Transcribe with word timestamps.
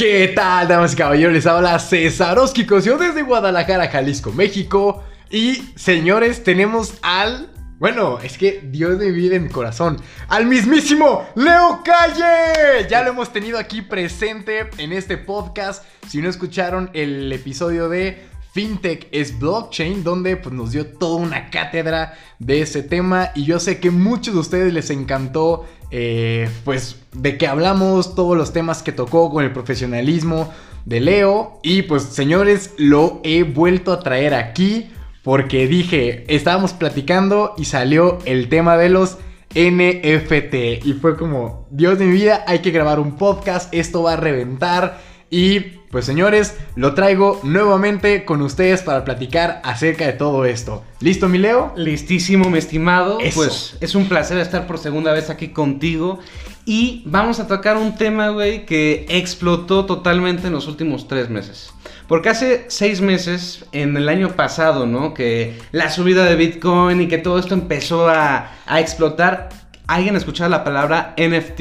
¿Qué 0.00 0.28
tal, 0.28 0.66
damas 0.66 0.94
y 0.94 0.96
caballeros? 0.96 1.34
Les 1.34 1.46
habla 1.46 1.78
César 1.78 2.38
yo 2.82 2.96
desde 2.96 3.22
Guadalajara, 3.22 3.88
Jalisco, 3.88 4.32
México. 4.32 5.04
Y 5.30 5.56
señores, 5.76 6.42
tenemos 6.42 6.94
al. 7.02 7.50
Bueno, 7.78 8.18
es 8.18 8.38
que 8.38 8.62
Dios 8.64 8.98
de 8.98 9.10
vida 9.10 9.36
en 9.36 9.42
mi 9.42 9.48
corazón. 9.50 9.98
Al 10.28 10.46
mismísimo 10.46 11.28
Leo 11.34 11.82
Calle. 11.84 12.88
Ya 12.88 13.02
lo 13.02 13.10
hemos 13.10 13.30
tenido 13.30 13.58
aquí 13.58 13.82
presente 13.82 14.70
en 14.78 14.94
este 14.94 15.18
podcast. 15.18 15.84
Si 16.08 16.22
no 16.22 16.30
escucharon 16.30 16.88
el 16.94 17.30
episodio 17.30 17.90
de 17.90 18.29
FinTech 18.52 19.08
es 19.12 19.38
blockchain, 19.38 20.02
donde 20.02 20.36
pues, 20.36 20.54
nos 20.54 20.72
dio 20.72 20.86
toda 20.86 21.16
una 21.16 21.50
cátedra 21.50 22.14
de 22.38 22.62
ese 22.62 22.82
tema. 22.82 23.30
Y 23.34 23.44
yo 23.44 23.60
sé 23.60 23.78
que 23.78 23.90
muchos 23.90 24.34
de 24.34 24.40
ustedes 24.40 24.72
les 24.72 24.90
encantó 24.90 25.66
eh, 25.90 26.48
pues 26.64 26.96
de 27.12 27.36
que 27.38 27.46
hablamos, 27.46 28.14
todos 28.14 28.36
los 28.36 28.52
temas 28.52 28.82
que 28.82 28.92
tocó 28.92 29.30
con 29.30 29.44
el 29.44 29.52
profesionalismo 29.52 30.52
de 30.84 31.00
Leo. 31.00 31.60
Y 31.62 31.82
pues 31.82 32.02
señores 32.04 32.74
lo 32.76 33.20
he 33.24 33.42
vuelto 33.44 33.92
a 33.92 34.00
traer 34.00 34.34
aquí 34.34 34.90
porque 35.22 35.66
dije, 35.66 36.24
estábamos 36.34 36.72
platicando 36.72 37.54
y 37.56 37.66
salió 37.66 38.18
el 38.24 38.48
tema 38.48 38.76
de 38.76 38.88
los 38.88 39.18
NFT 39.54 40.86
y 40.86 40.96
fue 41.00 41.16
como, 41.16 41.66
Dios 41.70 41.98
de 41.98 42.06
mi 42.06 42.12
vida, 42.12 42.44
hay 42.46 42.60
que 42.60 42.70
grabar 42.70 43.00
un 43.00 43.16
podcast, 43.16 43.72
esto 43.74 44.04
va 44.04 44.12
a 44.12 44.16
reventar 44.16 45.00
y 45.30 45.60
pues 45.90 46.04
señores, 46.04 46.56
lo 46.76 46.94
traigo 46.94 47.40
nuevamente 47.42 48.24
con 48.24 48.42
ustedes 48.42 48.82
para 48.82 49.04
platicar 49.04 49.60
acerca 49.64 50.06
de 50.06 50.12
todo 50.12 50.44
esto. 50.44 50.84
¿Listo, 51.00 51.28
mi 51.28 51.38
Leo? 51.38 51.72
Listísimo, 51.76 52.48
mi 52.48 52.58
estimado. 52.58 53.18
Pues 53.34 53.76
es 53.80 53.94
un 53.96 54.08
placer 54.08 54.38
estar 54.38 54.68
por 54.68 54.78
segunda 54.78 55.12
vez 55.12 55.30
aquí 55.30 55.48
contigo. 55.48 56.20
Y 56.64 57.02
vamos 57.06 57.40
a 57.40 57.48
tocar 57.48 57.76
un 57.76 57.96
tema, 57.96 58.28
güey, 58.28 58.66
que 58.66 59.06
explotó 59.08 59.86
totalmente 59.86 60.46
en 60.46 60.52
los 60.52 60.68
últimos 60.68 61.08
tres 61.08 61.28
meses. 61.28 61.72
Porque 62.06 62.28
hace 62.28 62.66
seis 62.68 63.00
meses, 63.00 63.64
en 63.72 63.96
el 63.96 64.08
año 64.08 64.36
pasado, 64.36 64.86
¿no? 64.86 65.12
Que 65.12 65.58
la 65.72 65.90
subida 65.90 66.24
de 66.24 66.36
Bitcoin 66.36 67.00
y 67.00 67.08
que 67.08 67.18
todo 67.18 67.38
esto 67.40 67.54
empezó 67.54 68.08
a, 68.08 68.52
a 68.66 68.80
explotar. 68.80 69.48
Alguien 69.88 70.14
escuchaba 70.14 70.48
la 70.48 70.62
palabra 70.62 71.16
NFT 71.16 71.60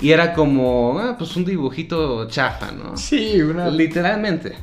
y 0.00 0.10
era 0.10 0.32
como, 0.34 0.98
ah, 0.98 1.16
pues 1.18 1.34
un 1.36 1.44
dibujito 1.44 2.28
chafa, 2.28 2.70
¿no? 2.72 2.96
Sí, 2.96 3.40
una... 3.42 3.68
Literalmente. 3.68 4.54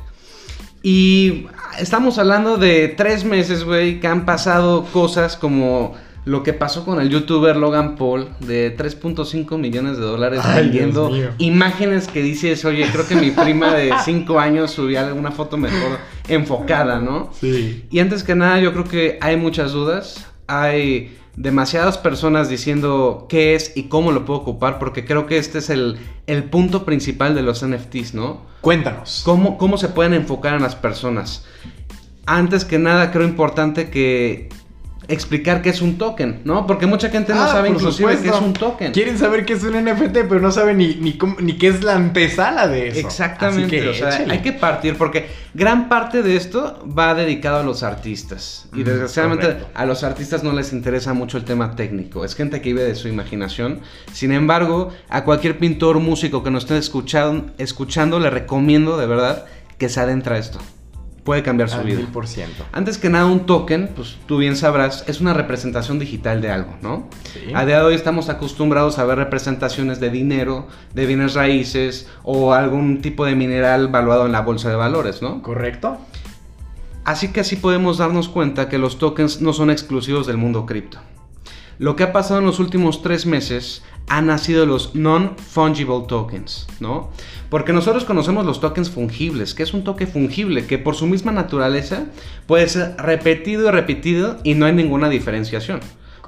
Y 0.82 1.46
estamos 1.78 2.18
hablando 2.18 2.56
de 2.56 2.88
tres 2.88 3.24
meses, 3.24 3.64
güey, 3.64 4.00
que 4.00 4.06
han 4.06 4.24
pasado 4.24 4.84
cosas 4.92 5.36
como 5.36 5.94
lo 6.26 6.42
que 6.42 6.52
pasó 6.52 6.84
con 6.84 7.00
el 7.00 7.08
youtuber 7.08 7.56
Logan 7.56 7.94
Paul 7.94 8.28
de 8.40 8.76
3.5 8.76 9.58
millones 9.58 9.96
de 9.96 10.02
dólares 10.02 10.42
vendiendo 10.54 11.10
imágenes 11.38 12.08
que 12.08 12.20
dices, 12.20 12.64
oye, 12.64 12.84
creo 12.90 13.06
que 13.06 13.14
mi 13.14 13.30
prima 13.30 13.74
de 13.74 13.92
5 14.04 14.38
años 14.38 14.72
subía 14.72 15.06
alguna 15.06 15.30
foto 15.30 15.56
mejor 15.56 15.98
enfocada, 16.28 16.98
¿no? 16.98 17.30
Sí. 17.40 17.84
Y 17.90 18.00
antes 18.00 18.24
que 18.24 18.34
nada, 18.34 18.58
yo 18.58 18.72
creo 18.72 18.84
que 18.84 19.18
hay 19.20 19.36
muchas 19.36 19.72
dudas. 19.72 20.26
Hay 20.46 21.16
demasiadas 21.36 21.98
personas 21.98 22.48
diciendo 22.48 23.26
qué 23.28 23.54
es 23.54 23.76
y 23.76 23.84
cómo 23.84 24.12
lo 24.12 24.24
puedo 24.24 24.40
ocupar, 24.40 24.78
porque 24.78 25.04
creo 25.04 25.26
que 25.26 25.38
este 25.38 25.58
es 25.58 25.70
el, 25.70 25.98
el 26.26 26.44
punto 26.44 26.84
principal 26.84 27.34
de 27.34 27.42
los 27.42 27.64
NFTs, 27.66 28.14
¿no? 28.14 28.42
Cuéntanos. 28.60 29.22
¿Cómo, 29.24 29.58
¿Cómo 29.58 29.76
se 29.76 29.88
pueden 29.88 30.14
enfocar 30.14 30.54
en 30.54 30.62
las 30.62 30.74
personas? 30.74 31.44
Antes 32.24 32.64
que 32.64 32.78
nada, 32.78 33.12
creo 33.12 33.26
importante 33.26 33.90
que 33.90 34.48
explicar 35.08 35.62
qué 35.62 35.70
es 35.70 35.80
un 35.80 35.98
token, 35.98 36.40
¿no? 36.44 36.66
Porque 36.66 36.86
mucha 36.86 37.10
gente 37.10 37.32
no 37.32 37.42
ah, 37.42 37.48
sabe 37.48 37.68
inclusive 37.68 38.18
qué 38.20 38.28
es 38.28 38.40
un 38.40 38.52
token. 38.52 38.92
Quieren 38.92 39.18
saber 39.18 39.44
qué 39.44 39.54
es 39.54 39.62
un 39.62 39.72
NFT, 39.72 40.12
pero 40.28 40.40
no 40.40 40.50
saben 40.50 40.78
ni, 40.78 40.94
ni, 40.96 41.18
ni 41.40 41.58
qué 41.58 41.68
es 41.68 41.82
la 41.84 41.94
antesala 41.94 42.68
de 42.68 42.88
eso. 42.88 43.00
Exactamente, 43.00 43.88
o 43.88 43.94
sea, 43.94 44.24
hay 44.28 44.40
que 44.40 44.52
partir 44.52 44.96
porque 44.96 45.28
gran 45.54 45.88
parte 45.88 46.22
de 46.22 46.36
esto 46.36 46.84
va 46.86 47.14
dedicado 47.14 47.58
a 47.58 47.62
los 47.62 47.82
artistas. 47.82 48.68
Y 48.74 48.82
desgraciadamente 48.82 49.56
a 49.74 49.86
los 49.86 50.02
artistas 50.04 50.42
no 50.42 50.52
les 50.52 50.72
interesa 50.72 51.14
mucho 51.14 51.38
el 51.38 51.44
tema 51.44 51.76
técnico. 51.76 52.24
Es 52.24 52.34
gente 52.34 52.60
que 52.60 52.70
vive 52.70 52.84
de 52.84 52.94
su 52.94 53.08
imaginación. 53.08 53.80
Sin 54.12 54.32
embargo, 54.32 54.90
a 55.08 55.24
cualquier 55.24 55.58
pintor, 55.58 56.00
músico 56.00 56.42
que 56.42 56.50
nos 56.50 56.64
esté 56.64 56.78
escuchando, 56.78 57.52
escuchando 57.58 58.18
le 58.20 58.30
recomiendo 58.30 58.96
de 58.96 59.06
verdad 59.06 59.46
que 59.78 59.88
se 59.88 60.00
adentra 60.00 60.36
a 60.36 60.38
esto 60.38 60.58
puede 61.26 61.42
cambiar 61.42 61.68
su 61.68 61.82
vida. 61.82 62.00
Antes 62.72 62.96
que 62.96 63.10
nada, 63.10 63.26
un 63.26 63.44
token, 63.44 63.90
pues 63.94 64.16
tú 64.24 64.38
bien 64.38 64.56
sabrás, 64.56 65.04
es 65.08 65.20
una 65.20 65.34
representación 65.34 65.98
digital 65.98 66.40
de 66.40 66.50
algo, 66.50 66.74
¿no? 66.80 67.10
A 67.54 67.66
día 67.66 67.80
de 67.80 67.84
hoy 67.84 67.94
estamos 67.94 68.30
acostumbrados 68.30 68.98
a 68.98 69.04
ver 69.04 69.18
representaciones 69.18 70.00
de 70.00 70.08
dinero, 70.08 70.68
de 70.94 71.04
bienes 71.04 71.34
raíces 71.34 72.08
o 72.22 72.54
algún 72.54 73.02
tipo 73.02 73.26
de 73.26 73.34
mineral 73.34 73.88
valuado 73.88 74.24
en 74.24 74.32
la 74.32 74.40
bolsa 74.40 74.70
de 74.70 74.76
valores, 74.76 75.20
¿no? 75.20 75.42
Correcto. 75.42 75.98
Así 77.04 77.32
que 77.32 77.40
así 77.40 77.56
podemos 77.56 77.98
darnos 77.98 78.28
cuenta 78.28 78.68
que 78.68 78.78
los 78.78 78.98
tokens 78.98 79.40
no 79.40 79.52
son 79.52 79.70
exclusivos 79.70 80.26
del 80.26 80.38
mundo 80.38 80.64
cripto. 80.64 80.98
Lo 81.78 81.96
que 81.96 82.04
ha 82.04 82.12
pasado 82.12 82.40
en 82.40 82.46
los 82.46 82.58
últimos 82.58 83.02
tres 83.02 83.26
meses 83.26 83.82
han 84.08 84.26
nacido 84.26 84.66
los 84.66 84.94
non-fungible 84.94 86.04
tokens, 86.08 86.66
¿no? 86.80 87.10
Porque 87.50 87.72
nosotros 87.72 88.04
conocemos 88.04 88.46
los 88.46 88.60
tokens 88.60 88.90
fungibles, 88.90 89.54
que 89.54 89.62
es 89.62 89.74
un 89.74 89.84
toque 89.84 90.06
fungible, 90.06 90.66
que 90.66 90.78
por 90.78 90.94
su 90.94 91.06
misma 91.06 91.32
naturaleza 91.32 92.06
puede 92.46 92.68
ser 92.68 92.96
repetido 92.98 93.68
y 93.68 93.70
repetido 93.70 94.38
y 94.42 94.54
no 94.54 94.66
hay 94.66 94.72
ninguna 94.72 95.08
diferenciación. 95.08 95.80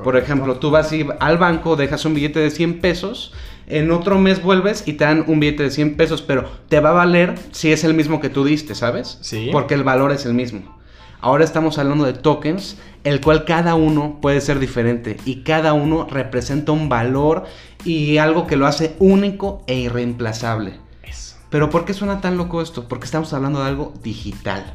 Por 0.03 0.17
ejemplo, 0.17 0.57
tú 0.57 0.71
vas 0.71 0.93
al 1.19 1.39
banco, 1.39 1.77
dejas 1.77 2.05
un 2.05 2.15
billete 2.15 2.39
de 2.39 2.51
100 2.51 2.81
pesos, 2.81 3.33
en 3.67 3.91
otro 3.91 4.19
mes 4.19 4.43
vuelves 4.43 4.85
y 4.87 4.93
te 4.95 5.05
dan 5.05 5.25
un 5.27 5.41
billete 5.41 5.65
de 5.65 5.71
100 5.71 5.97
pesos, 5.97 6.23
pero 6.23 6.49
te 6.69 6.81
va 6.81 6.91
a 6.91 6.95
valer 6.95 7.35
si 7.51 7.73
es 7.73 7.85
el 7.85 7.95
mismo 7.95 8.21
que 8.21 8.29
tú 8.29 8.45
diste, 8.45 8.75
¿sabes? 8.75 9.19
Sí. 9.23 9.49
Porque 9.51 9.75
el 9.75 9.83
valor 9.83 10.13
es 10.13 10.25
el 10.25 10.35
mismo. 10.35 10.79
Ahora 11.21 11.45
estamos 11.45 11.79
hablando 11.79 12.05
de 12.05 12.13
tokens, 12.13 12.77
el 13.03 13.21
cual 13.21 13.45
cada 13.45 13.75
uno 13.75 14.19
puede 14.21 14.41
ser 14.41 14.61
diferente 14.61 15.17
y 15.25 15.43
cada 15.43 15.73
uno 15.73 16.07
representa 16.09 16.73
un 16.73 16.89
valor 16.89 17.45
y 17.85 18.19
algo 18.19 18.47
que 18.47 18.57
lo 18.57 18.67
hace 18.67 18.95
único 19.01 19.65
e 19.67 19.77
irreemplazable. 19.77 20.75
Eso. 21.03 21.37
Pero 21.51 21.71
¿por 21.71 21.85
qué 21.85 21.93
suena 21.93 22.21
tan 22.21 22.37
loco 22.37 22.63
esto? 22.63 22.87
Porque 22.89 23.07
estamos 23.07 23.33
hablando 23.33 23.61
de 23.61 23.69
algo 23.69 23.95
digital. 24.03 24.75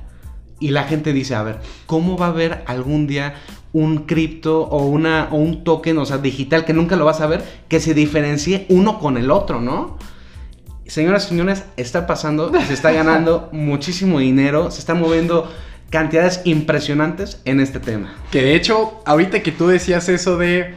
Y 0.59 0.69
la 0.69 0.83
gente 0.83 1.13
dice, 1.13 1.35
a 1.35 1.43
ver, 1.43 1.59
¿cómo 1.85 2.17
va 2.17 2.27
a 2.27 2.29
haber 2.29 2.63
algún 2.67 3.07
día 3.07 3.35
un 3.73 4.05
cripto 4.05 4.61
o, 4.61 4.85
una, 4.85 5.29
o 5.31 5.35
un 5.35 5.63
token, 5.63 5.97
o 5.97 6.05
sea, 6.05 6.19
digital, 6.19 6.63
que 6.63 6.73
nunca 6.73 6.95
lo 6.95 7.05
vas 7.05 7.21
a 7.21 7.27
ver, 7.27 7.43
que 7.67 7.79
se 7.79 7.93
diferencie 7.93 8.65
uno 8.69 8.99
con 8.99 9.17
el 9.17 9.31
otro, 9.31 9.59
¿no? 9.59 9.97
Señoras 10.85 11.25
y 11.25 11.29
señores, 11.29 11.65
está 11.75 12.05
pasando, 12.05 12.51
se 12.67 12.73
está 12.73 12.91
ganando 12.91 13.49
muchísimo 13.53 14.19
dinero, 14.19 14.69
se 14.69 14.79
está 14.79 14.93
moviendo 14.93 15.49
cantidades 15.89 16.41
impresionantes 16.45 17.41
en 17.45 17.59
este 17.59 17.79
tema. 17.79 18.15
Que 18.31 18.41
de 18.41 18.55
hecho, 18.55 19.01
ahorita 19.05 19.43
que 19.43 19.51
tú 19.51 19.67
decías 19.67 20.09
eso 20.09 20.37
de 20.37 20.73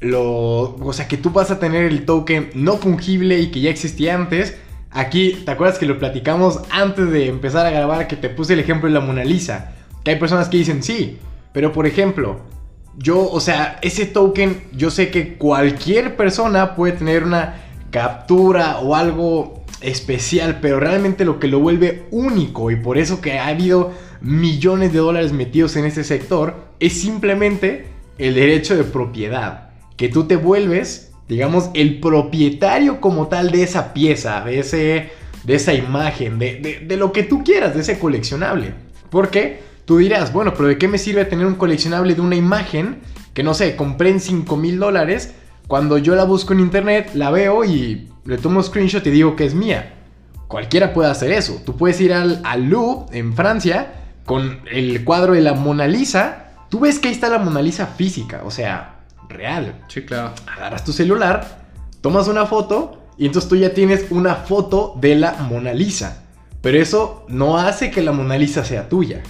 lo, 0.00 0.76
o 0.76 0.92
sea, 0.92 1.08
que 1.08 1.16
tú 1.16 1.30
vas 1.30 1.50
a 1.50 1.58
tener 1.58 1.84
el 1.84 2.04
token 2.04 2.50
no 2.54 2.76
fungible 2.76 3.38
y 3.38 3.50
que 3.50 3.60
ya 3.60 3.70
existía 3.70 4.14
antes, 4.14 4.56
aquí, 4.90 5.42
¿te 5.44 5.50
acuerdas 5.50 5.78
que 5.78 5.86
lo 5.86 5.98
platicamos 5.98 6.60
antes 6.70 7.10
de 7.10 7.28
empezar 7.28 7.66
a 7.66 7.70
grabar 7.70 8.08
que 8.08 8.16
te 8.16 8.30
puse 8.30 8.54
el 8.54 8.60
ejemplo 8.60 8.88
de 8.88 8.94
la 8.94 9.00
Mona 9.00 9.24
Lisa? 9.24 9.72
Que 10.04 10.12
hay 10.12 10.18
personas 10.18 10.48
que 10.48 10.56
dicen 10.56 10.82
sí, 10.82 11.18
pero 11.52 11.72
por 11.72 11.86
ejemplo, 11.86 12.40
yo, 12.96 13.28
o 13.30 13.40
sea, 13.40 13.78
ese 13.82 14.06
token, 14.06 14.64
yo 14.72 14.90
sé 14.90 15.10
que 15.10 15.34
cualquier 15.34 16.16
persona 16.16 16.74
puede 16.74 16.94
tener 16.94 17.24
una 17.24 17.56
captura 17.90 18.78
o 18.78 18.94
algo 18.94 19.59
especial, 19.80 20.58
pero 20.60 20.80
realmente 20.80 21.24
lo 21.24 21.38
que 21.38 21.48
lo 21.48 21.60
vuelve 21.60 22.06
único 22.10 22.70
y 22.70 22.76
por 22.76 22.98
eso 22.98 23.20
que 23.20 23.38
ha 23.38 23.48
habido 23.48 23.92
millones 24.20 24.92
de 24.92 24.98
dólares 24.98 25.32
metidos 25.32 25.76
en 25.76 25.86
ese 25.86 26.04
sector, 26.04 26.66
es 26.78 27.00
simplemente 27.00 27.86
el 28.18 28.34
derecho 28.34 28.76
de 28.76 28.84
propiedad. 28.84 29.70
Que 29.96 30.08
tú 30.08 30.24
te 30.24 30.36
vuelves, 30.36 31.12
digamos, 31.28 31.70
el 31.74 32.00
propietario 32.00 33.00
como 33.00 33.28
tal 33.28 33.50
de 33.50 33.62
esa 33.62 33.92
pieza, 33.94 34.44
de, 34.44 34.58
ese, 34.58 35.10
de 35.44 35.54
esa 35.54 35.74
imagen, 35.74 36.38
de, 36.38 36.84
de 36.86 36.96
lo 36.96 37.12
que 37.12 37.22
tú 37.22 37.42
quieras, 37.44 37.74
de 37.74 37.80
ese 37.80 37.98
coleccionable. 37.98 38.74
Porque 39.10 39.60
tú 39.84 39.98
dirás, 39.98 40.32
bueno, 40.32 40.54
pero 40.54 40.68
¿de 40.68 40.78
qué 40.78 40.88
me 40.88 40.98
sirve 40.98 41.24
tener 41.24 41.46
un 41.46 41.54
coleccionable 41.54 42.14
de 42.14 42.20
una 42.20 42.36
imagen 42.36 42.98
que 43.34 43.42
no 43.42 43.54
sé, 43.54 43.76
compré 43.76 44.10
en 44.10 44.20
5 44.20 44.56
mil 44.56 44.78
dólares? 44.78 45.34
Cuando 45.66 45.98
yo 45.98 46.14
la 46.14 46.24
busco 46.24 46.52
en 46.52 46.60
internet, 46.60 47.12
la 47.14 47.30
veo 47.30 47.64
y 47.64 48.09
le 48.24 48.38
tomo 48.38 48.62
screenshot 48.62 49.06
y 49.06 49.10
digo 49.10 49.36
que 49.36 49.44
es 49.44 49.54
mía. 49.54 49.94
Cualquiera 50.48 50.92
puede 50.92 51.10
hacer 51.10 51.30
eso. 51.32 51.62
Tú 51.64 51.76
puedes 51.76 52.00
ir 52.00 52.12
al, 52.12 52.40
al 52.44 52.68
Louvre 52.68 53.16
en 53.18 53.34
Francia 53.34 53.94
con 54.30 54.60
el 54.70 55.04
cuadro 55.04 55.32
de 55.32 55.40
la 55.40 55.54
Mona 55.54 55.88
Lisa, 55.88 56.52
tú 56.68 56.78
ves 56.78 57.00
que 57.00 57.08
ahí 57.08 57.14
está 57.14 57.28
la 57.28 57.38
Mona 57.38 57.60
Lisa 57.62 57.86
física, 57.86 58.42
o 58.44 58.50
sea, 58.52 59.00
real. 59.28 59.84
Sí, 59.88 60.02
claro. 60.02 60.32
Agarras 60.46 60.84
tu 60.84 60.92
celular, 60.92 61.64
tomas 62.00 62.28
una 62.28 62.46
foto 62.46 63.08
y 63.18 63.26
entonces 63.26 63.48
tú 63.48 63.56
ya 63.56 63.74
tienes 63.74 64.06
una 64.10 64.36
foto 64.36 64.94
de 65.00 65.16
la 65.16 65.32
Mona 65.32 65.72
Lisa. 65.72 66.22
Pero 66.62 66.78
eso 66.78 67.24
no 67.26 67.58
hace 67.58 67.90
que 67.90 68.02
la 68.02 68.12
Mona 68.12 68.38
Lisa 68.38 68.64
sea 68.64 68.88
tuya. 68.88 69.20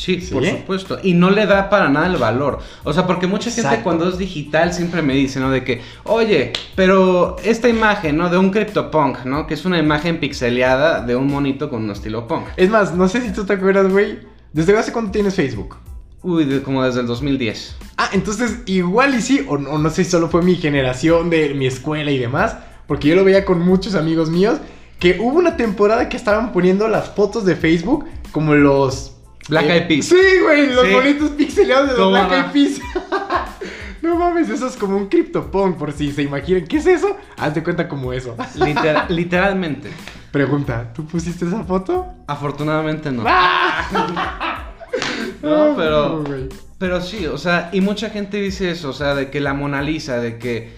Sí, 0.00 0.16
por 0.32 0.46
supuesto. 0.46 0.98
Y 1.02 1.12
no 1.12 1.28
le 1.28 1.44
da 1.44 1.68
para 1.68 1.90
nada 1.90 2.06
el 2.06 2.16
valor. 2.16 2.60
O 2.84 2.92
sea, 2.94 3.06
porque 3.06 3.26
mucha 3.26 3.50
gente 3.50 3.82
cuando 3.82 4.08
es 4.08 4.16
digital 4.16 4.72
siempre 4.72 5.02
me 5.02 5.12
dice, 5.12 5.40
¿no? 5.40 5.50
De 5.50 5.62
que, 5.62 5.82
oye, 6.04 6.54
pero 6.74 7.36
esta 7.44 7.68
imagen, 7.68 8.16
¿no? 8.16 8.30
De 8.30 8.38
un 8.38 8.50
CryptoPunk, 8.50 9.26
¿no? 9.26 9.46
Que 9.46 9.52
es 9.52 9.66
una 9.66 9.78
imagen 9.78 10.18
pixeleada 10.18 11.04
de 11.04 11.16
un 11.16 11.26
monito 11.26 11.68
con 11.68 11.84
un 11.84 11.90
estilo 11.90 12.26
punk. 12.26 12.46
Es 12.56 12.70
más, 12.70 12.94
no 12.94 13.08
sé 13.08 13.20
si 13.20 13.30
tú 13.30 13.44
te 13.44 13.52
acuerdas, 13.52 13.92
güey. 13.92 14.20
¿Desde 14.54 14.74
hace 14.78 14.90
cuánto 14.90 15.12
tienes 15.12 15.34
Facebook? 15.34 15.76
Uy, 16.22 16.60
como 16.60 16.82
desde 16.82 17.00
el 17.00 17.06
2010. 17.06 17.76
Ah, 17.98 18.08
entonces 18.14 18.60
igual 18.64 19.14
y 19.14 19.20
sí, 19.20 19.44
o 19.46 19.58
no 19.58 19.90
sé 19.90 20.04
si 20.04 20.10
solo 20.10 20.30
fue 20.30 20.40
mi 20.40 20.56
generación 20.56 21.28
de 21.28 21.52
mi 21.52 21.66
escuela 21.66 22.10
y 22.10 22.16
demás, 22.16 22.56
porque 22.86 23.08
yo 23.08 23.16
lo 23.16 23.24
veía 23.24 23.44
con 23.44 23.60
muchos 23.60 23.94
amigos 23.94 24.30
míos, 24.30 24.60
que 24.98 25.18
hubo 25.20 25.38
una 25.38 25.58
temporada 25.58 26.08
que 26.08 26.16
estaban 26.16 26.52
poniendo 26.52 26.88
las 26.88 27.10
fotos 27.10 27.44
de 27.44 27.54
Facebook 27.54 28.06
como 28.32 28.54
los 28.54 29.19
Black 29.48 29.66
Eyed 29.66 29.88
Peas. 29.88 30.06
Sí, 30.06 30.16
güey, 30.42 30.72
los 30.72 30.92
bonitos 30.92 31.30
pixelados 31.30 31.90
de 31.90 31.96
los 31.96 32.10
Black 32.10 32.32
Eyed 32.32 32.52
Peas. 32.52 32.80
no 34.02 34.16
mames, 34.16 34.48
eso 34.48 34.66
es 34.66 34.76
como 34.76 34.96
un 34.96 35.08
CryptoPunk, 35.08 35.76
por 35.76 35.92
si 35.92 36.12
se 36.12 36.22
imaginan. 36.22 36.66
¿Qué 36.66 36.78
es 36.78 36.86
eso? 36.86 37.16
Hazte 37.36 37.62
cuenta 37.62 37.88
como 37.88 38.12
eso. 38.12 38.36
literalmente. 39.08 39.90
Pregunta, 40.30 40.92
¿tú 40.94 41.06
pusiste 41.06 41.44
esa 41.44 41.64
foto? 41.64 42.06
Afortunadamente 42.26 43.10
no. 43.10 43.24
no, 45.42 45.74
pero. 45.76 46.24
Pero 46.78 47.00
sí, 47.02 47.26
o 47.26 47.36
sea, 47.36 47.68
y 47.72 47.82
mucha 47.82 48.10
gente 48.10 48.38
dice 48.38 48.70
eso, 48.70 48.90
o 48.90 48.94
sea, 48.94 49.14
de 49.14 49.28
que 49.28 49.40
la 49.40 49.54
Mona 49.54 49.82
Lisa, 49.82 50.18
de 50.18 50.38
que. 50.38 50.72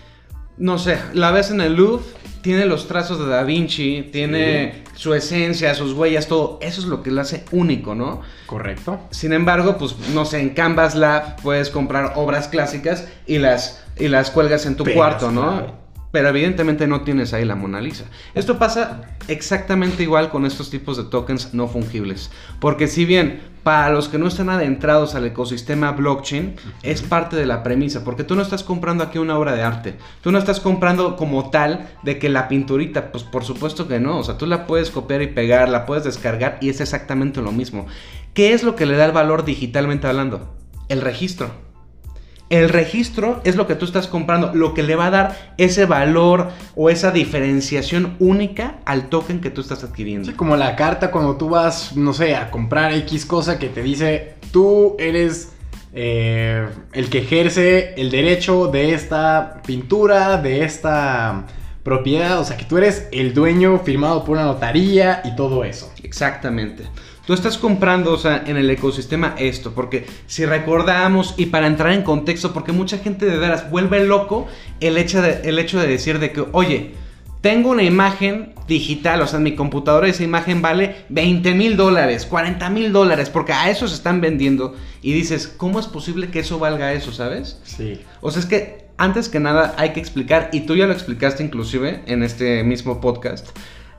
No 0.58 0.78
sé, 0.78 0.99
la 1.14 1.31
ves 1.31 1.50
en 1.50 1.60
el 1.60 1.75
Louvre 1.75 2.04
tiene 2.43 2.66
los 2.66 2.88
trazos 2.88 3.20
de 3.20 3.26
Da 3.26 3.44
Vinci, 3.44 4.08
tiene 4.12 4.82
su 4.94 5.14
esencia, 5.14 5.75
sus 5.75 5.93
huellas, 5.93 6.26
todo. 6.26 6.58
Eso 6.60 6.81
es 6.81 6.87
lo 6.88 7.02
que 7.02 7.10
lo 7.10 7.20
hace 7.20 7.44
único, 7.52 7.94
¿no? 7.94 8.20
Correcto. 8.46 9.00
Sin 9.10 9.32
embargo, 9.32 9.78
pues 9.78 9.96
no 10.12 10.25
sé, 10.25 10.40
en 10.40 10.50
Canvas 10.50 10.94
Lab 10.94 11.37
puedes 11.40 11.70
comprar 11.70 12.14
obras 12.16 12.49
clásicas 12.49 13.08
y 13.26 13.38
las, 13.38 13.82
y 13.96 14.08
las 14.08 14.31
cuelgas 14.31 14.66
en 14.66 14.76
tu 14.76 14.84
cuarto, 14.84 15.31
¿no? 15.31 15.81
Pero 16.12 16.29
evidentemente 16.29 16.87
no 16.87 17.00
tienes 17.00 17.32
ahí 17.32 17.44
la 17.44 17.56
Mona 17.56 17.81
Lisa. 17.81 18.05
Esto 18.35 18.59
pasa 18.59 19.17
exactamente 19.29 20.05
igual 20.05 20.31
con 20.31 20.47
estos 20.47 20.70
tipos 20.70 20.97
de 20.97 21.05
tokens 21.05 21.53
no 21.55 21.67
fungibles. 21.67 22.31
Porque 22.61 22.87
si 22.87 23.05
bien 23.05 23.41
para 23.62 23.91
los 23.91 24.09
que 24.09 24.19
no 24.19 24.26
están 24.26 24.50
adentrados 24.50 25.14
al 25.14 25.25
ecosistema 25.25 25.93
blockchain, 25.93 26.56
es 26.82 27.03
parte 27.03 27.37
de 27.37 27.47
la 27.47 27.62
premisa, 27.62 28.05
porque 28.05 28.25
tú 28.25 28.35
no 28.35 28.43
estás 28.43 28.64
comprando 28.64 29.05
aquí 29.05 29.19
una 29.19 29.38
obra 29.38 29.55
de 29.55 29.62
arte, 29.62 29.97
tú 30.20 30.32
no 30.32 30.38
estás 30.38 30.61
comprando 30.61 31.17
como 31.17 31.50
tal 31.50 31.88
de 32.03 32.19
que 32.19 32.29
la 32.29 32.49
pinturita, 32.49 33.12
pues 33.12 33.23
por 33.25 33.44
supuesto 33.44 33.87
que 33.87 34.00
no, 34.00 34.19
o 34.19 34.25
sea, 34.25 34.37
tú 34.37 34.47
la 34.47 34.67
puedes 34.67 34.91
copiar 34.91 35.23
y 35.23 35.29
pegar, 35.29 35.69
la 35.69 35.87
puedes 35.87 36.05
descargar 36.05 36.58
y 36.61 36.70
es 36.70 36.81
exactamente 36.81 37.41
lo 37.41 37.53
mismo. 37.53 37.87
¿Qué 38.35 38.53
es 38.53 38.62
lo 38.62 38.75
que 38.75 38.87
le 38.87 38.97
da 38.97 39.05
el 39.05 39.12
valor 39.12 39.44
digitalmente 39.44 40.06
hablando? 40.06 40.55
El 40.88 41.00
registro. 41.00 41.71
El 42.52 42.69
registro 42.69 43.40
es 43.44 43.56
lo 43.56 43.66
que 43.66 43.76
tú 43.76 43.87
estás 43.87 44.08
comprando, 44.08 44.52
lo 44.52 44.75
que 44.75 44.82
le 44.82 44.94
va 44.94 45.06
a 45.06 45.10
dar 45.10 45.54
ese 45.56 45.87
valor 45.87 46.50
o 46.76 46.90
esa 46.90 47.10
diferenciación 47.10 48.14
única 48.19 48.75
al 48.84 49.08
token 49.08 49.40
que 49.40 49.49
tú 49.49 49.62
estás 49.62 49.82
adquiriendo. 49.84 50.28
Sí, 50.28 50.37
como 50.37 50.54
la 50.54 50.76
carta 50.76 51.10
cuando 51.10 51.38
tú 51.38 51.49
vas, 51.49 51.96
no 51.96 52.12
sé, 52.12 52.37
a 52.37 52.50
comprar 52.50 52.93
X 52.93 53.25
cosa 53.25 53.58
que 53.58 53.70
te 53.70 53.82
dice, 53.82 54.34
tú 54.50 54.96
eres 54.99 55.54
eh, 55.94 56.69
el 56.93 57.08
que 57.08 57.20
ejerce 57.20 57.94
el 57.96 58.10
derecho 58.10 58.66
de 58.66 58.93
esta 58.93 59.62
pintura, 59.66 60.37
de 60.37 60.62
esta 60.62 61.46
propiedad, 61.82 62.38
o 62.38 62.44
sea, 62.44 62.58
que 62.58 62.66
tú 62.66 62.76
eres 62.76 63.08
el 63.12 63.32
dueño 63.32 63.78
firmado 63.78 64.25
por 64.25 64.37
una 64.37 64.44
notaría 64.44 65.22
y 65.25 65.34
todo 65.37 65.64
eso. 65.64 65.90
Exactamente. 66.02 66.84
Tú 67.32 67.37
estás 67.37 67.56
comprando, 67.56 68.12
o 68.12 68.19
sea, 68.19 68.44
en 68.46 68.58
el 68.58 68.69
ecosistema 68.69 69.34
esto, 69.38 69.73
porque 69.73 70.05
si 70.26 70.44
recordamos 70.44 71.32
y 71.38 71.46
para 71.46 71.67
entrar 71.67 71.93
en 71.93 72.02
contexto, 72.02 72.52
porque 72.52 72.73
mucha 72.73 72.99
gente 72.99 73.25
de 73.25 73.38
veras 73.38 73.70
vuelve 73.70 74.05
loco 74.05 74.49
el 74.81 74.99
hecho 74.99 75.23
de, 75.23 75.40
el 75.44 75.58
hecho 75.58 75.81
de 75.81 75.87
decir 75.87 76.19
de 76.19 76.31
que, 76.31 76.44
oye, 76.52 76.93
tengo 77.40 77.70
una 77.70 77.84
imagen 77.84 78.52
digital, 78.69 79.23
o 79.23 79.26
sea, 79.26 79.38
en 79.38 79.44
mi 79.44 79.55
computadora 79.55 80.08
esa 80.08 80.23
imagen 80.23 80.61
vale 80.61 81.06
20 81.08 81.55
mil 81.55 81.79
dólares, 81.79 82.26
40 82.26 82.69
mil 82.69 82.93
dólares, 82.93 83.31
porque 83.31 83.55
a 83.55 83.70
eso 83.70 83.88
se 83.88 83.94
están 83.94 84.20
vendiendo. 84.20 84.75
Y 85.00 85.14
dices, 85.14 85.49
¿cómo 85.49 85.81
es 85.81 85.87
posible 85.87 86.29
que 86.29 86.40
eso 86.40 86.58
valga 86.58 86.93
eso, 86.93 87.12
sabes? 87.12 87.62
Sí. 87.64 87.99
O 88.20 88.31
sea, 88.31 88.40
es 88.40 88.46
que 88.46 88.88
antes 88.99 89.31
que 89.31 89.40
nada 89.40 89.75
hay 89.79 89.94
que 89.94 90.00
explicar, 90.00 90.50
y 90.52 90.67
tú 90.67 90.76
ya 90.76 90.87
lo 90.87 90.93
explicaste 90.93 91.43
inclusive 91.43 92.02
en 92.05 92.25
este 92.25 92.62
mismo 92.62 93.00
podcast, 93.00 93.49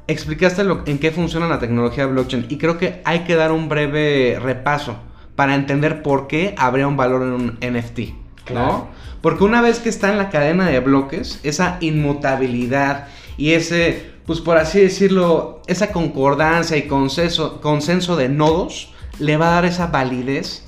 explicaste 0.08 0.64
lo, 0.64 0.84
en 0.86 1.00
qué 1.00 1.12
funciona 1.12 1.48
la 1.48 1.60
tecnología 1.60 2.06
blockchain 2.06 2.48
y 2.50 2.58
creo 2.58 2.78
que 2.78 3.02
hay 3.06 3.20
que 3.20 3.36
dar 3.36 3.52
un 3.52 3.70
breve 3.70 4.38
repaso 4.42 4.98
para 5.36 5.56
entender 5.56 6.04
por 6.04 6.28
qué 6.28 6.54
habría 6.58 6.88
un 6.88 6.98
valor 6.98 7.24
en 7.24 7.32
un 7.32 7.58
NFT, 7.62 8.52
¿no? 8.54 8.90
Porque 9.22 9.44
una 9.44 9.62
vez 9.62 9.80
que 9.80 9.90
está 9.90 10.12
en 10.12 10.18
la 10.18 10.30
cadena 10.30 10.68
de 10.68 10.80
bloques, 10.80 11.40
esa 11.44 11.78
inmutabilidad 11.80 13.08
y 13.38 13.54
ese, 13.54 14.12
pues 14.26 14.42
por 14.42 14.58
así 14.58 14.82
decirlo, 14.82 15.62
esa 15.68 15.92
concordancia 15.92 16.78
y 16.78 16.84
consenso, 16.84 17.62
consenso 17.62 18.16
de 18.16 18.30
nodos 18.30 18.94
le 19.20 19.38
va 19.38 19.48
a 19.48 19.56
dar 19.56 19.66
esa 19.66 19.88
validez, 19.88 20.66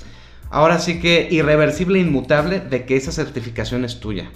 ahora 0.50 0.78
sí 0.78 1.00
que 1.00 1.28
irreversible, 1.30 1.98
inmutable, 1.98 2.60
de 2.60 2.86
que 2.86 2.96
esa 2.96 3.12
certificación 3.12 3.84
es 3.84 4.00
tuya. 4.00 4.30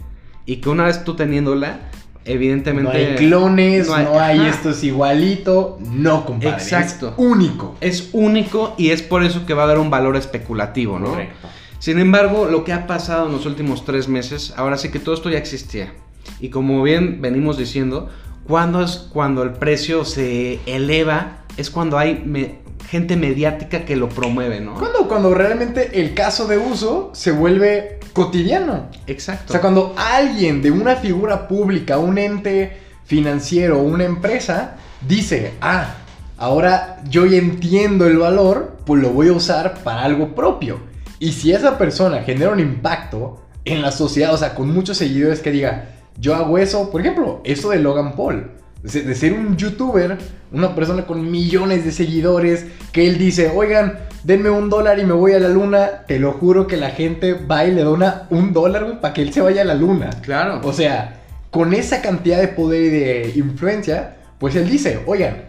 Y 0.46 0.56
que 0.56 0.68
una 0.68 0.84
vez 0.84 1.04
tú 1.04 1.16
teniéndola, 1.16 1.80
evidentemente. 2.24 2.90
No 2.90 2.90
hay 2.90 3.16
clones, 3.16 3.88
no 3.88 4.20
hay, 4.20 4.40
esto 4.46 4.70
es 4.70 4.82
igualito. 4.84 5.78
No, 5.80 6.24
compadre. 6.24 6.62
Exacto. 6.62 7.08
Es 7.08 7.14
único. 7.16 7.76
Es 7.80 8.10
único 8.12 8.74
y 8.78 8.90
es 8.90 9.02
por 9.02 9.22
eso 9.22 9.46
que 9.46 9.54
va 9.54 9.62
a 9.62 9.64
haber 9.66 9.78
un 9.78 9.90
valor 9.90 10.16
especulativo, 10.16 10.98
¿no? 10.98 11.10
Correcto. 11.10 11.48
Sin 11.78 11.98
embargo, 11.98 12.46
lo 12.46 12.62
que 12.62 12.74
ha 12.74 12.86
pasado 12.86 13.26
en 13.26 13.32
los 13.32 13.46
últimos 13.46 13.84
tres 13.84 14.06
meses, 14.06 14.52
ahora 14.56 14.76
sí 14.76 14.90
que 14.90 14.98
todo 14.98 15.14
esto 15.14 15.30
ya 15.30 15.38
existía. 15.38 15.94
Y 16.38 16.50
como 16.50 16.82
bien 16.82 17.22
venimos 17.22 17.56
diciendo, 17.56 18.10
cuando 18.46 18.82
es 18.82 18.98
cuando 19.12 19.42
el 19.42 19.52
precio 19.52 20.04
se 20.04 20.60
eleva, 20.66 21.44
es 21.56 21.70
cuando 21.70 21.96
hay 21.96 22.58
gente 22.90 23.16
mediática 23.16 23.84
que 23.84 23.94
lo 23.94 24.08
promueve, 24.08 24.60
¿no? 24.60 24.74
Cuando, 24.74 25.06
cuando 25.06 25.32
realmente 25.32 26.00
el 26.00 26.12
caso 26.12 26.48
de 26.48 26.58
uso 26.58 27.10
se 27.14 27.30
vuelve 27.30 27.99
cotidiano. 28.12 28.88
Exacto. 29.06 29.46
O 29.48 29.52
sea, 29.52 29.60
cuando 29.60 29.94
alguien 29.96 30.62
de 30.62 30.70
una 30.70 30.96
figura 30.96 31.48
pública, 31.48 31.98
un 31.98 32.18
ente 32.18 32.78
financiero, 33.04 33.78
una 33.78 34.04
empresa, 34.04 34.76
dice, 35.06 35.52
ah, 35.60 35.94
ahora 36.36 37.02
yo 37.08 37.26
ya 37.26 37.38
entiendo 37.38 38.06
el 38.06 38.18
valor, 38.18 38.78
pues 38.84 39.02
lo 39.02 39.10
voy 39.10 39.28
a 39.28 39.32
usar 39.32 39.82
para 39.82 40.02
algo 40.02 40.34
propio. 40.34 40.80
Y 41.18 41.32
si 41.32 41.52
esa 41.52 41.76
persona 41.78 42.22
genera 42.22 42.52
un 42.52 42.60
impacto 42.60 43.42
en 43.64 43.82
la 43.82 43.92
sociedad, 43.92 44.32
o 44.32 44.38
sea, 44.38 44.54
con 44.54 44.72
muchos 44.72 44.96
seguidores 44.96 45.40
que 45.40 45.50
diga, 45.50 45.96
yo 46.18 46.34
hago 46.34 46.58
eso, 46.58 46.90
por 46.90 47.00
ejemplo, 47.00 47.40
eso 47.44 47.70
de 47.70 47.78
Logan 47.78 48.16
Paul 48.16 48.50
de 48.82 49.14
ser 49.14 49.32
un 49.32 49.56
youtuber, 49.56 50.18
una 50.52 50.74
persona 50.74 51.06
con 51.06 51.30
millones 51.30 51.84
de 51.84 51.92
seguidores, 51.92 52.66
que 52.92 53.06
él 53.06 53.18
dice, 53.18 53.50
oigan, 53.54 53.98
denme 54.24 54.50
un 54.50 54.68
dólar 54.68 54.98
y 54.98 55.04
me 55.04 55.12
voy 55.12 55.32
a 55.32 55.40
la 55.40 55.48
luna, 55.48 56.04
te 56.06 56.18
lo 56.18 56.32
juro 56.32 56.66
que 56.66 56.76
la 56.76 56.90
gente 56.90 57.34
va 57.34 57.64
y 57.64 57.72
le 57.72 57.82
dona 57.82 58.26
un 58.30 58.52
dólar, 58.52 59.00
para 59.00 59.14
que 59.14 59.22
él 59.22 59.32
se 59.32 59.40
vaya 59.40 59.62
a 59.62 59.64
la 59.64 59.74
luna. 59.74 60.10
Claro. 60.22 60.60
O 60.62 60.72
sea, 60.72 61.20
con 61.50 61.72
esa 61.72 62.02
cantidad 62.02 62.40
de 62.40 62.48
poder 62.48 62.82
y 62.82 62.88
de 62.90 63.32
influencia, 63.36 64.16
pues 64.38 64.56
él 64.56 64.68
dice, 64.68 65.00
oigan, 65.06 65.44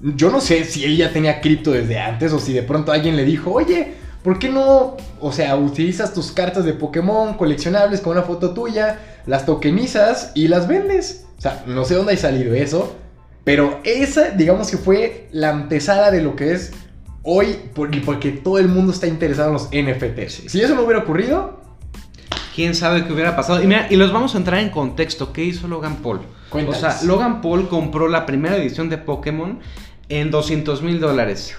yo 0.00 0.30
no 0.30 0.40
sé 0.40 0.64
si 0.64 0.84
él 0.84 0.96
ya 0.96 1.12
tenía 1.12 1.40
cripto 1.40 1.72
desde 1.72 1.98
antes 1.98 2.32
o 2.32 2.38
si 2.38 2.52
de 2.52 2.62
pronto 2.62 2.92
alguien 2.92 3.16
le 3.16 3.24
dijo, 3.24 3.52
oye, 3.52 3.94
¿por 4.22 4.38
qué 4.38 4.48
no, 4.48 4.96
o 5.20 5.32
sea, 5.32 5.56
utilizas 5.56 6.12
tus 6.12 6.32
cartas 6.32 6.64
de 6.64 6.72
Pokémon 6.72 7.34
coleccionables 7.34 8.00
con 8.00 8.16
una 8.16 8.26
foto 8.26 8.52
tuya, 8.52 8.98
las 9.26 9.46
tokenizas 9.46 10.32
y 10.34 10.48
las 10.48 10.66
vendes? 10.66 11.26
O 11.38 11.40
sea, 11.40 11.62
no 11.66 11.84
sé 11.84 11.94
dónde 11.94 12.14
ha 12.14 12.16
salido 12.16 12.54
eso, 12.54 12.96
pero 13.44 13.80
esa, 13.84 14.30
digamos 14.30 14.70
que 14.70 14.76
fue 14.76 15.28
la 15.32 15.50
antesala 15.50 16.10
de 16.10 16.22
lo 16.22 16.36
que 16.36 16.52
es 16.52 16.72
hoy, 17.22 17.58
porque 17.74 18.30
todo 18.32 18.58
el 18.58 18.68
mundo 18.68 18.92
está 18.92 19.06
interesado 19.06 19.48
en 19.48 19.86
los 19.86 19.96
NFTs. 19.96 20.50
Si 20.50 20.60
eso 20.60 20.74
no 20.74 20.82
hubiera 20.82 21.02
ocurrido, 21.02 21.60
quién 22.54 22.74
sabe 22.74 23.04
qué 23.04 23.12
hubiera 23.12 23.36
pasado. 23.36 23.62
Y 23.62 23.66
mira, 23.66 23.86
y 23.90 23.96
los 23.96 24.12
vamos 24.12 24.34
a 24.34 24.38
entrar 24.38 24.60
en 24.60 24.70
contexto. 24.70 25.32
¿Qué 25.32 25.44
hizo 25.44 25.68
Logan 25.68 25.96
Paul? 25.96 26.20
O 26.50 26.74
sea, 26.74 26.98
Logan 27.04 27.40
Paul 27.40 27.68
compró 27.68 28.08
la 28.08 28.26
primera 28.26 28.56
edición 28.56 28.88
de 28.88 28.98
Pokémon 28.98 29.60
en 30.08 30.30
200 30.30 30.82
mil 30.82 31.00
dólares. 31.00 31.56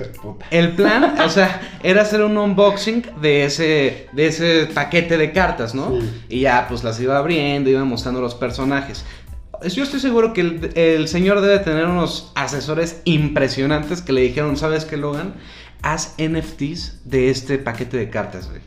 El 0.52 0.74
plan, 0.74 1.16
o 1.20 1.30
sea, 1.30 1.80
era 1.82 2.04
hacer 2.04 2.22
un 2.22 2.38
unboxing 2.38 3.04
de 3.20 3.46
ese, 3.46 4.08
de 4.12 4.28
ese 4.28 4.68
paquete 4.72 5.18
de 5.18 5.32
cartas, 5.32 5.74
¿no? 5.74 5.98
Y 6.30 6.42
ya, 6.42 6.68
pues 6.70 6.84
las 6.84 7.00
iba 7.00 7.18
abriendo, 7.18 7.70
iba 7.70 7.84
mostrando 7.84 8.22
los 8.22 8.36
personajes 8.36 9.06
yo 9.68 9.84
estoy 9.84 10.00
seguro 10.00 10.34
que 10.34 10.42
el, 10.76 11.08
señor 11.08 11.42
debe 11.42 11.60
tener 11.60 11.86
unos 11.86 12.32
asesores 12.36 13.02
impresionantes 13.06 14.02
que 14.02 14.14
le 14.14 14.22
dijeron, 14.22 14.58
¿sabes 14.58 14.86
qué, 14.86 14.98
Logan? 14.98 15.36
Haz 15.82 16.16
NFTs 16.18 17.02
de 17.06 17.30
este 17.30 17.58
paquete 17.58 17.98
de 17.98 18.10
cartas, 18.10 18.50
güey. 18.50 18.62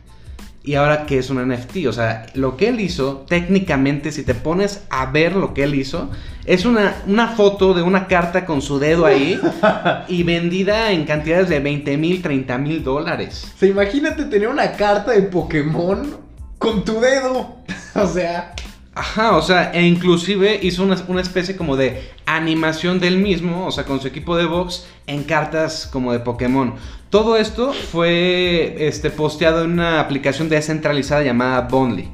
Y 0.63 0.75
ahora, 0.75 1.05
¿qué 1.05 1.17
es 1.17 1.29
un 1.29 1.37
NFT? 1.37 1.87
O 1.87 1.93
sea, 1.93 2.25
lo 2.33 2.57
que 2.57 2.67
él 2.67 2.81
hizo, 2.81 3.25
técnicamente, 3.27 4.11
si 4.11 4.23
te 4.23 4.35
pones 4.35 4.83
a 4.89 5.05
ver 5.05 5.33
lo 5.33 5.53
que 5.53 5.63
él 5.63 5.75
hizo, 5.75 6.11
es 6.45 6.65
una, 6.65 6.93
una 7.07 7.29
foto 7.29 7.73
de 7.73 7.83
una 7.83 8.07
carta 8.07 8.45
con 8.45 8.61
su 8.61 8.77
dedo 8.77 9.05
ahí 9.05 9.39
y 10.09 10.23
vendida 10.23 10.91
en 10.91 11.05
cantidades 11.05 11.47
de 11.47 11.61
20 11.61 11.97
mil, 11.97 12.21
30 12.21 12.57
mil 12.57 12.83
dólares. 12.83 13.49
O 13.55 13.59
sea, 13.59 13.69
imagínate 13.69 14.25
tener 14.25 14.49
una 14.49 14.73
carta 14.73 15.11
de 15.11 15.21
Pokémon 15.21 16.17
con 16.57 16.83
tu 16.83 16.99
dedo. 16.99 17.55
o 17.95 18.07
sea... 18.07 18.53
Ajá, 18.97 19.37
o 19.37 19.43
sea, 19.43 19.71
e 19.73 19.83
inclusive 19.83 20.59
hizo 20.63 20.83
una, 20.83 20.95
una, 21.07 21.21
especie 21.21 21.55
como 21.55 21.75
de 21.75 22.09
animación 22.25 22.99
del 22.99 23.19
mismo, 23.19 23.67
o 23.67 23.71
sea, 23.71 23.83
con 23.83 24.01
su 24.01 24.07
equipo 24.07 24.35
de 24.35 24.45
box 24.45 24.87
en 25.05 25.23
cartas 25.23 25.87
como 25.91 26.13
de 26.13 26.19
Pokémon. 26.19 26.73
Todo 27.11 27.37
esto 27.37 27.73
fue 27.73 28.87
este, 28.87 29.11
posteado 29.11 29.63
en 29.63 29.73
una 29.73 29.99
aplicación 29.99 30.49
descentralizada 30.49 31.21
llamada 31.21 31.61
Bondly. 31.61 32.09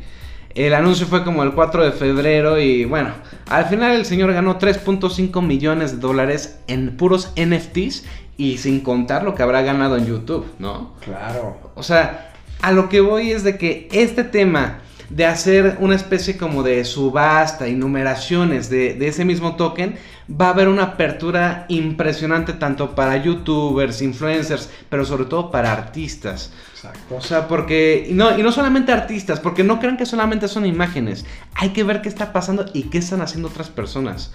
El 0.55 0.73
anuncio 0.73 1.07
fue 1.07 1.23
como 1.23 1.41
el 1.43 1.53
4 1.53 1.85
de 1.85 1.91
febrero 1.93 2.59
y 2.59 2.83
bueno, 2.83 3.11
al 3.47 3.65
final 3.65 3.93
el 3.93 4.05
señor 4.05 4.33
ganó 4.33 4.59
3.5 4.59 5.41
millones 5.41 5.93
de 5.93 5.97
dólares 5.99 6.59
en 6.67 6.97
puros 6.97 7.31
NFTs 7.37 8.03
y 8.35 8.57
sin 8.57 8.81
contar 8.81 9.23
lo 9.23 9.35
que 9.35 9.41
habrá 9.41 9.61
ganado 9.61 9.95
en 9.95 10.05
YouTube, 10.05 10.45
¿no? 10.59 10.95
Claro. 10.99 11.71
O 11.75 11.81
sea, 11.81 12.33
a 12.61 12.73
lo 12.73 12.89
que 12.89 12.99
voy 12.99 13.31
es 13.31 13.45
de 13.45 13.57
que 13.57 13.87
este 13.93 14.25
tema 14.25 14.81
de 15.09 15.25
hacer 15.25 15.77
una 15.79 15.95
especie 15.95 16.37
como 16.37 16.63
de 16.63 16.83
subasta 16.85 17.67
y 17.67 17.75
numeraciones 17.75 18.69
de, 18.69 18.93
de, 18.95 19.07
ese 19.07 19.25
mismo 19.25 19.55
token, 19.55 19.95
va 20.29 20.47
a 20.47 20.49
haber 20.49 20.67
una 20.67 20.83
apertura 20.83 21.65
impresionante 21.67 22.53
tanto 22.53 22.95
para 22.95 23.17
youtubers, 23.17 24.01
influencers, 24.01 24.69
pero 24.89 25.05
sobre 25.05 25.25
todo 25.25 25.51
para 25.51 25.71
artistas. 25.71 26.51
Exacto. 26.73 27.15
O 27.15 27.21
sea, 27.21 27.47
porque, 27.47 28.07
y 28.09 28.13
no, 28.13 28.37
y 28.37 28.43
no 28.43 28.51
solamente 28.51 28.91
artistas, 28.91 29.39
porque 29.39 29.63
no 29.63 29.79
crean 29.79 29.97
que 29.97 30.05
solamente 30.05 30.47
son 30.47 30.65
imágenes, 30.65 31.25
hay 31.55 31.69
que 31.69 31.83
ver 31.83 32.01
qué 32.01 32.09
está 32.09 32.33
pasando 32.33 32.65
y 32.73 32.83
qué 32.83 32.97
están 32.97 33.21
haciendo 33.21 33.49
otras 33.49 33.69
personas. 33.69 34.31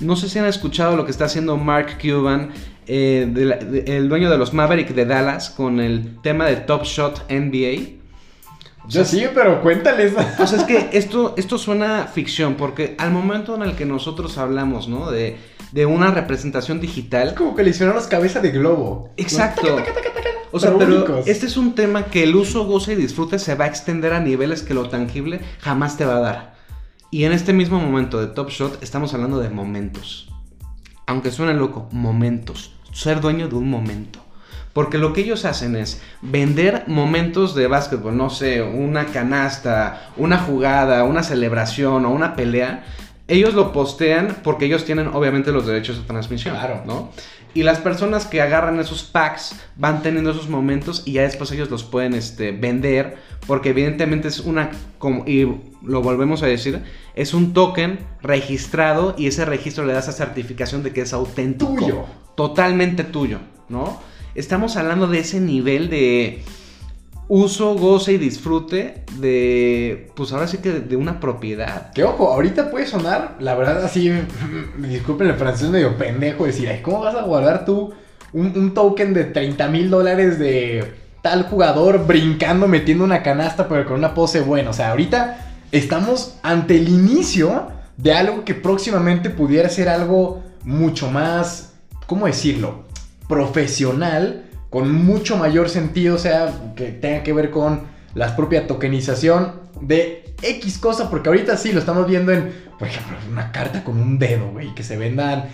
No 0.00 0.16
sé 0.16 0.28
si 0.28 0.38
han 0.38 0.46
escuchado 0.46 0.96
lo 0.96 1.04
que 1.04 1.10
está 1.10 1.24
haciendo 1.24 1.56
Mark 1.56 1.98
Cuban, 2.00 2.50
eh, 2.86 3.28
de 3.30 3.44
la, 3.44 3.56
de, 3.56 3.96
el 3.96 4.08
dueño 4.08 4.30
de 4.30 4.38
los 4.38 4.54
Maverick 4.54 4.94
de 4.94 5.04
Dallas, 5.04 5.50
con 5.50 5.80
el 5.80 6.16
tema 6.22 6.46
de 6.46 6.56
Top 6.56 6.84
Shot 6.84 7.28
NBA. 7.28 7.99
O 8.90 8.92
sea, 8.92 9.02
Yo 9.04 9.08
sí, 9.08 9.24
pero 9.32 9.62
cuéntales. 9.62 10.12
O 10.38 10.46
sea, 10.46 10.58
es 10.58 10.64
que 10.64 10.90
esto, 10.92 11.34
esto 11.36 11.58
suena 11.58 12.08
ficción, 12.12 12.56
porque 12.56 12.96
al 12.98 13.12
momento 13.12 13.54
en 13.54 13.62
el 13.62 13.76
que 13.76 13.86
nosotros 13.86 14.36
hablamos, 14.36 14.88
¿no? 14.88 15.12
De, 15.12 15.38
de 15.70 15.86
una 15.86 16.10
representación 16.10 16.80
digital. 16.80 17.28
Es 17.28 17.34
como 17.34 17.54
que 17.54 17.62
le 17.62 17.70
hicieron 17.70 17.94
las 17.94 18.08
cabezas 18.08 18.42
de 18.42 18.50
globo. 18.50 19.10
Exacto. 19.16 19.76
Taca, 19.76 19.94
taca, 19.94 20.12
taca, 20.12 20.28
o 20.50 20.58
sea, 20.58 20.76
pero, 20.76 21.04
pero 21.04 21.22
este 21.26 21.46
es 21.46 21.56
un 21.56 21.76
tema 21.76 22.06
que 22.06 22.24
el 22.24 22.34
uso, 22.34 22.66
goce 22.66 22.94
y 22.94 22.96
disfrute 22.96 23.38
se 23.38 23.54
va 23.54 23.66
a 23.66 23.68
extender 23.68 24.12
a 24.12 24.18
niveles 24.18 24.62
que 24.62 24.74
lo 24.74 24.88
tangible 24.88 25.40
jamás 25.60 25.96
te 25.96 26.04
va 26.04 26.16
a 26.16 26.20
dar. 26.20 26.54
Y 27.12 27.24
en 27.24 27.32
este 27.32 27.52
mismo 27.52 27.78
momento 27.78 28.20
de 28.20 28.26
Top 28.26 28.50
Shot 28.50 28.82
estamos 28.82 29.14
hablando 29.14 29.38
de 29.38 29.50
momentos. 29.50 30.28
Aunque 31.06 31.30
suene 31.30 31.54
loco, 31.54 31.88
momentos. 31.92 32.74
Ser 32.92 33.20
dueño 33.20 33.48
de 33.48 33.54
un 33.54 33.70
momento. 33.70 34.20
Porque 34.72 34.98
lo 34.98 35.12
que 35.12 35.22
ellos 35.22 35.44
hacen 35.44 35.74
es 35.74 36.00
vender 36.22 36.84
momentos 36.86 37.54
de 37.54 37.66
básquetbol, 37.66 38.16
no 38.16 38.30
sé, 38.30 38.62
una 38.62 39.06
canasta, 39.06 40.10
una 40.16 40.38
jugada, 40.38 41.04
una 41.04 41.22
celebración 41.22 42.04
o 42.06 42.10
una 42.10 42.36
pelea. 42.36 42.84
Ellos 43.26 43.54
lo 43.54 43.72
postean 43.72 44.38
porque 44.42 44.66
ellos 44.66 44.84
tienen 44.84 45.08
obviamente 45.08 45.52
los 45.52 45.66
derechos 45.66 45.98
de 45.98 46.04
transmisión, 46.04 46.54
Claro. 46.56 46.82
¿no? 46.86 47.10
Y 47.52 47.64
las 47.64 47.78
personas 47.78 48.26
que 48.26 48.40
agarran 48.40 48.78
esos 48.78 49.02
packs 49.02 49.56
van 49.74 50.02
teniendo 50.02 50.30
esos 50.30 50.48
momentos 50.48 51.02
y 51.04 51.12
ya 51.14 51.22
después 51.22 51.50
ellos 51.50 51.68
los 51.68 51.82
pueden 51.82 52.14
este, 52.14 52.52
vender 52.52 53.16
porque 53.48 53.70
evidentemente 53.70 54.28
es 54.28 54.38
una, 54.38 54.70
como, 54.98 55.26
y 55.26 55.48
lo 55.82 56.02
volvemos 56.02 56.44
a 56.44 56.46
decir, 56.46 56.80
es 57.16 57.34
un 57.34 57.52
token 57.52 57.98
registrado 58.22 59.16
y 59.18 59.26
ese 59.26 59.44
registro 59.44 59.84
le 59.84 59.94
da 59.94 59.98
esa 59.98 60.12
certificación 60.12 60.84
de 60.84 60.92
que 60.92 61.00
es 61.00 61.12
auténtico. 61.12 61.74
Tuyo. 61.74 62.04
Totalmente 62.36 63.02
tuyo, 63.02 63.38
¿no? 63.68 64.00
Estamos 64.34 64.76
hablando 64.76 65.06
de 65.06 65.18
ese 65.18 65.40
nivel 65.40 65.90
de 65.90 66.42
uso, 67.30 67.74
goce 67.74 68.14
y 68.14 68.18
disfrute 68.18 69.04
de, 69.18 70.10
pues 70.16 70.32
ahora 70.32 70.48
sí 70.48 70.58
que 70.58 70.72
de, 70.72 70.96
una 70.96 71.20
propiedad. 71.20 71.92
Que 71.92 72.02
ojo, 72.04 72.32
ahorita 72.32 72.70
puede 72.70 72.86
sonar, 72.86 73.36
la 73.38 73.54
verdad 73.54 73.84
así, 73.84 74.10
disculpen 74.78 75.28
el 75.28 75.34
francés 75.34 75.70
medio 75.70 75.96
pendejo, 75.96 76.44
decir, 76.46 76.68
¿cómo 76.82 77.00
vas 77.00 77.14
a 77.14 77.22
guardar 77.22 77.64
tú 77.64 77.92
un, 78.32 78.56
un 78.56 78.74
token 78.74 79.14
de 79.14 79.24
30 79.24 79.68
mil 79.68 79.90
dólares 79.90 80.38
de 80.38 80.92
tal 81.22 81.44
jugador 81.44 82.06
brincando, 82.06 82.66
metiendo 82.66 83.04
una 83.04 83.22
canasta, 83.22 83.68
pero 83.68 83.86
con 83.86 83.96
una 83.98 84.12
pose 84.12 84.40
buena? 84.40 84.70
O 84.70 84.74
sea, 84.74 84.90
ahorita 84.90 85.52
estamos 85.70 86.38
ante 86.42 86.76
el 86.76 86.88
inicio 86.88 87.68
de 87.96 88.12
algo 88.12 88.44
que 88.44 88.54
próximamente 88.54 89.30
pudiera 89.30 89.68
ser 89.68 89.88
algo 89.88 90.42
mucho 90.64 91.10
más, 91.10 91.74
¿cómo 92.06 92.26
decirlo? 92.26 92.89
Profesional, 93.30 94.44
con 94.68 94.92
mucho 94.92 95.38
mayor 95.38 95.70
sentido, 95.70 96.16
o 96.16 96.18
sea, 96.18 96.52
que 96.76 96.90
tenga 96.90 97.22
que 97.22 97.32
ver 97.32 97.50
con 97.50 97.82
la 98.14 98.36
propia 98.36 98.66
tokenización 98.66 99.52
de 99.80 100.34
X 100.42 100.78
cosa, 100.78 101.08
porque 101.08 101.30
ahorita 101.30 101.56
sí 101.56 101.72
lo 101.72 101.80
estamos 101.80 102.06
viendo 102.06 102.32
en, 102.32 102.52
por 102.78 102.88
ejemplo, 102.88 103.16
una 103.30 103.52
carta 103.52 103.82
con 103.84 103.98
un 103.98 104.18
dedo, 104.18 104.50
güey, 104.50 104.74
que 104.74 104.82
se 104.82 104.96
vendan 104.98 105.44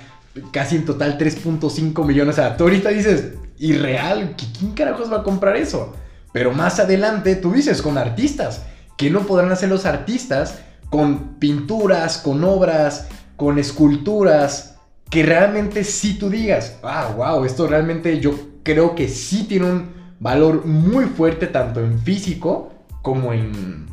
casi 0.52 0.76
en 0.76 0.84
total 0.84 1.18
3.5 1.18 2.04
millones. 2.04 2.34
O 2.34 2.36
sea, 2.36 2.56
tú 2.56 2.64
ahorita 2.64 2.88
dices, 2.88 3.34
irreal, 3.58 4.34
¿quién 4.58 4.72
carajos 4.72 5.12
va 5.12 5.18
a 5.18 5.22
comprar 5.22 5.56
eso? 5.56 5.94
Pero 6.32 6.52
más 6.52 6.80
adelante 6.80 7.36
tú 7.36 7.52
dices, 7.52 7.82
con 7.82 7.98
artistas, 7.98 8.62
que 8.96 9.10
no 9.10 9.20
podrán 9.20 9.52
hacer 9.52 9.68
los 9.68 9.86
artistas 9.86 10.60
con 10.90 11.34
pinturas, 11.38 12.18
con 12.18 12.42
obras, 12.44 13.08
con 13.36 13.58
esculturas, 13.58 14.75
que 15.10 15.22
realmente 15.22 15.84
sí 15.84 16.18
tú 16.18 16.28
digas, 16.28 16.78
ah, 16.82 17.12
wow, 17.16 17.44
esto 17.44 17.66
realmente 17.66 18.18
yo 18.20 18.34
creo 18.62 18.94
que 18.94 19.08
sí 19.08 19.44
tiene 19.44 19.66
un 19.66 19.88
valor 20.18 20.64
muy 20.66 21.04
fuerte 21.04 21.46
tanto 21.46 21.80
en 21.80 21.98
físico 21.98 22.72
como 23.02 23.32
en, 23.32 23.86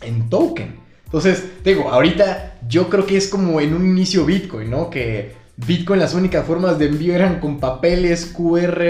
en 0.00 0.28
token. 0.28 0.76
Entonces, 1.04 1.44
digo, 1.64 1.90
ahorita 1.90 2.60
yo 2.68 2.88
creo 2.88 3.04
que 3.04 3.16
es 3.16 3.28
como 3.28 3.60
en 3.60 3.74
un 3.74 3.86
inicio 3.86 4.24
Bitcoin, 4.24 4.70
¿no? 4.70 4.88
Que 4.88 5.34
Bitcoin 5.56 6.00
las 6.00 6.14
únicas 6.14 6.46
formas 6.46 6.78
de 6.78 6.86
envío 6.86 7.14
eran 7.14 7.40
con 7.40 7.58
papeles 7.58 8.26
QR 8.26 8.82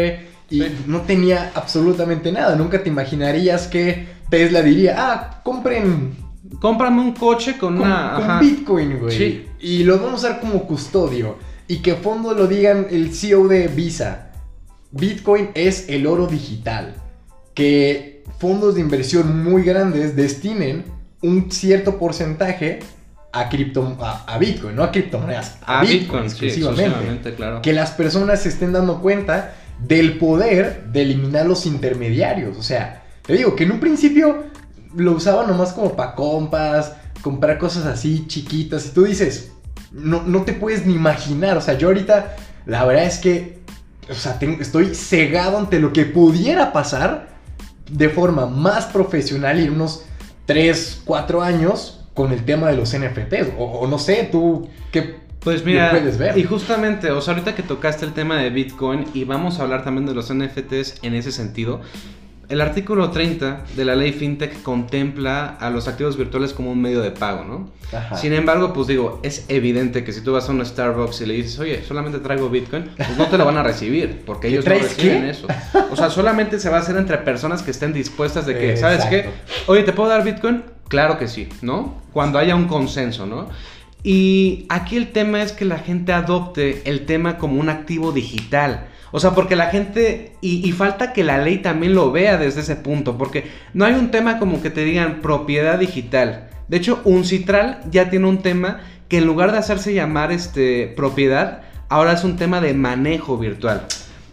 y 0.50 0.60
sí. 0.60 0.84
no 0.86 1.00
tenía 1.00 1.50
absolutamente 1.54 2.30
nada. 2.30 2.54
Nunca 2.54 2.82
te 2.82 2.90
imaginarías 2.90 3.66
que 3.66 4.06
Tesla 4.30 4.62
diría, 4.62 4.94
ah, 4.98 5.40
compren... 5.42 6.32
Cómprame 6.60 7.00
un 7.00 7.12
coche 7.12 7.56
con, 7.56 7.78
con 7.78 7.86
una... 7.86 8.12
Con 8.14 8.24
ajá. 8.24 8.40
Bitcoin, 8.40 8.98
güey. 8.98 9.16
Sí. 9.16 9.46
Y 9.60 9.84
lo 9.84 9.96
vamos 9.96 10.12
a 10.12 10.28
usar 10.28 10.40
como 10.40 10.64
custodio. 10.64 11.36
Y 11.72 11.78
que 11.78 11.94
fondo 11.94 12.34
lo 12.34 12.48
digan 12.48 12.88
el 12.90 13.14
CEO 13.14 13.48
de 13.48 13.66
Visa. 13.66 14.26
Bitcoin 14.90 15.52
es 15.54 15.88
el 15.88 16.06
oro 16.06 16.26
digital. 16.26 16.96
Que 17.54 18.24
fondos 18.38 18.74
de 18.74 18.82
inversión 18.82 19.42
muy 19.42 19.62
grandes 19.62 20.14
destinen 20.14 20.84
un 21.22 21.50
cierto 21.50 21.98
porcentaje 21.98 22.80
a 23.32 23.48
cripto 23.48 23.96
a, 24.02 24.22
a 24.26 24.36
Bitcoin, 24.36 24.76
no 24.76 24.82
a 24.82 24.92
criptomonedas, 24.92 25.56
a, 25.64 25.78
A 25.78 25.82
Bitcoin, 25.82 26.24
Bitcoin, 26.24 26.30
sí, 26.30 26.46
exclusivamente. 26.60 27.34
claro. 27.36 27.62
Que 27.62 27.72
las 27.72 27.92
personas 27.92 28.42
se 28.42 28.50
estén 28.50 28.72
dando 28.72 29.00
cuenta 29.00 29.54
del 29.78 30.18
poder 30.18 30.88
de 30.92 31.00
eliminar 31.00 31.46
los 31.46 31.64
intermediarios. 31.64 32.58
O 32.58 32.62
sea, 32.62 33.02
te 33.22 33.32
digo 33.32 33.56
que 33.56 33.64
en 33.64 33.72
un 33.72 33.80
principio 33.80 34.44
lo 34.94 35.12
usaban 35.12 35.46
nomás 35.46 35.72
como 35.72 35.96
para 35.96 36.14
compas, 36.16 36.96
comprar 37.22 37.56
cosas 37.56 37.86
así 37.86 38.26
chiquitas. 38.26 38.88
Y 38.88 38.90
tú 38.90 39.04
dices, 39.04 39.52
no, 39.92 40.22
no 40.22 40.42
te 40.42 40.52
puedes 40.52 40.86
ni 40.86 40.94
imaginar. 40.94 41.56
O 41.56 41.60
sea, 41.60 41.76
yo 41.78 41.88
ahorita, 41.88 42.36
la 42.66 42.84
verdad 42.84 43.04
es 43.04 43.18
que, 43.18 43.58
o 44.10 44.14
sea, 44.14 44.38
tengo- 44.38 44.60
estoy 44.60 44.94
cegado 44.94 45.58
ante 45.58 45.78
lo 45.80 45.92
que 45.92 46.04
pudiera 46.04 46.72
pasar 46.72 47.28
de 47.90 48.08
forma 48.08 48.46
más 48.46 48.86
profesional 48.86 49.60
y 49.60 49.64
en 49.64 49.72
unos 49.74 50.04
3, 50.46 51.02
4 51.04 51.42
años 51.42 52.00
con 52.14 52.32
el 52.32 52.44
tema 52.44 52.68
de 52.68 52.76
los 52.76 52.92
NFTs. 52.94 53.52
O, 53.58 53.64
o 53.64 53.86
no 53.86 53.98
sé, 53.98 54.28
tú, 54.30 54.68
¿qué 54.90 55.16
Pues 55.40 55.64
mira, 55.64 55.90
puedes 55.90 56.18
ver? 56.18 56.36
y 56.38 56.44
justamente, 56.44 57.10
o 57.10 57.20
sea, 57.20 57.34
ahorita 57.34 57.54
que 57.54 57.62
tocaste 57.62 58.04
el 58.04 58.12
tema 58.12 58.38
de 58.38 58.50
Bitcoin 58.50 59.06
y 59.14 59.24
vamos 59.24 59.58
a 59.58 59.62
hablar 59.62 59.82
también 59.84 60.06
de 60.06 60.14
los 60.14 60.30
NFTs 60.32 60.96
en 61.02 61.14
ese 61.14 61.32
sentido, 61.32 61.80
el 62.52 62.60
artículo 62.60 63.10
30 63.10 63.64
de 63.74 63.84
la 63.86 63.96
ley 63.96 64.12
FinTech 64.12 64.62
contempla 64.62 65.56
a 65.58 65.70
los 65.70 65.88
activos 65.88 66.18
virtuales 66.18 66.52
como 66.52 66.70
un 66.70 66.82
medio 66.82 67.00
de 67.00 67.10
pago, 67.10 67.44
¿no? 67.44 67.70
Ajá. 67.96 68.14
Sin 68.18 68.34
embargo, 68.34 68.74
pues 68.74 68.88
digo, 68.88 69.20
es 69.22 69.46
evidente 69.48 70.04
que 70.04 70.12
si 70.12 70.20
tú 70.20 70.32
vas 70.34 70.50
a 70.50 70.52
un 70.52 70.64
Starbucks 70.64 71.22
y 71.22 71.26
le 71.26 71.34
dices, 71.34 71.58
oye, 71.58 71.82
solamente 71.82 72.18
traigo 72.18 72.50
Bitcoin, 72.50 72.90
pues 72.94 73.16
no 73.16 73.26
te 73.28 73.38
lo 73.38 73.46
van 73.46 73.56
a 73.56 73.62
recibir, 73.62 74.20
porque 74.26 74.48
ellos 74.48 74.66
no 74.66 74.70
¿Traes 74.70 74.82
reciben 74.82 75.22
qué? 75.22 75.30
eso. 75.30 75.46
O 75.90 75.96
sea, 75.96 76.10
solamente 76.10 76.60
se 76.60 76.68
va 76.68 76.76
a 76.76 76.80
hacer 76.80 76.94
entre 76.98 77.16
personas 77.16 77.62
que 77.62 77.70
estén 77.70 77.94
dispuestas 77.94 78.44
de 78.44 78.58
que, 78.58 78.76
¿sabes 78.76 79.06
qué? 79.06 79.30
Oye, 79.66 79.82
¿te 79.82 79.94
puedo 79.94 80.10
dar 80.10 80.22
Bitcoin? 80.22 80.62
Claro 80.88 81.18
que 81.18 81.28
sí, 81.28 81.48
¿no? 81.62 82.02
Cuando 82.12 82.38
haya 82.38 82.54
un 82.54 82.66
consenso, 82.66 83.24
¿no? 83.24 83.48
Y 84.02 84.66
aquí 84.68 84.98
el 84.98 85.10
tema 85.12 85.42
es 85.42 85.52
que 85.52 85.64
la 85.64 85.78
gente 85.78 86.12
adopte 86.12 86.82
el 86.84 87.06
tema 87.06 87.38
como 87.38 87.58
un 87.58 87.70
activo 87.70 88.12
digital. 88.12 88.88
O 89.12 89.20
sea, 89.20 89.32
porque 89.32 89.54
la 89.56 89.66
gente, 89.66 90.32
y, 90.40 90.66
y, 90.66 90.72
falta 90.72 91.12
que 91.12 91.22
la 91.22 91.38
ley 91.38 91.58
también 91.58 91.94
lo 91.94 92.10
vea 92.10 92.38
desde 92.38 92.62
ese 92.62 92.76
punto, 92.76 93.16
porque 93.18 93.44
no 93.74 93.84
hay 93.84 93.94
un 93.94 94.10
tema 94.10 94.38
como 94.38 94.60
que 94.62 94.70
te 94.70 94.84
digan 94.84 95.20
propiedad 95.20 95.78
digital. 95.78 96.48
De 96.68 96.78
hecho, 96.78 97.00
un 97.04 97.24
citral 97.24 97.80
ya 97.90 98.08
tiene 98.08 98.26
un 98.26 98.38
tema 98.38 98.80
que 99.08 99.18
en 99.18 99.26
lugar 99.26 99.52
de 99.52 99.58
hacerse 99.58 99.92
llamar 99.92 100.32
este, 100.32 100.86
propiedad, 100.96 101.60
ahora 101.90 102.14
es 102.14 102.24
un 102.24 102.36
tema 102.36 102.62
de 102.62 102.72
manejo 102.72 103.36
virtual. 103.36 103.86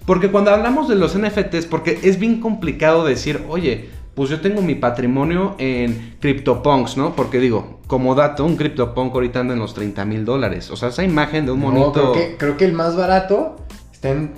Porque 0.06 0.32
cuando 0.32 0.52
hablamos 0.52 0.88
de 0.88 0.96
los 0.96 1.18
NFTs, 1.18 1.66
porque 1.66 2.00
es 2.02 2.18
bien 2.18 2.40
complicado 2.40 3.04
decir, 3.06 3.44
oye, 3.50 3.90
pues 4.16 4.30
yo 4.30 4.40
tengo 4.40 4.62
mi 4.62 4.76
patrimonio 4.76 5.56
en 5.60 6.16
CryptoPunks, 6.22 6.96
¿no? 6.96 7.16
Porque 7.16 7.40
digo, 7.40 7.80
como 7.88 8.16
dato, 8.16 8.46
un 8.46 8.56
CryptoPunk 8.56 9.14
ahorita 9.14 9.42
anda 9.42 9.54
en 9.54 9.60
los 9.60 9.74
30 9.74 10.06
mil 10.06 10.26
dólares. 10.26 10.72
O 10.72 10.78
sea, 10.78 10.90
esa 10.90 11.04
imagen 11.04 11.46
de 11.46 11.52
un 11.52 11.60
monito... 11.60 11.92
creo 11.92 12.14
que, 12.14 12.38
creo 12.38 12.58
que 12.58 12.66
el 12.66 12.74
más 12.74 12.96
barato 12.96 13.58
está 13.92 14.12
en 14.12 14.32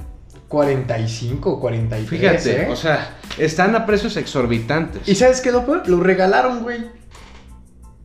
45, 0.52 1.60
43. 1.62 2.10
Fíjate, 2.10 2.64
¿eh? 2.64 2.68
o 2.70 2.76
sea, 2.76 3.18
están 3.38 3.74
a 3.74 3.86
precios 3.86 4.18
exorbitantes. 4.18 5.08
¿Y 5.08 5.16
sabes 5.16 5.40
qué, 5.40 5.50
lo 5.52 5.64
Lo 5.86 6.02
regalaron, 6.02 6.62
güey. 6.62 6.82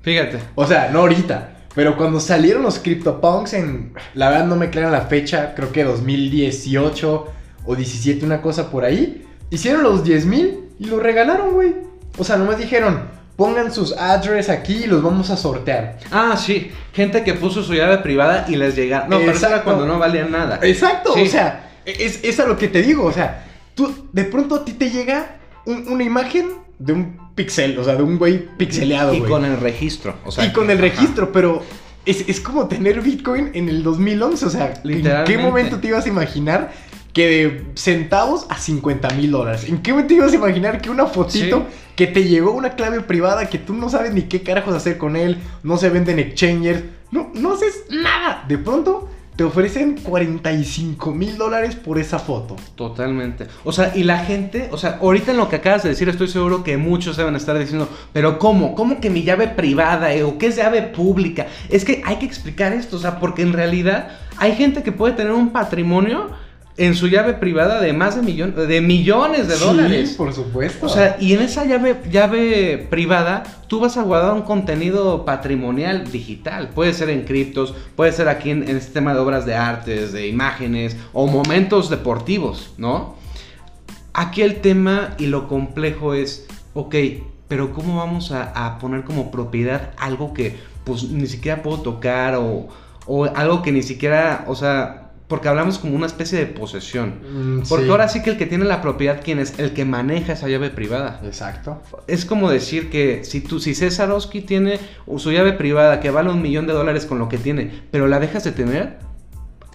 Fíjate. 0.03 0.39
O 0.55 0.65
sea, 0.65 0.89
no 0.93 1.01
ahorita. 1.01 1.57
Pero 1.75 1.97
cuando 1.97 2.21
salieron 2.21 2.63
los 2.63 2.79
CryptoPunks 2.79 3.53
en. 3.55 3.93
La 4.15 4.31
verdad 4.31 4.47
no 4.47 4.55
me 4.55 4.71
crean 4.71 4.93
la 4.93 5.03
fecha, 5.03 5.55
creo 5.57 5.73
que 5.73 5.83
2018 5.83 7.27
o 7.67 7.77
17, 7.77 8.25
una 8.25 8.41
cosa 8.41 8.71
por 8.71 8.85
ahí. 8.85 9.27
Hicieron 9.51 9.83
los 9.83 10.05
10 10.05 10.27
mil 10.27 10.61
y 10.79 10.87
los 10.87 11.03
regalaron, 11.03 11.53
güey. 11.53 11.75
O 12.17 12.23
sea, 12.23 12.37
nomás 12.37 12.59
dijeron, 12.59 13.09
pongan 13.35 13.73
sus 13.73 13.93
address 13.97 14.49
aquí 14.49 14.85
y 14.85 14.87
los 14.87 15.03
vamos 15.03 15.31
a 15.31 15.37
sortear. 15.37 15.99
Ah, 16.13 16.37
sí. 16.37 16.71
Gente 16.93 17.25
que 17.25 17.35
puso 17.35 17.65
su 17.65 17.75
llave 17.75 17.99
privada 17.99 18.47
y 18.49 18.55
les 18.55 18.77
llegaron. 18.77 19.11
No, 19.11 19.19
pero 19.19 19.37
era 19.37 19.65
cuando 19.65 19.85
no 19.85 19.99
valían 19.99 20.31
nada. 20.31 20.61
Exacto, 20.63 21.13
o 21.13 21.27
sea, 21.27 21.67
es, 21.87 22.21
es, 22.23 22.41
a 22.41 22.47
lo 22.47 22.59
que 22.59 22.69
te 22.69 22.83
digo. 22.83 23.05
O 23.05 23.13
sea, 23.13 23.47
tú 23.75 24.09
de 24.13 24.25
pronto 24.25 24.57
a 24.57 24.65
ti 24.65 24.73
te 24.73 24.91
llega 24.91 25.39
una 25.65 26.05
imagen 26.05 26.49
de 26.79 26.93
un 26.93 27.19
pixel, 27.35 27.79
o 27.79 27.85
sea, 27.85 27.97
de 27.97 28.03
un 28.03 28.19
güey 28.19 28.47
pixeleado, 28.57 29.15
Y 29.15 29.21
con 29.23 29.45
el 29.45 29.59
registro, 29.59 30.17
o 30.25 30.31
sea. 30.31 30.45
Y 30.45 30.53
con 30.53 30.71
el 30.71 30.79
registro, 30.79 31.33
pero 31.33 31.63
es, 32.05 32.41
como 32.41 32.69
tener 32.69 33.01
Bitcoin 33.01 33.51
en 33.55 33.69
el 33.69 33.83
2011, 33.83 34.47
o 34.47 34.51
sea, 34.51 34.75
¿en 34.85 35.25
qué 35.25 35.39
momento 35.39 35.79
te 35.79 35.89
ibas 35.89 36.07
a 36.07 36.09
imaginar 36.09 36.73
que 37.13 37.27
de 37.27 37.65
centavos 37.75 38.47
a 38.49 38.59
50 38.59 39.11
mil 39.11 39.31
dólares? 39.31 39.65
¿En 39.69 39.83
qué 39.83 39.93
momento 39.93 40.09
te 40.09 40.15
ibas 40.15 40.33
a 40.33 40.37
imaginar 40.37 40.81
que 40.81 40.91
una 40.91 41.07
fotito 41.07 41.67
que 41.97 42.07
te 42.07 42.25
llegó 42.25 42.53
una 42.53 42.71
clave 42.75 43.01
privada 43.01 43.49
que 43.49 43.59
tú 43.59 43.75
no 43.75 43.89
sabes 43.89 44.13
ni 44.13 44.23
qué 44.23 44.43
carajos 44.43 44.75
hacer 44.75 44.99
con 44.99 45.17
él, 45.17 45.39
no 45.63 45.79
se 45.79 45.89
venden 45.89 46.19
exchangers, 46.19 46.83
no, 47.11 47.31
no 47.35 47.55
haces 47.55 47.85
nada, 47.91 48.45
de 48.47 48.59
pronto 48.59 49.09
te 49.37 49.45
ofrecen 49.45 49.97
45 49.97 51.13
mil 51.13 51.37
dólares 51.37 51.77
por 51.77 51.99
esa 51.99 52.19
foto. 52.19 52.57
Totalmente. 52.75 53.47
O 53.65 53.73
sea, 53.73 53.93
y 53.95 54.03
la 54.03 54.21
gente, 54.21 54.69
o 54.73 54.79
sea, 54.79 54.99
ahorita 55.01 55.33
en 55.33 55.37
lo 55.37 55.49
que 55.51 55.57
acabas 55.57 55.83
de 55.83 55.91
decir, 55.91 56.09
estoy 56.09 56.29
seguro 56.29 56.65
que 56.65 56.79
muchos 56.79 57.19
a 57.35 57.37
estar 57.37 57.59
diciendo, 57.59 57.89
pero 58.15 58.39
¿cómo? 58.39 58.75
¿Cómo 58.75 58.99
que 58.99 59.11
mi 59.11 59.23
llave 59.23 59.49
privada 59.49 60.15
eh? 60.15 60.23
o 60.23 60.39
qué 60.39 60.47
es 60.47 60.57
llave 60.57 60.83
pública? 60.83 61.47
Es 61.69 61.85
que 61.85 62.03
hay 62.07 62.17
que 62.17 62.25
explicar 62.25 62.73
esto, 62.73 62.97
o 62.97 62.99
sea, 62.99 63.21
porque 63.21 63.43
en 63.43 63.53
realidad 63.53 64.09
hay 64.39 64.55
gente 64.55 64.83
que 64.83 64.93
puede 64.93 65.15
tener 65.15 65.33
un 65.33 65.51
patrimonio 65.51 66.31
en 66.79 66.95
su 66.95 67.09
llave 67.09 67.35
privada 67.35 67.81
de 67.81 67.93
más 67.93 68.17
de, 68.17 68.23
millón, 68.23 68.55
de 68.55 68.81
millones 68.81 69.49
de 69.49 69.57
dólares. 69.57 70.11
Sí, 70.11 70.15
por 70.17 70.35
supuesto. 70.35 70.85
O 70.85 70.89
sea, 70.89 71.17
y 71.19 71.33
en 71.33 71.41
esa 71.41 71.65
llave, 71.65 71.97
llave 72.11 72.87
privada, 72.91 73.45
tú 73.67 73.81
vas 73.81 73.97
a 73.97 74.03
guardar 74.03 74.35
un 74.35 74.43
contenido 74.43 75.25
patrimonial 75.25 76.11
digital. 76.11 76.69
Puede 76.69 76.93
ser 76.93 77.09
en 77.09 77.25
criptos, 77.25 77.75
puede 77.97 78.13
ser 78.13 78.29
aquí 78.29 78.51
en, 78.51 78.69
este 78.69 78.93
tema 78.93 79.15
de 79.15 79.21
obras 79.21 79.47
de 79.47 79.55
artes, 79.55 80.13
de 80.13 80.29
imágenes 80.29 80.97
o 81.15 81.27
momentos 81.27 81.89
deportivos, 81.89 82.75
¿no? 82.77 83.17
Aquí 84.13 84.43
el 84.43 84.61
tema 84.61 85.15
y 85.19 85.27
lo 85.27 85.49
complejo 85.49 86.13
es, 86.15 86.47
ok, 86.75 86.95
pero 87.49 87.73
¿cómo 87.73 87.97
vamos 87.97 88.33
a, 88.33 88.79
poner 88.81 89.05
como 89.05 89.31
propiedad 89.31 89.93
algo 89.97 90.35
que 90.35 90.57
pues 90.85 91.05
ni 91.05 91.27
siquiera 91.27 91.63
puedo 91.63 91.81
tocar 91.81 92.35
o, 92.37 92.69
o 93.07 93.25
algo 93.25 93.63
que 93.63 93.73
ni 93.73 93.83
siquiera, 93.83 94.45
o 94.47 94.55
sea, 94.55 95.06
porque 95.29 95.49
hablamos 95.49 95.79
como 95.79 95.97
una 95.97 96.07
especie 96.07 96.39
de 96.39 96.47
posesión. 96.47 97.15
Mm, 97.29 97.63
porque 97.69 97.91
ahora 97.91 98.09
sí 98.09 98.23
que 98.23 98.31
el 98.31 98.37
que 98.37 98.47
tiene 98.47 98.65
la 98.65 98.81
propiedad, 98.81 99.21
¿quién 99.23 99.39
es? 99.41 99.59
El 99.59 99.73
que 99.73 99.85
maneja 99.85 100.35
esa 100.35 100.49
llave 100.49 100.71
privada. 100.71 101.21
Exacto. 101.25 101.83
Es 102.07 102.25
como 102.25 102.51
decir 102.51 102.91
que 102.91 103.25
si 103.25 103.41
tú, 103.41 103.59
si 103.59 103.75
César 103.75 104.11
Oski 104.13 104.41
tiene 104.41 104.79
su 105.17 105.33
llave 105.33 105.53
privada 105.53 106.01
que 106.01 106.11
vale 106.11 106.31
un 106.31 106.43
millón 106.43 106.67
de 106.67 106.73
dólares 106.73 107.07
con 107.07 107.19
lo 107.19 107.29
que 107.29 107.39
tiene, 107.39 107.71
pero 107.91 108.07
la 108.07 108.21
dejas 108.21 108.45
de 108.45 108.53
tener, 108.53 108.99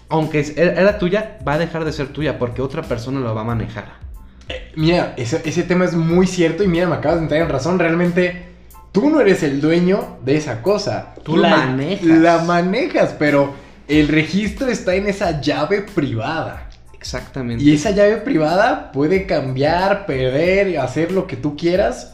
aunque 0.07 0.53
era 0.55 0.97
tuya, 0.97 1.37
va 1.45 1.53
a 1.53 1.57
dejar 1.57 1.83
de 1.83 1.91
ser 1.91 2.07
tuya 2.07 2.39
porque 2.39 2.61
otra 2.61 2.83
persona 2.83 3.19
lo 3.19 3.35
va 3.35 3.41
a 3.41 3.45
manejar. 3.45 3.99
Eh, 4.47 4.71
mira, 4.75 5.13
ese, 5.17 5.41
ese 5.43 5.63
tema 5.63 5.83
es 5.83 5.95
muy 5.95 6.27
cierto 6.27 6.63
y 6.63 6.67
mira, 6.67 6.87
me 6.87 6.95
acabas 6.95 7.17
de 7.17 7.23
entrar 7.23 7.41
en 7.41 7.49
razón. 7.49 7.77
Realmente 7.77 8.45
tú 8.93 9.09
no 9.09 9.19
eres 9.19 9.43
el 9.43 9.59
dueño 9.59 10.17
de 10.23 10.37
esa 10.37 10.61
cosa. 10.61 11.13
Tú 11.23 11.35
la 11.35 11.49
manejas. 11.49 12.07
La 12.07 12.37
manejas, 12.39 13.15
pero 13.19 13.53
el 13.91 14.07
registro 14.07 14.67
está 14.67 14.95
en 14.95 15.07
esa 15.07 15.41
llave 15.41 15.81
privada. 15.81 16.69
Exactamente. 16.93 17.61
Y 17.61 17.73
esa 17.73 17.91
llave 17.91 18.17
privada 18.17 18.91
puede 18.93 19.25
cambiar, 19.25 20.05
perder, 20.05 20.69
y 20.69 20.75
hacer 20.77 21.11
lo 21.11 21.27
que 21.27 21.35
tú 21.35 21.57
quieras 21.57 22.13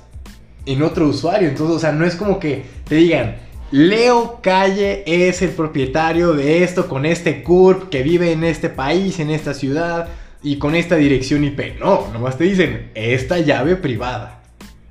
en 0.66 0.82
otro 0.82 1.08
usuario. 1.08 1.48
Entonces, 1.48 1.76
o 1.76 1.80
sea, 1.80 1.92
no 1.92 2.06
es 2.06 2.16
como 2.16 2.40
que 2.40 2.66
te 2.88 2.96
digan, 2.96 3.36
Leo 3.70 4.40
Calle 4.42 5.04
es 5.06 5.44
el 5.44 5.52
propietario 5.52 6.34
de 6.34 6.64
esto 6.64 6.88
con 6.88 7.06
este 7.06 7.44
CURP 7.44 7.90
que 7.90 8.02
vive 8.02 8.32
en 8.32 8.44
este 8.44 8.70
país, 8.70 9.20
en 9.20 9.30
esta 9.30 9.54
ciudad 9.54 10.08
y 10.42 10.58
con 10.58 10.74
esta 10.74 10.96
dirección 10.96 11.44
IP. 11.44 11.80
No, 11.80 12.08
nomás 12.12 12.40
te 12.40 12.46
dicen, 12.46 12.90
esta 12.96 13.38
llave 13.40 13.76
privada. 13.76 14.42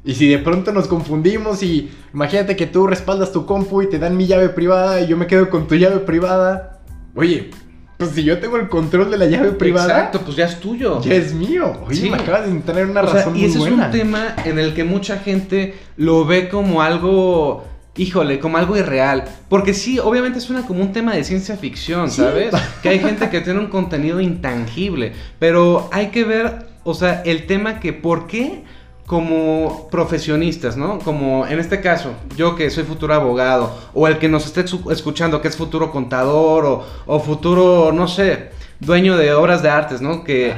Y 0.05 0.15
si 0.15 0.29
de 0.29 0.39
pronto 0.39 0.71
nos 0.71 0.87
confundimos 0.87 1.65
y 1.65 1.91
imagínate 2.15 2.55
que 2.55 2.67
tú 2.69 2.87
respaldas 2.87 3.33
tu 3.33 3.45
compu 3.45 3.83
y 3.83 3.91
te 3.91 3.99
dan 3.99 4.17
mi 4.17 4.29
llave 4.29 4.51
privada 4.51 5.01
y 5.01 5.09
yo 5.09 5.17
me 5.17 5.27
quedo 5.27 5.51
con 5.51 5.67
tu 5.67 5.75
llave 5.75 5.99
privada. 5.99 6.76
Oye, 7.17 7.51
pues 7.97 8.11
si 8.11 8.25
yo 8.25 8.39
tengo 8.39 8.59
el 8.59 8.69
control 8.69 9.11
de 9.11 9.17
la 9.17 9.25
llave 9.25 9.53
privada. 9.53 9.87
Exacto, 9.87 10.21
pues 10.21 10.37
ya 10.37 10.45
es 10.45 10.61
tuyo. 10.61 11.01
Ya 11.01 11.15
es 11.15 11.33
mío. 11.33 11.73
Oye, 11.87 12.11
me 12.11 12.19
acabas 12.19 12.47
de 12.47 12.61
tener 12.61 12.87
una 12.87 13.01
razón 13.01 13.35
y 13.35 13.47
ese 13.47 13.59
es 13.59 13.65
un 13.65 13.91
tema 13.91 14.37
en 14.45 14.59
el 14.59 14.75
que 14.75 14.85
mucha 14.85 15.19
gente 15.19 15.75
lo 15.97 16.27
ve 16.27 16.49
como 16.49 16.83
algo. 16.83 17.65
Híjole, 17.97 18.39
como 18.39 18.59
algo 18.59 18.77
irreal. 18.77 19.25
Porque 19.49 19.73
sí, 19.73 19.99
obviamente 19.99 20.41
suena 20.41 20.67
como 20.67 20.83
un 20.83 20.93
tema 20.93 21.15
de 21.15 21.25
ciencia 21.25 21.57
ficción, 21.57 22.11
¿sabes? 22.11 22.53
Que 22.83 22.91
hay 22.91 22.99
gente 22.99 23.31
que 23.31 23.41
tiene 23.41 23.59
un 23.59 23.69
contenido 23.69 24.21
intangible. 24.21 25.15
Pero 25.39 25.89
hay 25.93 26.09
que 26.09 26.25
ver, 26.25 26.67
o 26.85 26.93
sea, 26.93 27.23
el 27.23 27.47
tema 27.47 27.81
que 27.81 27.95
por 27.95 28.27
qué 28.27 28.65
como 29.07 29.89
profesionistas, 29.91 30.77
¿no? 30.77 30.99
Como 30.99 31.47
en 31.47 31.59
este 31.61 31.81
caso, 31.81 32.15
yo 32.37 32.57
que 32.57 32.69
soy 32.71 32.85
futuro 32.85 33.15
abogado, 33.15 33.77
o 33.95 34.09
el 34.09 34.19
que 34.19 34.29
nos 34.29 34.47
esté 34.47 34.65
escuchando 34.91 35.41
que 35.41 35.49
es 35.49 35.57
futuro 35.57 35.93
contador, 35.93 36.85
o, 37.07 37.21
futuro, 37.21 37.93
no 37.93 38.09
sé, 38.09 38.51
dueño 38.81 39.17
de 39.17 39.33
obras 39.33 39.63
de 39.63 39.71
artes, 39.71 40.01
¿no? 40.01 40.25
Que 40.25 40.55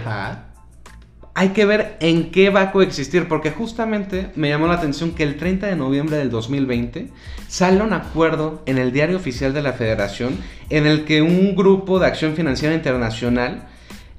hay 1.34 1.50
que 1.50 1.66
ver 1.66 1.96
en 2.00 2.32
qué 2.32 2.50
va 2.50 2.62
a 2.62 2.72
coexistir, 2.72 3.28
porque 3.28 3.50
justamente 3.50 4.32
me 4.34 4.48
llamó 4.48 4.66
la 4.66 4.74
atención 4.74 5.12
que 5.12 5.22
el 5.22 5.37
30 5.37 5.66
de 5.66 5.76
noviembre 5.76 6.16
del 6.16 6.30
2020 6.30 7.11
sale 7.46 7.82
un 7.82 7.92
acuerdo 7.92 8.62
en 8.66 8.78
el 8.78 8.92
diario 8.92 9.18
oficial 9.18 9.52
de 9.52 9.62
la 9.62 9.72
federación 9.72 10.37
en 10.70 10.87
el 10.87 11.04
que 11.04 11.22
un 11.22 11.54
grupo 11.54 12.00
de 12.00 12.06
acción 12.06 12.34
financiera 12.34 12.74
internacional 12.74 13.68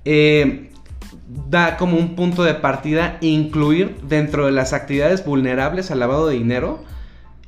eh, 0.06 0.69
da 1.30 1.78
como 1.78 1.98
un 1.98 2.16
punto 2.16 2.44
de 2.44 2.56
partida 2.56 3.18
incluir 3.22 3.98
dentro 4.02 4.48
de 4.48 4.52
las 4.52 4.74
actividades 4.74 5.24
vulnerables 5.24 5.92
al 5.92 6.00
lavado 6.00 6.28
de 6.28 6.36
dinero 6.36 6.84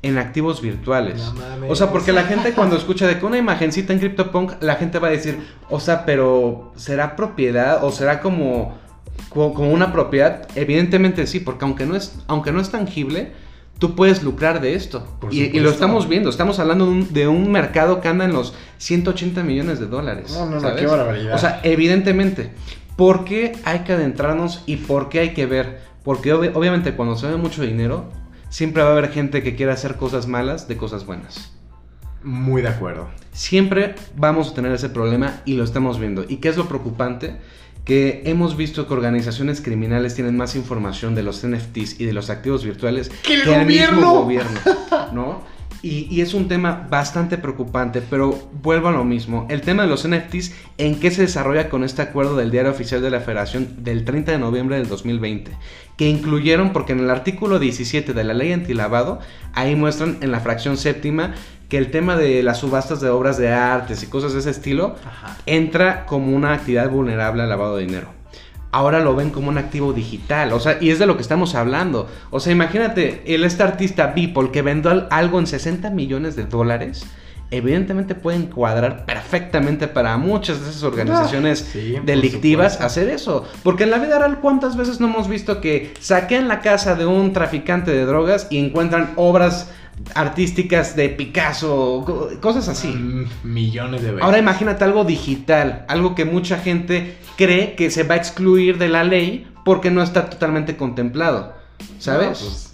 en 0.04 0.18
activos 0.18 0.62
virtuales. 0.62 1.22
o 1.68 1.76
sea, 1.76 1.92
porque 1.92 2.12
la 2.12 2.24
gente 2.24 2.54
cuando 2.54 2.76
escucha 2.76 3.08
de 3.08 3.20
que 3.20 3.26
una 3.26 3.38
imagencita 3.38 3.94
en 3.94 4.00
CryptoPunk, 4.00 4.62
la 4.62 4.76
gente 4.76 5.00
va 5.00 5.10
a 5.10 5.12
decir, 5.12 5.40
o 5.70 5.80
sea, 5.80 6.06
pero 6.06 6.72
¿será 6.76 7.16
propiedad 7.16 7.84
o 7.84 7.92
será 7.92 8.20
como, 8.20 8.78
como, 9.30 9.72
una 9.72 9.92
propiedad? 9.92 10.48
Evidentemente 10.56 11.28
sí, 11.28 11.40
porque 11.40 11.66
aunque 11.66 11.86
no 11.86 11.96
es, 11.96 12.20
aunque 12.28 12.52
no 12.52 12.60
es 12.62 12.72
tangible, 12.72 13.32
tú 13.78 13.96
puedes 13.96 14.24
lucrar 14.24 14.60
de 14.62 14.74
esto. 14.74 15.08
Y, 15.30 15.60
lo 15.60 15.70
estamos 15.70 16.08
viendo, 16.08 16.30
estamos 16.30 16.58
hablando 16.60 16.92
de 17.10 17.28
un, 17.28 17.52
mercado 17.52 18.02
que 18.02 18.08
anda 18.08 18.26
en 18.26 18.34
los 18.34 18.56
180 18.80 19.44
millones 19.44 19.80
de 19.80 19.86
dólares. 19.86 20.32
No, 20.32 20.48
no, 20.48 20.60
no, 20.60 20.76
qué 20.76 20.88
barbaridad. 20.88 21.36
O 21.36 21.38
sea, 21.38 21.60
evidentemente. 21.64 22.52
¿Por 23.02 23.26
qué 23.26 23.54
hay 23.64 23.80
que 23.80 23.94
adentrarnos 23.94 24.62
y 24.68 24.76
por 24.76 25.10
qué 25.10 25.22
hay 25.22 25.30
que 25.34 25.48
ver? 25.48 25.80
Porque 26.04 26.34
obviamente 26.34 26.94
cuando 26.94 27.16
se 27.16 27.26
ve 27.26 27.36
mucho 27.36 27.64
dinero, 27.64 28.12
siempre 28.50 28.84
va 28.84 28.90
a 28.90 28.92
haber 28.92 29.12
gente 29.12 29.42
que 29.42 29.56
quiera 29.56 29.74
hacer 29.74 29.96
cosas 29.96 30.28
malas 30.28 30.68
de 30.68 30.78
cosas 30.78 31.08
buenas. 31.08 31.52
Muy 32.22 32.62
de 32.62 32.68
acuerdo. 32.68 33.10
Siempre 33.32 33.96
vamos 34.16 34.52
a 34.52 34.54
tener 34.54 34.72
ese 34.72 34.88
problema 34.88 35.42
y 35.46 35.56
lo 35.56 35.64
estamos 35.64 35.98
viendo. 35.98 36.26
¿Y 36.30 36.36
qué 36.36 36.50
es 36.50 36.58
lo 36.58 36.68
preocupante? 36.68 37.38
Que 37.86 38.22
hemos 38.26 38.56
visto 38.56 38.88
que 38.88 38.94
organizaciones 38.94 39.62
criminales 39.62 40.14
tienen 40.14 40.38
más 40.38 40.56
información 40.56 41.16
de 41.16 41.24
los 41.24 41.44
NFTs 41.44 42.00
y 42.00 42.06
de 42.06 42.14
los 42.14 42.30
activos 42.30 42.64
virtuales 42.64 43.10
que 43.24 43.34
el, 43.34 43.46
gobierno? 43.46 44.14
gobierno, 44.14 44.60
¿no? 45.12 45.42
Y, 45.84 46.22
es 46.22 46.36
un 46.36 46.48
tema 46.48 46.88
bastante 46.90 47.40
preocupante, 47.40 48.04
pero 48.08 48.38
vuelvo 48.62 48.90
a 48.90 48.92
lo 48.92 49.04
mismo. 49.04 49.48
El 49.50 49.62
tema 49.62 49.84
de 49.84 49.90
los 49.90 50.08
NFTs, 50.08 50.54
¿en 50.78 51.00
qué 51.00 51.10
se 51.10 51.24
desarrolla 51.24 51.70
con 51.70 51.84
este 51.84 52.04
acuerdo 52.04 52.36
del 52.36 52.52
Diario 52.52 52.70
Oficial 52.70 53.02
de 53.02 53.10
la 53.10 53.20
Federación 53.20 53.84
del 53.84 54.06
30 54.06 54.34
de 54.34 54.38
noviembre 54.38 54.78
del 54.78 54.88
2020? 54.88 55.52
Que 55.98 56.08
incluyeron, 56.08 56.72
porque 56.72 56.94
en 56.94 57.00
el 57.00 57.10
artículo 57.10 57.58
17 57.58 58.14
de 58.14 58.24
la 58.24 58.36
ley 58.36 58.52
antilavado, 58.52 59.20
ahí 59.54 59.76
muestran 59.76 60.18
en 60.22 60.32
la 60.32 60.40
fracción 60.40 60.78
séptima 60.78 61.34
que 61.68 61.80
el 61.80 61.90
tema 61.90 62.16
de 62.16 62.44
las 62.44 62.60
subastas 62.60 63.02
de 63.02 63.10
obras 63.10 63.40
de 63.40 63.52
artes 63.52 64.04
y 64.04 64.08
cosas 64.08 64.34
de 64.34 64.40
ese 64.40 64.52
estilo 64.52 64.98
entra 65.48 66.06
como 66.06 66.36
una 66.36 66.54
actividad 66.54 66.92
vulnerable 66.92 67.42
al 67.42 67.50
lavado 67.50 67.78
de 67.78 67.86
dinero 67.86 68.21
ahora 68.72 69.00
lo 69.00 69.16
ven 69.16 69.30
como 69.30 69.50
un 69.50 69.58
activo 69.58 69.94
digital. 69.94 70.54
O 70.54 70.60
sea, 70.60 70.78
y 70.82 70.90
es 70.90 71.00
de 71.00 71.06
lo 71.06 71.16
que 71.16 71.22
estamos 71.22 71.56
hablando. 71.56 72.10
O 72.30 72.40
sea, 72.40 72.52
imagínate, 72.52 73.22
el 73.26 73.44
este 73.44 73.64
artista 73.64 74.08
Beeple 74.16 74.52
que 74.52 74.62
vendió 74.62 75.08
algo 75.10 75.40
en 75.40 75.48
60 75.48 75.90
millones 75.92 76.36
de 76.36 76.46
dólares. 76.46 77.06
Evidentemente 77.54 78.16
pueden 78.16 78.46
cuadrar 78.46 79.06
perfectamente 79.06 79.90
para 79.90 80.16
muchas 80.16 80.62
de 80.62 80.70
esas 80.70 80.84
organizaciones 80.84 81.76
ah, 81.76 82.02
delictivas 82.06 82.80
hacer 82.80 83.10
eso. 83.10 83.46
Porque 83.62 83.84
en 83.84 83.92
la 83.92 83.98
vida 83.98 84.18
real, 84.20 84.40
¿cuántas 84.40 84.78
veces 84.78 85.02
no 85.02 85.08
hemos 85.08 85.28
visto 85.28 85.60
que 85.60 85.94
saquean 86.00 86.48
la 86.48 86.62
casa 86.62 86.96
de 86.96 87.06
un 87.06 87.34
traficante 87.34 87.92
de 87.92 88.06
drogas 88.06 88.48
y 88.50 88.58
encuentran 88.58 89.12
obras 89.18 89.70
artísticas 90.16 90.96
de 90.96 91.10
Picasso, 91.10 92.38
cosas 92.42 92.68
así. 92.68 92.88
Mm, 92.90 93.26
millones 93.44 94.02
de 94.02 94.12
veces. 94.12 94.24
Ahora 94.24 94.38
imagínate 94.38 94.84
algo 94.84 95.04
digital, 95.04 95.86
algo 95.88 96.16
que 96.16 96.26
mucha 96.26 96.58
gente 96.58 97.18
cree 97.38 97.76
que 97.76 97.90
se 97.90 98.04
va 98.04 98.16
a 98.16 98.18
excluir 98.18 98.78
de 98.78 98.90
la 98.90 99.04
ley 99.04 99.48
porque 99.66 99.92
no 99.92 100.02
está 100.02 100.30
totalmente 100.30 100.78
contemplado. 100.78 101.54
¿Sabes? 102.00 102.40
Pues, 102.40 102.71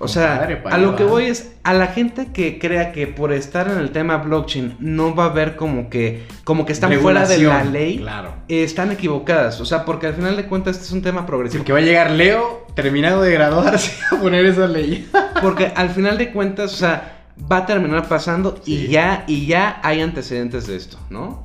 o 0.00 0.06
sea, 0.06 0.48
a 0.70 0.78
lo 0.78 0.94
que 0.94 1.04
voy 1.04 1.24
es 1.24 1.56
a 1.64 1.74
la 1.74 1.88
gente 1.88 2.28
que 2.32 2.58
crea 2.58 2.92
que 2.92 3.06
por 3.06 3.32
estar 3.32 3.68
en 3.68 3.78
el 3.78 3.90
tema 3.90 4.18
blockchain 4.18 4.76
no 4.78 5.14
va 5.14 5.26
a 5.26 5.28
ver 5.30 5.56
como 5.56 5.90
que 5.90 6.24
como 6.44 6.64
que 6.64 6.72
están 6.72 6.92
fuera 7.00 7.26
de 7.26 7.38
la 7.38 7.64
ley, 7.64 7.98
claro. 7.98 8.34
están 8.48 8.92
equivocadas. 8.92 9.60
O 9.60 9.64
sea, 9.64 9.84
porque 9.84 10.06
al 10.06 10.14
final 10.14 10.36
de 10.36 10.46
cuentas 10.46 10.76
este 10.76 10.86
es 10.86 10.92
un 10.92 11.02
tema 11.02 11.26
progresivo. 11.26 11.64
que 11.64 11.72
va 11.72 11.78
a 11.78 11.82
llegar 11.82 12.12
Leo 12.12 12.66
terminado 12.74 13.22
de 13.22 13.32
graduarse 13.32 13.92
a 14.12 14.20
poner 14.20 14.46
esa 14.46 14.68
ley. 14.68 15.08
porque 15.42 15.72
al 15.74 15.90
final 15.90 16.16
de 16.16 16.30
cuentas, 16.32 16.72
o 16.74 16.76
sea, 16.76 17.26
va 17.50 17.58
a 17.58 17.66
terminar 17.66 18.08
pasando 18.08 18.60
y 18.64 18.86
ya 18.86 19.24
y 19.26 19.46
ya 19.46 19.80
hay 19.82 20.00
antecedentes 20.00 20.66
de 20.66 20.76
esto, 20.76 20.98
¿no? 21.10 21.44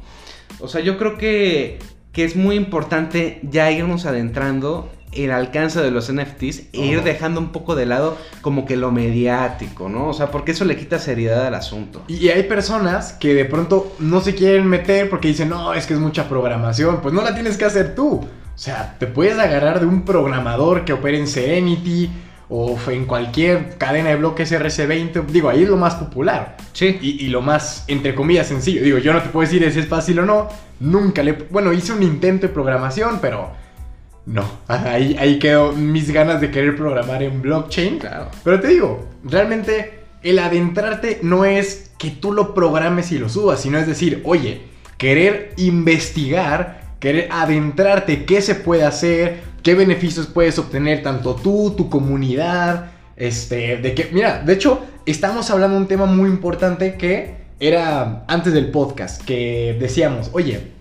O 0.60 0.68
sea, 0.68 0.82
yo 0.82 0.98
creo 0.98 1.18
que 1.18 1.80
que 2.14 2.24
es 2.24 2.36
muy 2.36 2.56
importante 2.56 3.40
ya 3.42 3.72
irnos 3.72 4.06
adentrando 4.06 4.90
el 5.16 5.32
alcance 5.32 5.82
de 5.82 5.92
los 5.92 6.12
NFTs 6.12 6.64
e 6.74 6.86
ir 6.86 7.04
dejando 7.04 7.40
un 7.40 7.52
poco 7.52 7.76
de 7.76 7.86
lado 7.86 8.18
como 8.42 8.66
que 8.66 8.76
lo 8.76 8.92
mediático, 8.92 9.90
¿no? 9.90 10.10
O 10.10 10.14
sea, 10.14 10.32
porque 10.32 10.52
eso 10.52 10.66
le 10.66 10.78
quita 10.78 11.00
seriedad 11.00 11.48
al 11.48 11.56
asunto. 11.56 12.04
Y 12.08 12.30
hay 12.30 12.44
personas 12.44 13.14
que 13.14 13.34
de 13.34 13.46
pronto 13.46 13.94
no 14.00 14.22
se 14.22 14.36
quieren 14.36 14.68
meter 14.68 15.10
porque 15.10 15.30
dicen, 15.30 15.50
no, 15.50 15.74
es 15.74 15.86
que 15.86 15.94
es 15.94 16.00
mucha 16.00 16.28
programación. 16.30 17.02
Pues 17.02 17.14
no 17.14 17.22
la 17.22 17.34
tienes 17.34 17.58
que 17.58 17.66
hacer 17.66 17.96
tú. 17.96 18.22
O 18.22 18.58
sea, 18.58 18.98
te 19.00 19.08
puedes 19.08 19.38
agarrar 19.40 19.80
de 19.80 19.86
un 19.86 20.06
programador 20.06 20.86
que 20.86 20.94
opere 20.94 21.18
en 21.18 21.28
Serenity 21.28 22.10
o 22.50 22.78
en 22.88 23.06
cualquier 23.06 23.78
cadena 23.78 24.10
de 24.10 24.16
bloques 24.18 24.52
RC20. 24.52 25.26
Digo, 25.26 25.50
ahí 25.50 25.64
es 25.64 25.70
lo 25.70 25.78
más 25.78 25.96
popular. 25.96 26.58
Sí. 26.74 27.00
Y, 27.02 27.26
y, 27.26 27.30
lo 27.30 27.42
más, 27.42 27.84
entre 27.88 28.14
comillas, 28.14 28.48
sencillo. 28.48 28.84
Digo, 28.84 29.00
yo 29.00 29.12
no 29.12 29.22
te 29.22 29.30
puedo 29.30 29.50
decir 29.50 29.70
si 29.72 29.80
es 29.80 29.88
fácil 29.88 30.20
o 30.20 30.26
no. 30.26 30.50
Nunca 30.80 31.24
le... 31.24 31.32
Bueno, 31.34 31.74
hice 31.74 31.94
un 31.94 32.04
intento 32.04 32.48
de 32.48 32.54
programación, 32.54 33.20
pero 33.22 33.52
no, 34.26 34.46
ahí, 34.68 35.16
ahí 35.20 35.38
quedó 35.38 35.74
mis 35.74 36.12
ganas 36.12 36.40
de 36.40 36.50
querer 36.50 36.76
programar 36.76 37.24
en 37.24 37.42
blockchain. 37.42 38.00
Claro. 38.00 38.30
Pero 38.44 38.60
te 38.60 38.70
digo, 38.70 39.08
realmente 39.24 40.04
el 40.24 40.40
adentrarte 40.40 41.20
no 41.22 41.44
es 41.46 41.92
que 41.98 42.10
tú 42.10 42.32
lo 42.32 42.54
programes 42.54 43.12
y 43.12 43.20
lo 43.20 43.28
subas, 43.30 43.62
sino 43.62 43.78
es 43.78 43.88
decir, 43.88 44.22
oye, 44.24 44.62
querer 44.98 45.54
investigar, 45.58 46.96
querer 47.00 47.28
adentrarte, 47.32 48.24
qué 48.26 48.42
se 48.42 48.56
puede 48.56 48.84
hacer, 48.84 49.42
qué 49.62 49.76
beneficios 49.76 50.28
puedes 50.28 50.58
obtener 50.58 51.04
tanto 51.04 51.36
tú, 51.36 51.74
tu 51.76 51.90
comunidad, 51.90 52.92
este, 53.18 53.78
de 53.78 53.94
que, 53.94 54.10
mira, 54.14 54.40
de 54.40 54.54
hecho, 54.54 54.82
estamos 55.06 55.50
hablando 55.50 55.76
de 55.76 55.82
un 55.82 55.88
tema 55.88 56.06
muy 56.06 56.30
importante 56.30 56.96
que 56.96 57.44
era 57.60 58.24
antes 58.28 58.54
del 58.54 58.72
podcast, 58.72 59.22
que 59.24 59.78
decíamos, 59.80 60.30
oye, 60.34 60.72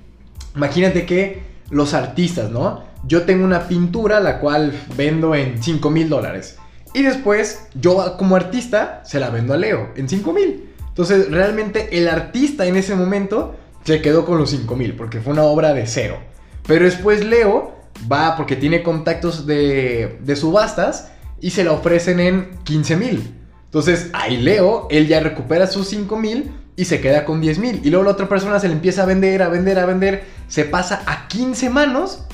imagínate 0.54 1.04
que 1.04 1.42
los 1.70 1.94
artistas, 1.94 2.50
¿no? 2.50 2.91
Yo 3.04 3.22
tengo 3.22 3.44
una 3.44 3.68
pintura 3.68 4.20
la 4.20 4.38
cual 4.38 4.72
vendo 4.96 5.34
en 5.34 5.62
5 5.62 5.90
mil 5.90 6.08
dólares. 6.08 6.56
Y 6.94 7.02
después 7.02 7.68
yo 7.74 8.16
como 8.18 8.36
artista 8.36 9.02
se 9.04 9.18
la 9.18 9.30
vendo 9.30 9.54
a 9.54 9.56
Leo 9.56 9.90
en 9.96 10.08
5 10.08 10.32
mil. 10.32 10.68
Entonces 10.88 11.30
realmente 11.30 11.96
el 11.96 12.08
artista 12.08 12.66
en 12.66 12.76
ese 12.76 12.94
momento 12.94 13.56
se 13.84 14.02
quedó 14.02 14.24
con 14.24 14.38
los 14.38 14.50
5 14.50 14.76
mil 14.76 14.94
porque 14.94 15.20
fue 15.20 15.32
una 15.32 15.42
obra 15.42 15.72
de 15.74 15.86
cero. 15.86 16.18
Pero 16.66 16.84
después 16.84 17.24
Leo 17.24 17.74
va 18.10 18.36
porque 18.36 18.56
tiene 18.56 18.82
contactos 18.82 19.46
de, 19.46 20.18
de 20.22 20.36
subastas 20.36 21.12
y 21.40 21.50
se 21.50 21.64
la 21.64 21.72
ofrecen 21.72 22.20
en 22.20 22.50
15 22.64 22.96
mil. 22.96 23.34
Entonces 23.64 24.10
ahí 24.12 24.36
Leo, 24.36 24.86
él 24.90 25.08
ya 25.08 25.20
recupera 25.20 25.66
sus 25.66 25.88
5 25.88 26.16
mil 26.18 26.52
y 26.76 26.84
se 26.84 27.00
queda 27.00 27.24
con 27.24 27.40
10 27.40 27.58
mil. 27.58 27.80
Y 27.82 27.90
luego 27.90 28.04
la 28.04 28.12
otra 28.12 28.28
persona 28.28 28.60
se 28.60 28.68
le 28.68 28.74
empieza 28.74 29.02
a 29.02 29.06
vender, 29.06 29.42
a 29.42 29.48
vender, 29.48 29.78
a 29.78 29.86
vender. 29.86 30.24
Se 30.48 30.64
pasa 30.64 31.02
a 31.06 31.26
15 31.28 31.70
manos 31.70 32.26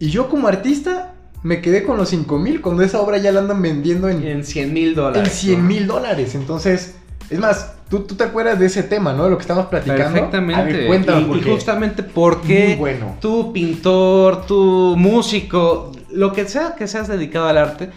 y 0.00 0.10
yo 0.10 0.28
como 0.28 0.48
artista 0.48 1.12
me 1.42 1.60
quedé 1.60 1.84
con 1.84 1.96
los 1.96 2.08
5 2.08 2.38
mil 2.38 2.60
cuando 2.60 2.82
esa 2.82 3.00
obra 3.00 3.18
ya 3.18 3.32
la 3.32 3.40
andan 3.40 3.62
vendiendo 3.62 4.08
en... 4.08 4.26
En 4.26 4.44
100 4.44 4.72
mil 4.72 4.94
dólares. 4.94 5.28
En 5.28 5.34
100 5.34 5.66
mil 5.66 5.86
dólares. 5.86 6.34
Entonces, 6.34 6.96
es 7.30 7.38
más, 7.38 7.74
¿tú, 7.88 8.00
tú 8.00 8.14
te 8.14 8.24
acuerdas 8.24 8.58
de 8.58 8.66
ese 8.66 8.82
tema, 8.82 9.12
¿no? 9.12 9.24
De 9.24 9.30
lo 9.30 9.36
que 9.36 9.42
estamos 9.42 9.66
platicando. 9.66 10.12
Perfectamente. 10.12 10.88
y, 10.88 11.38
y, 11.38 11.42
justamente 11.42 12.02
porque 12.02 12.76
bueno. 12.78 13.16
tú 13.20 13.52
pintor, 13.52 14.46
tú 14.46 14.96
músico, 14.98 15.92
lo 16.10 16.32
que 16.32 16.48
sea 16.48 16.74
que 16.74 16.88
seas 16.88 17.06
dedicado 17.06 17.46
al 17.46 17.58
arte, 17.58 17.90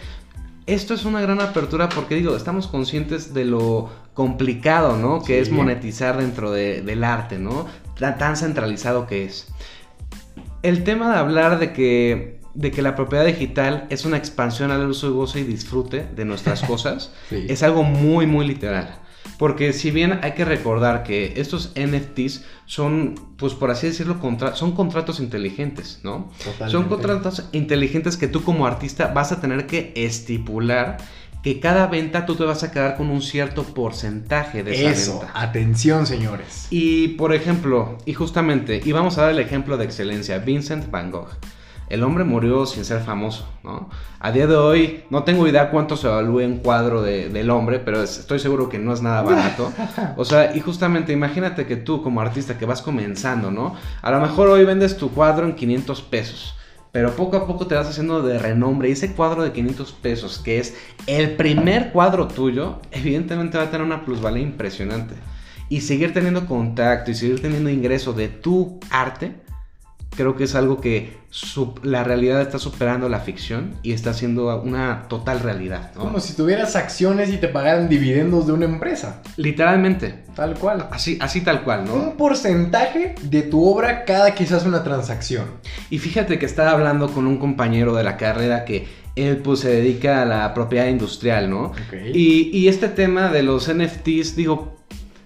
esto 0.66 0.94
es 0.94 1.04
una 1.04 1.20
gran 1.20 1.40
apertura 1.40 1.88
porque 1.88 2.14
digo, 2.14 2.36
estamos 2.36 2.68
conscientes 2.68 3.34
de 3.34 3.44
lo 3.44 3.90
complicado, 4.14 4.96
¿no? 4.96 5.22
Que 5.22 5.40
es 5.40 5.50
monetizar 5.50 6.18
dentro 6.18 6.50
del 6.50 7.04
arte, 7.04 7.38
¿no? 7.38 7.66
tan 8.18 8.36
centralizado 8.36 9.06
que 9.06 9.24
es 9.24 9.46
el 10.64 10.82
tema 10.82 11.12
de 11.12 11.18
hablar 11.18 11.58
de 11.58 11.72
que, 11.72 12.40
de 12.54 12.70
que 12.70 12.80
la 12.80 12.96
propiedad 12.96 13.26
digital 13.26 13.86
es 13.90 14.06
una 14.06 14.16
expansión 14.16 14.70
al 14.70 14.88
uso, 14.88 15.12
gozo 15.12 15.38
y 15.38 15.44
disfrute 15.44 16.08
de 16.16 16.24
nuestras 16.24 16.62
cosas 16.66 17.12
es 17.30 17.62
algo 17.62 17.84
muy, 17.84 18.26
muy 18.26 18.46
literal. 18.46 18.98
Porque 19.38 19.72
si 19.72 19.90
bien 19.90 20.20
hay 20.22 20.32
que 20.32 20.44
recordar 20.44 21.02
que 21.02 21.34
estos 21.36 21.72
NFTs 21.76 22.44
son, 22.66 23.14
pues 23.36 23.52
por 23.52 23.70
así 23.70 23.88
decirlo, 23.88 24.18
son 24.54 24.72
contratos 24.72 25.18
inteligentes, 25.20 26.00
¿no? 26.02 26.30
Son 26.68 26.84
contratos 26.84 27.44
inteligentes 27.52 28.16
que 28.16 28.28
tú 28.28 28.42
como 28.42 28.66
artista 28.66 29.08
vas 29.08 29.32
a 29.32 29.40
tener 29.40 29.66
que 29.66 29.92
estipular 29.96 30.98
que 31.44 31.60
cada 31.60 31.88
venta 31.88 32.24
tú 32.24 32.36
te 32.36 32.44
vas 32.44 32.62
a 32.62 32.72
quedar 32.72 32.96
con 32.96 33.10
un 33.10 33.20
cierto 33.20 33.64
porcentaje 33.64 34.64
de 34.64 34.72
esa 34.72 34.90
Eso, 34.90 35.18
venta. 35.20 35.32
Atención, 35.38 36.06
señores. 36.06 36.68
Y 36.70 37.08
por 37.08 37.34
ejemplo, 37.34 37.98
y 38.06 38.14
justamente, 38.14 38.80
y 38.82 38.92
vamos 38.92 39.18
a 39.18 39.22
dar 39.22 39.32
el 39.32 39.38
ejemplo 39.38 39.76
de 39.76 39.84
excelencia, 39.84 40.38
Vincent 40.38 40.90
Van 40.90 41.10
Gogh. 41.10 41.28
El 41.90 42.02
hombre 42.02 42.24
murió 42.24 42.64
sin 42.64 42.86
ser 42.86 43.02
famoso, 43.02 43.46
¿no? 43.62 43.90
A 44.20 44.32
día 44.32 44.46
de 44.46 44.56
hoy 44.56 45.04
no 45.10 45.24
tengo 45.24 45.46
idea 45.46 45.70
cuánto 45.70 45.98
se 45.98 46.06
evalúa 46.06 46.44
un 46.44 46.60
cuadro 46.60 47.02
del 47.02 47.50
hombre, 47.50 47.78
pero 47.78 48.02
estoy 48.02 48.38
seguro 48.38 48.70
que 48.70 48.78
no 48.78 48.94
es 48.94 49.02
nada 49.02 49.20
barato. 49.20 49.70
O 50.16 50.24
sea, 50.24 50.56
y 50.56 50.60
justamente 50.60 51.12
imagínate 51.12 51.66
que 51.66 51.76
tú 51.76 52.02
como 52.02 52.22
artista 52.22 52.56
que 52.56 52.64
vas 52.64 52.80
comenzando, 52.80 53.50
¿no? 53.50 53.76
A 54.00 54.10
lo 54.10 54.18
mejor 54.18 54.48
hoy 54.48 54.64
vendes 54.64 54.96
tu 54.96 55.10
cuadro 55.10 55.44
en 55.44 55.54
500 55.54 56.00
pesos 56.00 56.54
pero 56.94 57.16
poco 57.16 57.36
a 57.36 57.44
poco 57.44 57.66
te 57.66 57.74
vas 57.74 57.88
haciendo 57.88 58.22
de 58.22 58.38
renombre. 58.38 58.88
Y 58.88 58.92
ese 58.92 59.14
cuadro 59.14 59.42
de 59.42 59.50
500 59.50 59.92
pesos, 59.94 60.38
que 60.38 60.60
es 60.60 60.76
el 61.08 61.32
primer 61.32 61.90
cuadro 61.90 62.28
tuyo, 62.28 62.78
evidentemente 62.92 63.58
va 63.58 63.64
a 63.64 63.70
tener 63.72 63.84
una 63.84 64.04
plusvalía 64.04 64.44
impresionante. 64.44 65.16
Y 65.68 65.80
seguir 65.80 66.14
teniendo 66.14 66.46
contacto 66.46 67.10
y 67.10 67.16
seguir 67.16 67.42
teniendo 67.42 67.68
ingreso 67.68 68.12
de 68.12 68.28
tu 68.28 68.78
arte, 68.90 69.34
creo 70.16 70.36
que 70.36 70.44
es 70.44 70.54
algo 70.54 70.80
que 70.80 71.16
la 71.82 72.04
realidad 72.04 72.40
está 72.40 72.58
superando 72.58 73.08
la 73.08 73.20
ficción 73.20 73.74
y 73.82 73.92
está 73.92 74.14
siendo 74.14 74.60
una 74.62 75.08
total 75.08 75.40
realidad. 75.40 75.92
Como 75.94 76.20
si 76.20 76.34
tuvieras 76.34 76.76
acciones 76.76 77.30
y 77.30 77.38
te 77.38 77.48
pagaran 77.48 77.88
dividendos 77.88 78.46
de 78.46 78.52
una 78.52 78.66
empresa. 78.66 79.22
Literalmente. 79.36 80.24
Tal 80.34 80.54
cual. 80.54 80.88
Así, 80.90 81.18
así 81.20 81.40
tal 81.40 81.62
cual, 81.62 81.84
¿no? 81.84 81.94
Un 81.94 82.16
porcentaje 82.16 83.14
de 83.22 83.42
tu 83.42 83.64
obra 83.64 84.04
cada 84.04 84.34
quizás 84.34 84.64
una 84.64 84.84
transacción. 84.84 85.46
Y 85.90 85.98
fíjate 85.98 86.38
que 86.38 86.46
estaba 86.46 86.70
hablando 86.70 87.08
con 87.08 87.26
un 87.26 87.38
compañero 87.38 87.94
de 87.94 88.04
la 88.04 88.16
carrera 88.16 88.64
que 88.64 88.86
él 89.16 89.38
pues 89.38 89.60
se 89.60 89.70
dedica 89.70 90.22
a 90.22 90.24
la 90.24 90.54
propiedad 90.54 90.86
industrial, 90.86 91.50
¿no? 91.50 91.72
Y, 92.12 92.50
y 92.52 92.68
este 92.68 92.88
tema 92.88 93.28
de 93.28 93.42
los 93.42 93.72
NFTs, 93.72 94.34
digo, 94.34 94.76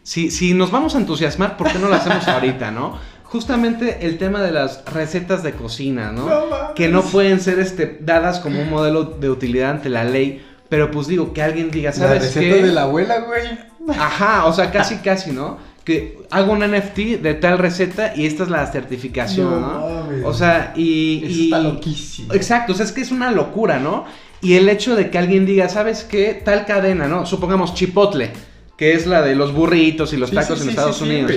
si, 0.02 0.30
si 0.30 0.54
nos 0.54 0.70
vamos 0.70 0.94
a 0.94 0.98
entusiasmar, 0.98 1.58
¿por 1.58 1.70
qué 1.70 1.78
no 1.78 1.88
lo 1.88 1.94
hacemos 1.94 2.26
ahorita, 2.28 2.70
no? 2.70 2.98
Justamente 3.30 4.06
el 4.06 4.18
tema 4.18 4.42
de 4.42 4.52
las 4.52 4.84
recetas 4.86 5.42
de 5.42 5.52
cocina, 5.52 6.12
¿no? 6.12 6.74
que 6.74 6.88
no 6.88 7.02
pueden 7.02 7.40
ser 7.40 7.58
este, 7.58 7.98
dadas 8.00 8.40
como 8.40 8.60
un 8.60 8.70
modelo 8.70 9.04
de 9.04 9.30
utilidad 9.30 9.70
ante 9.70 9.88
la 9.88 10.04
ley. 10.04 10.44
Pero 10.68 10.90
pues 10.90 11.06
digo, 11.06 11.32
que 11.32 11.42
alguien 11.42 11.70
diga, 11.70 11.92
¿sabes 11.92 12.20
la 12.20 12.26
receta 12.26 12.66
de 12.66 12.72
la 12.72 12.82
abuela, 12.82 13.20
güey. 13.20 13.68
Ajá, 13.98 14.44
o 14.44 14.52
sea, 14.52 14.70
casi, 14.70 14.96
casi, 14.96 15.32
¿no? 15.32 15.58
Que 15.82 16.18
hago 16.30 16.52
un 16.52 16.60
NFT 16.60 17.22
de 17.22 17.34
tal 17.34 17.56
receta 17.56 18.12
y 18.14 18.26
esta 18.26 18.42
es 18.42 18.50
la 18.50 18.66
certificación, 18.66 19.62
¿no? 19.62 20.08
O 20.24 20.34
sea, 20.34 20.74
y. 20.76 21.24
Eso 21.24 21.42
está 21.44 21.60
loquísimo. 21.60 22.34
Exacto, 22.34 22.72
o 22.72 22.76
sea, 22.76 22.84
es 22.84 22.92
que 22.92 23.00
es 23.00 23.10
una 23.10 23.30
locura, 23.30 23.78
¿no? 23.78 24.04
Y 24.42 24.54
el 24.54 24.68
hecho 24.68 24.94
de 24.94 25.10
que 25.10 25.16
alguien 25.16 25.46
diga, 25.46 25.70
¿sabes 25.70 26.04
qué? 26.04 26.34
Tal 26.44 26.66
cadena, 26.66 27.08
¿no? 27.08 27.24
Supongamos 27.24 27.74
Chipotle, 27.74 28.30
que 28.76 28.92
es 28.92 29.06
la 29.06 29.22
de 29.22 29.34
los 29.34 29.54
burritos 29.54 30.12
y 30.12 30.18
los 30.18 30.30
tacos 30.30 30.60
en 30.60 30.68
Estados 30.68 31.00
Unidos. 31.00 31.32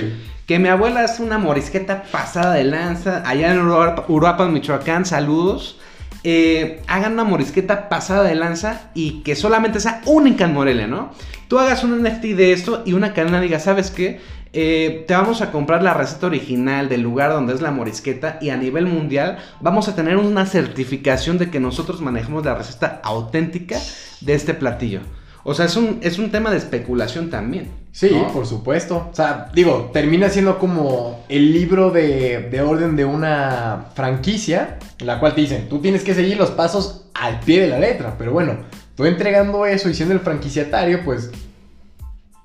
Que 0.46 0.58
mi 0.58 0.68
abuela 0.68 1.04
es 1.04 1.20
una 1.20 1.38
morisqueta 1.38 2.04
pasada 2.10 2.54
de 2.54 2.64
lanza, 2.64 3.22
allá 3.26 3.52
en 3.52 3.60
Uruapan, 3.60 4.52
Michoacán, 4.52 5.06
saludos. 5.06 5.78
Eh, 6.24 6.82
hagan 6.86 7.14
una 7.14 7.24
morisqueta 7.24 7.88
pasada 7.88 8.22
de 8.22 8.36
lanza 8.36 8.90
y 8.94 9.22
que 9.22 9.34
solamente 9.34 9.80
sea 9.80 10.02
única 10.06 10.44
en 10.44 10.52
Morelia, 10.52 10.86
¿no? 10.86 11.12
Tú 11.48 11.58
hagas 11.58 11.82
un 11.82 12.00
NFT 12.00 12.24
de 12.36 12.52
esto 12.52 12.82
y 12.86 12.92
una 12.92 13.12
cadena 13.12 13.40
diga, 13.40 13.58
¿sabes 13.58 13.90
qué? 13.90 14.20
Eh, 14.54 15.04
te 15.08 15.14
vamos 15.14 15.40
a 15.40 15.50
comprar 15.50 15.82
la 15.82 15.94
receta 15.94 16.26
original 16.26 16.88
del 16.88 17.00
lugar 17.00 17.32
donde 17.32 17.54
es 17.54 17.62
la 17.62 17.70
morisqueta 17.70 18.38
y 18.40 18.50
a 18.50 18.56
nivel 18.56 18.86
mundial 18.86 19.38
vamos 19.60 19.88
a 19.88 19.96
tener 19.96 20.18
una 20.18 20.44
certificación 20.44 21.38
de 21.38 21.50
que 21.50 21.58
nosotros 21.58 22.02
manejamos 22.02 22.44
la 22.44 22.54
receta 22.54 23.00
auténtica 23.02 23.78
de 24.20 24.34
este 24.34 24.54
platillo. 24.54 25.00
O 25.44 25.54
sea, 25.54 25.66
es 25.66 25.76
un, 25.76 25.98
es 26.02 26.18
un 26.18 26.30
tema 26.30 26.50
de 26.50 26.58
especulación 26.58 27.30
también. 27.30 27.70
Sí, 27.90 28.10
por 28.32 28.46
supuesto. 28.46 29.08
O 29.10 29.14
sea, 29.14 29.50
digo, 29.54 29.90
termina 29.92 30.28
siendo 30.28 30.58
como 30.58 31.24
el 31.28 31.52
libro 31.52 31.90
de, 31.90 32.48
de, 32.50 32.62
orden 32.62 32.96
de 32.96 33.04
una 33.04 33.86
franquicia, 33.94 34.78
en 34.98 35.06
la 35.06 35.18
cual 35.18 35.34
te 35.34 35.40
dicen, 35.40 35.68
tú 35.68 35.80
tienes 35.80 36.04
que 36.04 36.14
seguir 36.14 36.36
los 36.36 36.50
pasos 36.50 37.06
al 37.14 37.40
pie 37.40 37.62
de 37.62 37.68
la 37.68 37.78
letra. 37.78 38.14
Pero 38.16 38.32
bueno, 38.32 38.58
tú 38.96 39.04
entregando 39.04 39.66
eso 39.66 39.90
y 39.90 39.94
siendo 39.94 40.14
el 40.14 40.20
franquiciatario, 40.20 41.04
pues 41.04 41.30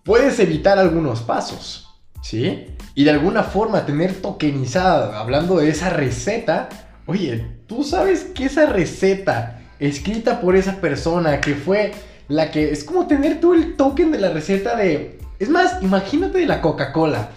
puedes 0.03 0.39
evitar 0.39 0.79
algunos 0.79 1.21
pasos. 1.21 1.87
¿sí? 2.21 2.65
Y 2.95 3.03
de 3.03 3.11
alguna 3.11 3.43
forma 3.43 3.85
tener 3.85 4.21
tokenizada, 4.21 5.19
hablando 5.19 5.57
de 5.57 5.69
esa 5.69 5.89
receta, 5.89 6.69
oye, 7.05 7.45
tú 7.67 7.83
sabes 7.83 8.23
que 8.23 8.45
esa 8.45 8.65
receta 8.65 9.61
escrita 9.79 10.41
por 10.41 10.55
esa 10.55 10.77
persona 10.81 11.39
que 11.39 11.53
fue 11.55 11.93
la 12.27 12.51
que 12.51 12.71
es 12.71 12.83
como 12.83 13.07
tener 13.07 13.39
tú 13.39 13.53
el 13.53 13.75
token 13.75 14.11
de 14.11 14.19
la 14.19 14.29
receta 14.29 14.75
de... 14.75 15.19
Es 15.39 15.49
más, 15.49 15.81
imagínate 15.81 16.39
de 16.39 16.45
la 16.45 16.61
Coca-Cola. 16.61 17.29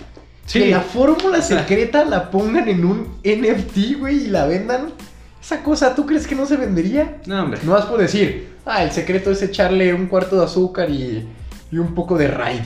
Que 0.51 0.71
la 0.71 0.81
fórmula 0.81 1.43
secreta 1.43 2.05
la 2.05 2.31
pongan 2.31 2.69
en 2.69 2.85
un 2.85 3.19
NFT, 3.23 3.99
güey, 3.99 4.25
y 4.25 4.27
la 4.29 4.47
vendan. 4.47 4.93
Esa 5.41 5.63
cosa, 5.63 5.95
¿tú 5.95 6.07
crees 6.07 6.27
que 6.27 6.35
no 6.35 6.45
se 6.45 6.57
vendería? 6.57 7.19
No, 7.27 7.43
hombre. 7.43 7.61
No 7.63 7.73
vas 7.73 7.87
por 7.87 8.01
decir, 8.01 8.49
ah, 8.67 8.83
el 8.83 8.91
secreto 8.91 9.31
es 9.31 9.43
echarle 9.43 9.95
un 9.95 10.07
cuarto 10.07 10.39
de 10.39 10.45
azúcar 10.45 10.91
y, 10.91 11.29
y 11.71 11.79
un 11.79 11.95
poco 11.95 12.19
de 12.19 12.29
raid. 12.29 12.63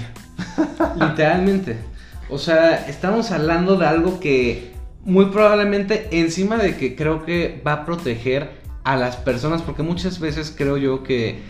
Literalmente. 1.00 1.76
O 2.30 2.38
sea, 2.38 2.86
estamos 2.88 3.30
hablando 3.32 3.76
de 3.76 3.86
algo 3.86 4.18
que 4.18 4.72
muy 5.04 5.26
probablemente 5.26 6.08
encima 6.12 6.56
de 6.56 6.76
que 6.76 6.96
creo 6.96 7.24
que 7.24 7.60
va 7.66 7.72
a 7.74 7.84
proteger 7.84 8.50
a 8.84 8.96
las 8.96 9.16
personas, 9.16 9.62
porque 9.62 9.82
muchas 9.82 10.20
veces 10.20 10.54
creo 10.56 10.76
yo 10.76 11.02
que, 11.02 11.42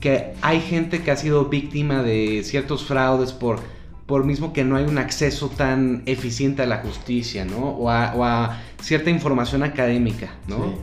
que 0.00 0.34
hay 0.40 0.60
gente 0.60 1.02
que 1.02 1.10
ha 1.10 1.16
sido 1.16 1.46
víctima 1.46 2.02
de 2.02 2.42
ciertos 2.42 2.84
fraudes 2.84 3.32
por, 3.32 3.60
por 4.06 4.24
mismo 4.24 4.52
que 4.52 4.64
no 4.64 4.76
hay 4.76 4.84
un 4.84 4.98
acceso 4.98 5.48
tan 5.48 6.02
eficiente 6.06 6.62
a 6.62 6.66
la 6.66 6.78
justicia, 6.78 7.44
¿no? 7.44 7.58
O 7.58 7.90
a, 7.90 8.58
cierta 8.80 9.10
información 9.10 9.62
académica, 9.62 10.30
¿no? 10.48 10.74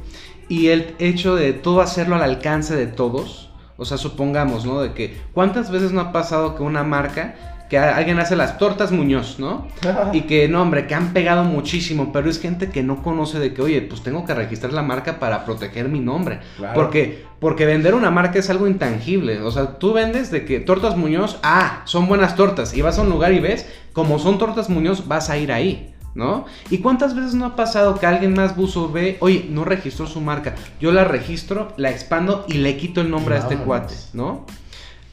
Y 0.49 0.67
el 0.67 0.95
hecho 0.99 1.36
de 1.36 1.53
todo 1.53 1.82
hacerlo 1.82 2.15
al 2.15 2.21
alcance 2.21 2.75
de 2.75 2.86
todos, 2.86 3.49
o 3.75 3.86
sea, 3.86 3.97
supongamos, 3.97 4.65
¿no? 4.65 4.82
De 4.82 4.93
que 4.93 5.17
cuántas 5.34 5.71
veces 5.71 5.91
no 5.91 6.01
ha 6.01 6.12
pasado 6.12 6.56
que 6.56 6.63
una 6.63 6.84
marca 6.84 7.57
que 7.69 7.77
alguien 7.77 8.19
hace 8.19 8.36
las 8.36 8.58
tortas 8.58 8.91
Muñoz, 8.91 9.39
¿no? 9.39 9.67
y 10.13 10.21
que, 10.21 10.47
no, 10.47 10.62
hombre, 10.62 10.88
que 10.88 10.95
han 10.95 11.13
pegado 11.13 11.43
muchísimo, 11.43 12.12
pero 12.13 12.30
es 12.30 12.39
gente 12.39 12.69
que 12.69 12.84
no 12.84 13.03
conoce 13.03 13.39
de 13.39 13.53
que, 13.53 13.62
oye, 13.62 13.82
pues 13.82 14.01
tengo 14.03 14.25
que 14.25 14.34
registrar 14.34 14.73
la 14.73 14.84
marca 14.84 15.19
para 15.19 15.45
proteger 15.45 15.89
mi 15.89 15.99
nombre. 15.99 16.39
Porque, 16.73 17.25
porque 17.39 17.65
vender 17.65 17.93
una 17.93 18.12
marca 18.12 18.39
es 18.39 18.49
algo 18.49 18.67
intangible. 18.67 19.41
O 19.41 19.51
sea, 19.51 19.80
tú 19.80 19.93
vendes 19.93 20.32
de 20.32 20.45
que 20.45 20.60
tortas 20.60 20.95
Muñoz, 20.95 21.39
ah, 21.43 21.82
son 21.86 22.08
buenas 22.08 22.36
tortas. 22.36 22.75
Y 22.75 22.82
vas 22.82 22.97
a 22.99 23.01
un 23.01 23.10
lugar 23.10 23.34
y 23.34 23.39
ves, 23.39 23.67
como 23.93 24.19
son 24.19 24.38
tortas 24.38 24.69
Muñoz, 24.69 25.08
vas 25.08 25.30
a 25.30 25.38
ir 25.38 25.51
ahí. 25.51 25.93
¿no? 26.15 26.45
¿Y 26.71 26.80
cuántas 26.80 27.15
veces 27.15 27.36
no 27.36 27.45
ha 27.45 27.56
pasado 27.56 27.99
que 27.99 28.08
alguien 28.08 28.34
más 28.34 28.56
buzo 28.56 28.91
ve, 28.91 29.17
oye, 29.19 29.45
no 29.51 29.63
registró 29.63 30.08
su 30.08 30.19
marca, 30.19 30.56
yo 30.80 30.91
la 30.91 31.03
registro, 31.03 31.73
la 31.77 31.91
expando 31.91 32.43
y 32.47 32.53
le 32.53 32.75
quito 32.75 33.01
el 33.01 33.12
nombre 33.12 33.36
a 33.36 33.38
este 33.38 33.56
cuate, 33.58 33.93
¿no? 34.13 34.47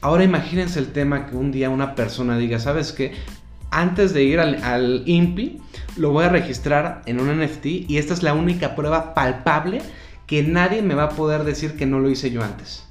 Ahora 0.05 0.23
imagínense 0.23 0.77
el 0.77 0.91
tema 0.91 1.25
que 1.25 1.35
un 1.35 1.51
día 1.51 1.71
una 1.71 1.95
persona 1.95 2.37
diga, 2.37 2.59
¿sabes 2.59 2.91
qué? 2.91 3.13
Antes 3.71 4.13
de 4.13 4.21
ir 4.21 4.39
al, 4.39 5.01
INPI, 5.03 5.59
lo 5.97 6.11
voy 6.11 6.25
a 6.25 6.29
registrar 6.29 7.01
en 7.07 7.19
un 7.19 7.35
NFT 7.35 7.65
y 7.87 7.97
esta 7.97 8.13
es 8.13 8.21
la 8.21 8.35
única 8.35 8.75
prueba 8.75 9.15
palpable 9.15 9.81
que 10.27 10.43
nadie 10.43 10.83
me 10.83 10.93
va 10.93 11.05
a 11.05 11.09
poder 11.09 11.43
decir 11.43 11.75
que 11.75 11.87
no 11.87 11.99
lo 11.99 12.11
hice 12.11 12.29
yo 12.29 12.43
antes. 12.43 12.85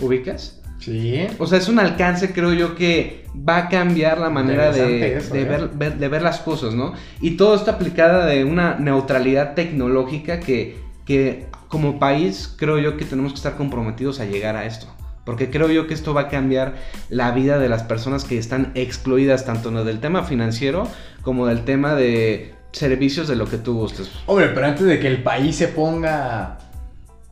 ¿Ubicas? 0.00 0.62
Sí. 0.78 1.26
O 1.38 1.46
sea, 1.46 1.58
es 1.58 1.68
un 1.68 1.78
alcance, 1.78 2.32
creo 2.32 2.54
yo, 2.54 2.76
que 2.76 3.26
va 3.36 3.58
a 3.58 3.68
cambiar 3.68 4.16
la 4.16 4.30
manera 4.30 4.72
de, 4.72 5.18
¿eh? 5.18 5.22
ver, 5.30 5.98
de, 5.98 6.08
ver, 6.08 6.22
las 6.22 6.40
cosas, 6.40 6.72
¿no? 6.72 6.94
Y 7.20 7.32
todo 7.32 7.56
está 7.56 7.72
aplicada 7.72 8.24
de 8.24 8.46
una 8.46 8.76
neutralidad 8.76 9.52
tecnológica 9.52 10.40
que, 10.40 10.78
que 11.04 11.44
como 11.68 11.98
país 11.98 12.54
creo 12.56 12.78
yo 12.78 12.96
que 12.96 13.04
tenemos 13.04 13.32
que 13.32 13.36
estar 13.36 13.58
comprometidos 13.58 14.18
a 14.18 14.24
llegar 14.24 14.56
a 14.56 14.64
esto. 14.64 14.86
Porque 15.24 15.50
creo 15.50 15.70
yo 15.70 15.86
que 15.86 15.94
esto 15.94 16.14
va 16.14 16.22
a 16.22 16.28
cambiar 16.28 16.74
la 17.08 17.30
vida 17.30 17.58
de 17.58 17.68
las 17.68 17.84
personas 17.84 18.24
que 18.24 18.38
están 18.38 18.72
excluidas 18.74 19.44
tanto 19.44 19.70
del 19.84 20.00
tema 20.00 20.24
financiero 20.24 20.88
como 21.22 21.46
del 21.46 21.64
tema 21.64 21.94
de 21.94 22.54
servicios 22.72 23.28
de 23.28 23.36
lo 23.36 23.46
que 23.46 23.58
tú 23.58 23.74
gustes. 23.74 24.10
Hombre, 24.26 24.48
pero 24.48 24.66
antes 24.66 24.86
de 24.86 24.98
que 24.98 25.06
el 25.06 25.22
país 25.22 25.56
se 25.56 25.68
ponga 25.68 26.58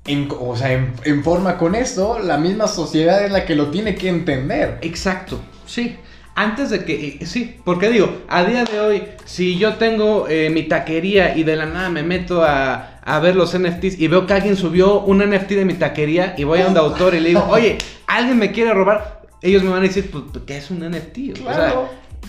en, 0.06 0.28
o 0.38 0.56
sea, 0.56 0.72
en, 0.72 1.24
forma 1.24 1.58
con 1.58 1.74
esto, 1.74 2.18
la 2.18 2.36
misma 2.36 2.68
sociedad 2.68 3.24
es 3.24 3.32
la 3.32 3.44
que 3.44 3.54
lo 3.54 3.70
tiene 3.70 3.94
que 3.94 4.08
entender. 4.08 4.78
Exacto, 4.82 5.40
sí. 5.66 5.96
Antes 6.34 6.70
de 6.70 6.84
que, 6.84 7.18
eh, 7.20 7.26
sí, 7.26 7.56
porque 7.64 7.90
digo, 7.90 8.22
a 8.28 8.44
día 8.44 8.64
de 8.64 8.80
hoy, 8.80 9.02
si 9.24 9.58
yo 9.58 9.74
tengo 9.74 10.26
eh, 10.28 10.48
mi 10.50 10.62
taquería 10.62 11.36
y 11.36 11.42
de 11.42 11.56
la 11.56 11.66
nada 11.66 11.90
me 11.90 12.02
meto 12.02 12.44
a, 12.44 12.99
a 13.10 13.18
ver 13.18 13.34
los 13.34 13.58
NFTs 13.58 13.98
y 13.98 14.06
veo 14.06 14.24
que 14.24 14.34
alguien 14.34 14.56
subió 14.56 15.00
un 15.00 15.18
NFT 15.18 15.50
de 15.50 15.64
mi 15.64 15.74
taquería 15.74 16.34
y 16.38 16.44
voy 16.44 16.60
a 16.60 16.68
un 16.68 16.76
autor 16.76 17.14
y 17.14 17.20
le 17.20 17.30
digo, 17.30 17.44
oye, 17.50 17.76
alguien 18.06 18.38
me 18.38 18.52
quiere 18.52 18.72
robar, 18.72 19.22
ellos 19.42 19.64
me 19.64 19.70
van 19.70 19.80
a 19.80 19.82
decir, 19.82 20.10
pues, 20.12 20.24
¿qué 20.46 20.58
es 20.58 20.70
un 20.70 20.78
NFT? 20.78 21.40
O 21.44 21.52
sea, 21.52 21.74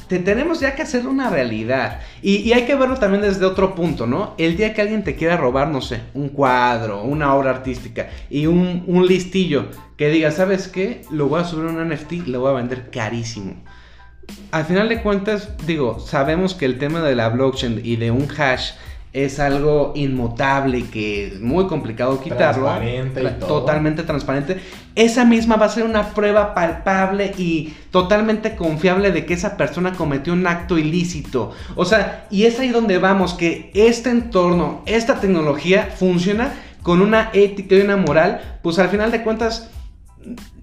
te, 0.08 0.18
tenemos 0.18 0.60
ya 0.60 0.74
que 0.74 0.82
hacerlo 0.82 1.12
una 1.12 1.30
realidad. 1.30 2.00
Y, 2.24 2.52
hay 2.54 2.66
que 2.66 2.74
verlo 2.74 2.98
también 2.98 3.22
desde 3.22 3.46
otro 3.46 3.76
punto, 3.76 4.08
¿no? 4.08 4.34
El 4.40 4.58
día 4.58 4.74
que 4.74 4.82
alguien 4.82 5.04
te 5.04 5.16
quiera 5.16 5.38
robar, 5.38 5.68
no 5.68 5.82
sé, 5.82 6.02
un 6.16 6.30
cuadro, 6.30 7.04
una 7.04 7.36
obra 7.36 7.52
artística 7.52 8.10
y 8.32 8.48
un, 8.48 8.84
un 8.88 9.06
listillo 9.06 9.68
que 9.98 10.10
diga, 10.10 10.32
¿sabes 10.32 10.68
qué? 10.68 11.04
Lo 11.12 11.28
voy 11.28 11.42
a 11.42 11.46
subir 11.46 11.66
un 11.66 11.88
NFT 11.88 12.14
y 12.14 12.22
lo 12.22 12.42
voy 12.42 12.50
a 12.50 12.56
vender 12.56 12.90
carísimo. 12.90 13.54
Al 14.52 14.66
final 14.66 14.90
de 14.90 15.04
cuentas, 15.04 15.50
digo, 15.68 16.00
sabemos 16.00 16.56
que 16.56 16.66
el 16.66 16.80
tema 16.80 17.02
de 17.02 17.16
la 17.16 17.30
blockchain 17.30 17.82
y 17.84 17.98
de 17.98 18.10
un 18.10 18.28
hash 18.36 18.72
es 19.14 19.42
algo 19.42 19.92
inmutable 19.96 20.86
que 20.86 21.28
es 21.28 21.42
muy 21.42 21.68
complicado 21.68 22.22
quitarlo. 22.22 22.68
Transparente 22.68 23.22
Totalmente 23.46 24.04
transparente. 24.04 24.62
Esa 24.96 25.26
misma 25.26 25.58
va 25.58 25.66
a 25.66 25.70
ser 25.70 25.84
una 25.84 26.14
prueba 26.14 26.54
palpable 26.54 27.34
y 27.38 27.74
totalmente 27.92 28.56
confiable 28.56 29.12
de 29.12 29.26
que 29.26 29.34
esa 29.34 29.58
persona 29.58 29.94
cometió 29.94 30.32
un 30.32 30.48
acto 30.48 30.78
ilícito. 30.78 31.52
O 31.76 31.84
sea, 31.84 32.28
y 32.30 32.46
es 32.46 32.60
ahí 32.60 32.70
donde 32.70 33.00
vamos, 33.00 33.34
que 33.34 33.72
este 33.74 34.10
entorno, 34.10 34.82
esta 34.86 35.20
tecnología 35.20 35.90
funciona 35.94 36.54
con 36.82 37.02
una 37.02 37.32
ética 37.34 37.76
y 37.76 37.82
una 37.82 37.98
moral, 37.98 38.60
pues 38.64 38.80
al 38.80 38.90
final 38.90 39.12
de 39.12 39.24
cuentas 39.24 39.70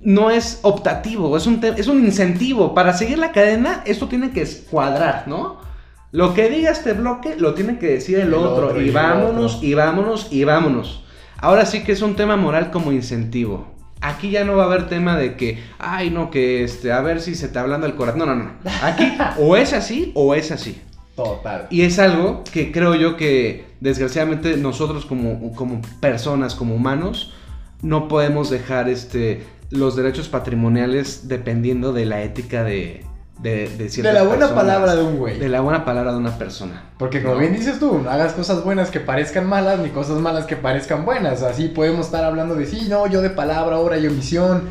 no 0.01 0.31
es 0.31 0.61
optativo, 0.63 1.37
es 1.37 1.47
un, 1.47 1.61
es 1.63 1.87
un 1.87 2.03
incentivo. 2.03 2.75
Para 2.75 2.95
seguir 2.95 3.19
la 3.19 3.33
cadena, 3.33 3.83
esto 3.85 4.09
tiene 4.09 4.31
que 4.31 4.47
cuadrar, 4.71 5.25
¿no? 5.27 5.68
Lo 6.11 6.33
que 6.33 6.49
diga 6.49 6.71
este 6.71 6.95
bloque 6.95 7.37
lo 7.37 7.55
tiene 7.55 7.79
que 7.79 7.89
decir 7.89 8.19
el, 8.19 8.33
otro, 8.33 8.81
Y, 8.81 8.91
vámonos, 8.91 9.63
y 9.63 9.75
vámonos, 9.75 10.29
y 10.31 10.45
vámonos. 10.45 11.05
Ahora 11.37 11.67
sí 11.67 11.85
que 11.85 11.93
es 11.93 12.01
un 12.01 12.17
tema 12.17 12.37
moral 12.37 12.71
como 12.71 12.93
incentivo. 12.93 13.67
Aquí 14.01 14.31
ya 14.31 14.45
no 14.45 14.57
va 14.57 14.65
a 14.65 14.67
haber 14.67 14.89
tema 14.89 15.17
de 15.17 15.37
que, 15.37 15.59
ay, 15.79 16.11
no, 16.11 16.31
que 16.31 16.65
este, 16.65 16.93
a 16.93 17.01
ver 17.01 17.21
si 17.21 17.35
se 17.35 17.47
está 17.47 17.61
hablando 17.61 17.87
el 17.87 17.95
corazón. 17.95 18.21
No, 18.21 18.27
no, 18.27 18.37
no. 18.37 18.51
Aquí 18.83 19.13
o 19.39 19.57
es 19.57 19.73
así 19.73 20.13
o 20.15 20.35
es 20.35 20.51
así. 20.51 20.81
Total. 21.15 21.67
Y 21.69 21.83
es 21.83 21.99
algo 21.99 22.45
que 22.53 22.73
creo 22.73 22.95
yo 22.95 23.17
que 23.17 23.67
desgraciadamente 23.81 24.57
nosotros 24.57 25.05
como, 25.05 25.53
como 25.55 25.83
personas, 26.01 26.55
como 26.55 26.75
humanos, 26.75 27.35
no 27.83 28.09
podemos 28.09 28.51
dejar 28.51 28.89
este, 28.89 29.43
los 29.71 29.95
derechos 29.97 30.29
patrimoniales 30.29 31.29
dependiendo 31.29 31.93
de 31.93 32.07
la 32.07 32.23
ética 32.23 32.63
de, 32.63 33.05
de, 33.39 33.69
de, 33.69 33.89
de 33.89 34.13
la 34.13 34.23
buena 34.25 34.55
palabra 34.55 34.97
de 34.97 35.03
un 35.03 35.17
güey. 35.17 35.39
De 35.39 35.49
la 35.49 35.61
buena 35.61 35.85
palabra 35.85 36.13
de 36.13 36.19
una 36.19 36.37
persona. 36.39 36.91
Porque 36.99 37.23
como 37.23 37.37
bien 37.37 37.55
dices 37.55 37.79
tú, 37.79 38.01
no 38.01 38.11
hagas 38.11 38.33
cosas 38.33 38.65
buenas 38.65 38.91
que 38.91 39.01
parezcan 39.01 39.47
malas, 39.47 39.79
ni 39.79 39.91
cosas 39.91 40.19
malas 40.19 40.47
que 40.47 40.57
parezcan 40.57 41.05
buenas. 41.05 41.43
Así 41.43 41.69
podemos 41.69 42.07
estar 42.07 42.25
hablando 42.25 42.55
de 42.55 42.67
sí, 42.67 42.87
no, 42.89 43.07
yo 43.07 43.23
de 43.23 43.31
palabra, 43.31 43.79
obra 43.79 43.99
y 43.99 44.07
omisión, 44.07 44.65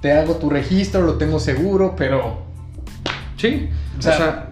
te 0.00 0.12
hago 0.12 0.36
tu 0.36 0.48
registro, 0.50 1.02
lo 1.02 1.16
tengo 1.16 1.38
seguro, 1.38 1.94
pero 1.96 2.44
Sí. 3.36 3.68
O 3.98 4.02
sea, 4.02 4.48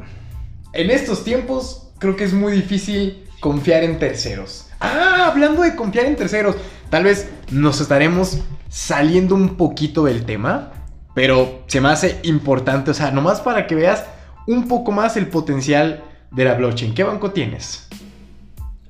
en 0.72 0.90
estos 0.90 1.24
tiempos 1.24 1.88
creo 1.98 2.16
que 2.16 2.24
es 2.24 2.32
muy 2.32 2.52
difícil 2.52 3.24
confiar 3.40 3.85
en 3.85 3.98
terceros. 3.98 4.66
Ah, 4.80 5.28
hablando 5.30 5.62
de 5.62 5.74
confiar 5.76 6.06
en 6.06 6.16
terceros, 6.16 6.56
tal 6.90 7.04
vez 7.04 7.28
nos 7.50 7.80
estaremos 7.80 8.38
saliendo 8.68 9.35
un 9.35 9.56
poquito 9.56 10.04
del 10.04 10.24
tema, 10.24 10.72
pero 11.14 11.62
se 11.66 11.81
me 11.81 11.88
hace 11.88 12.20
importante, 12.22 12.90
o 12.90 12.94
sea, 12.94 13.11
nomás 13.11 13.40
para 13.40 13.66
que 13.66 13.75
veas 13.75 14.05
un 14.46 14.68
poco 14.68 14.92
más 14.92 15.16
el 15.16 15.29
potencial 15.29 16.03
de 16.31 16.44
la 16.44 16.55
blockchain. 16.55 16.94
¿Qué 16.94 17.05
banco 17.05 17.31
tienes? 17.31 17.88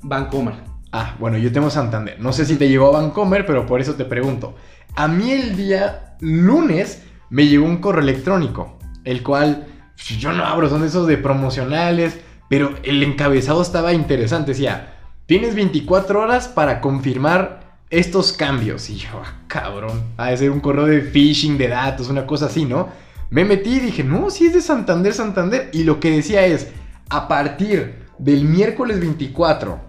Bancomer. 0.03 0.55
Ah, 0.93 1.17
bueno, 1.19 1.39
yo 1.39 1.51
tengo 1.53 1.71
Santander. 1.71 2.21
No 2.21 2.33
sé 2.33 2.45
si 2.45 2.57
te 2.57 2.69
llegó 2.69 2.89
a 2.89 3.01
Bancomer, 3.01 3.47
pero 3.47 3.67
por 3.67 3.81
eso 3.81 3.95
te 3.95 4.05
pregunto. 4.05 4.55
A 4.95 5.09
mí 5.09 5.33
el 5.33 5.57
día 5.57 6.17
lunes 6.21 7.03
me 7.31 7.47
llegó 7.47 7.65
un 7.65 7.79
correo 7.79 8.03
electrónico, 8.03 8.79
el 9.05 9.23
cual 9.23 9.67
pues, 9.95 10.19
yo 10.19 10.33
no 10.33 10.45
abro, 10.45 10.69
son 10.69 10.85
esos 10.85 11.07
de 11.07 11.17
promocionales, 11.17 12.21
pero 12.49 12.75
el 12.83 13.03
encabezado 13.03 13.63
estaba 13.63 13.95
interesante. 13.95 14.53
Decía, 14.53 14.95
tienes 15.27 15.55
24 15.55 16.21
horas 16.21 16.49
para 16.49 16.81
confirmar 16.81 17.62
estos 17.93 18.33
cambios. 18.33 18.91
Y 18.91 18.97
yo, 18.97 19.09
ah, 19.23 19.43
cabrón, 19.47 20.03
ha 20.17 20.31
de 20.31 20.37
ser 20.37 20.51
un 20.51 20.59
correo 20.59 20.87
de 20.87 21.03
phishing 21.03 21.57
de 21.57 21.69
datos, 21.69 22.09
una 22.09 22.27
cosa 22.27 22.47
así, 22.47 22.65
¿no? 22.65 22.89
Me 23.31 23.45
metí 23.45 23.77
y 23.77 23.81
dije, 23.81 24.03
no, 24.03 24.31
si 24.31 24.47
es 24.47 24.55
de 24.55 24.61
Santander, 24.61 25.15
Santander. 25.15 25.71
Y 25.73 25.85
lo 25.85 26.01
que 26.01 26.11
decía 26.11 26.45
es, 26.45 26.69
a 27.09 27.29
partir 27.29 28.07
del 28.19 28.45
miércoles 28.45 28.99
24 28.99 29.81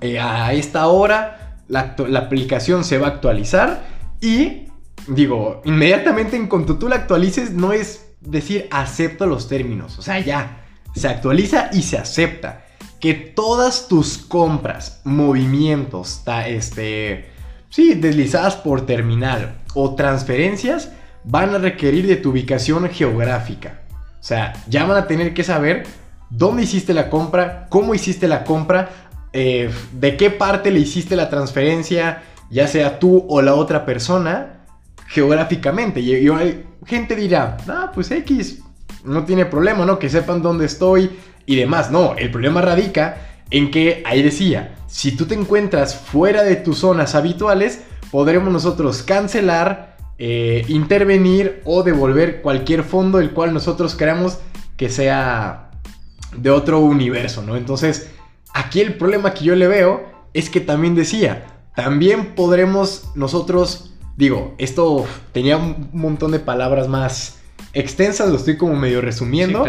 eh, 0.00 0.18
a 0.18 0.52
esta 0.52 0.86
hora, 0.88 1.60
la, 1.68 1.94
la 2.08 2.18
aplicación 2.18 2.84
se 2.84 2.98
va 2.98 3.06
a 3.06 3.10
actualizar 3.10 3.84
y, 4.20 4.68
digo, 5.06 5.62
inmediatamente 5.64 6.36
en 6.36 6.48
cuanto 6.48 6.78
tú 6.78 6.88
la 6.88 6.96
actualices, 6.96 7.52
no 7.52 7.72
es 7.72 8.06
decir 8.20 8.68
acepto 8.70 9.26
los 9.26 9.48
términos, 9.48 9.98
o 9.98 10.02
sea, 10.02 10.18
ya, 10.20 10.64
se 10.94 11.08
actualiza 11.08 11.70
y 11.72 11.82
se 11.82 11.98
acepta. 11.98 12.65
Que 13.00 13.14
todas 13.14 13.88
tus 13.88 14.18
compras, 14.18 15.00
movimientos, 15.04 16.22
este, 16.46 17.30
sí, 17.70 17.94
deslizadas 17.94 18.56
por 18.56 18.86
terminal 18.86 19.58
o 19.74 19.94
transferencias 19.94 20.90
van 21.24 21.54
a 21.54 21.58
requerir 21.58 22.06
de 22.06 22.16
tu 22.16 22.30
ubicación 22.30 22.88
geográfica. 22.88 23.80
O 24.20 24.22
sea, 24.22 24.54
ya 24.68 24.84
van 24.86 24.96
a 24.96 25.06
tener 25.06 25.34
que 25.34 25.44
saber 25.44 25.84
dónde 26.30 26.62
hiciste 26.62 26.94
la 26.94 27.10
compra, 27.10 27.66
cómo 27.68 27.94
hiciste 27.94 28.26
la 28.28 28.44
compra, 28.44 28.90
eh, 29.32 29.70
de 29.92 30.16
qué 30.16 30.30
parte 30.30 30.70
le 30.70 30.80
hiciste 30.80 31.16
la 31.16 31.28
transferencia, 31.28 32.22
ya 32.50 32.66
sea 32.68 32.98
tú 32.98 33.24
o 33.28 33.42
la 33.42 33.54
otra 33.54 33.84
persona, 33.84 34.64
geográficamente. 35.08 36.00
Y, 36.00 36.28
gente 36.86 37.16
dirá, 37.16 37.56
ah, 37.68 37.90
pues 37.94 38.10
X, 38.10 38.62
no 39.04 39.24
tiene 39.24 39.46
problema, 39.46 39.84
¿no? 39.84 39.98
Que 39.98 40.08
sepan 40.08 40.42
dónde 40.42 40.66
estoy 40.66 41.10
y 41.46 41.56
demás. 41.56 41.90
No, 41.90 42.14
el 42.16 42.30
problema 42.30 42.60
radica 42.60 43.16
en 43.50 43.70
que 43.70 44.02
ahí 44.04 44.22
decía, 44.22 44.76
si 44.88 45.12
tú 45.12 45.26
te 45.26 45.34
encuentras 45.34 45.96
fuera 45.96 46.42
de 46.42 46.56
tus 46.56 46.78
zonas 46.78 47.14
habituales, 47.14 47.82
podremos 48.10 48.52
nosotros 48.52 49.02
cancelar, 49.02 49.96
eh, 50.18 50.64
intervenir 50.68 51.62
o 51.64 51.82
devolver 51.82 52.42
cualquier 52.42 52.82
fondo 52.82 53.20
el 53.20 53.30
cual 53.30 53.54
nosotros 53.54 53.94
queramos 53.94 54.38
que 54.76 54.88
sea 54.88 55.70
de 56.36 56.50
otro 56.50 56.80
universo, 56.80 57.42
¿no? 57.42 57.56
Entonces, 57.56 58.10
aquí 58.52 58.80
el 58.80 58.94
problema 58.94 59.32
que 59.32 59.44
yo 59.44 59.54
le 59.54 59.68
veo 59.68 60.04
es 60.34 60.50
que 60.50 60.60
también 60.60 60.94
decía, 60.94 61.46
también 61.74 62.34
podremos 62.34 63.10
nosotros, 63.14 63.92
digo, 64.16 64.54
esto 64.58 65.06
tenía 65.32 65.56
un 65.56 65.90
montón 65.92 66.32
de 66.32 66.40
palabras 66.40 66.88
más 66.88 67.38
extensas, 67.76 68.30
lo 68.30 68.36
estoy 68.36 68.56
como 68.56 68.74
medio 68.74 69.02
resumiendo, 69.02 69.64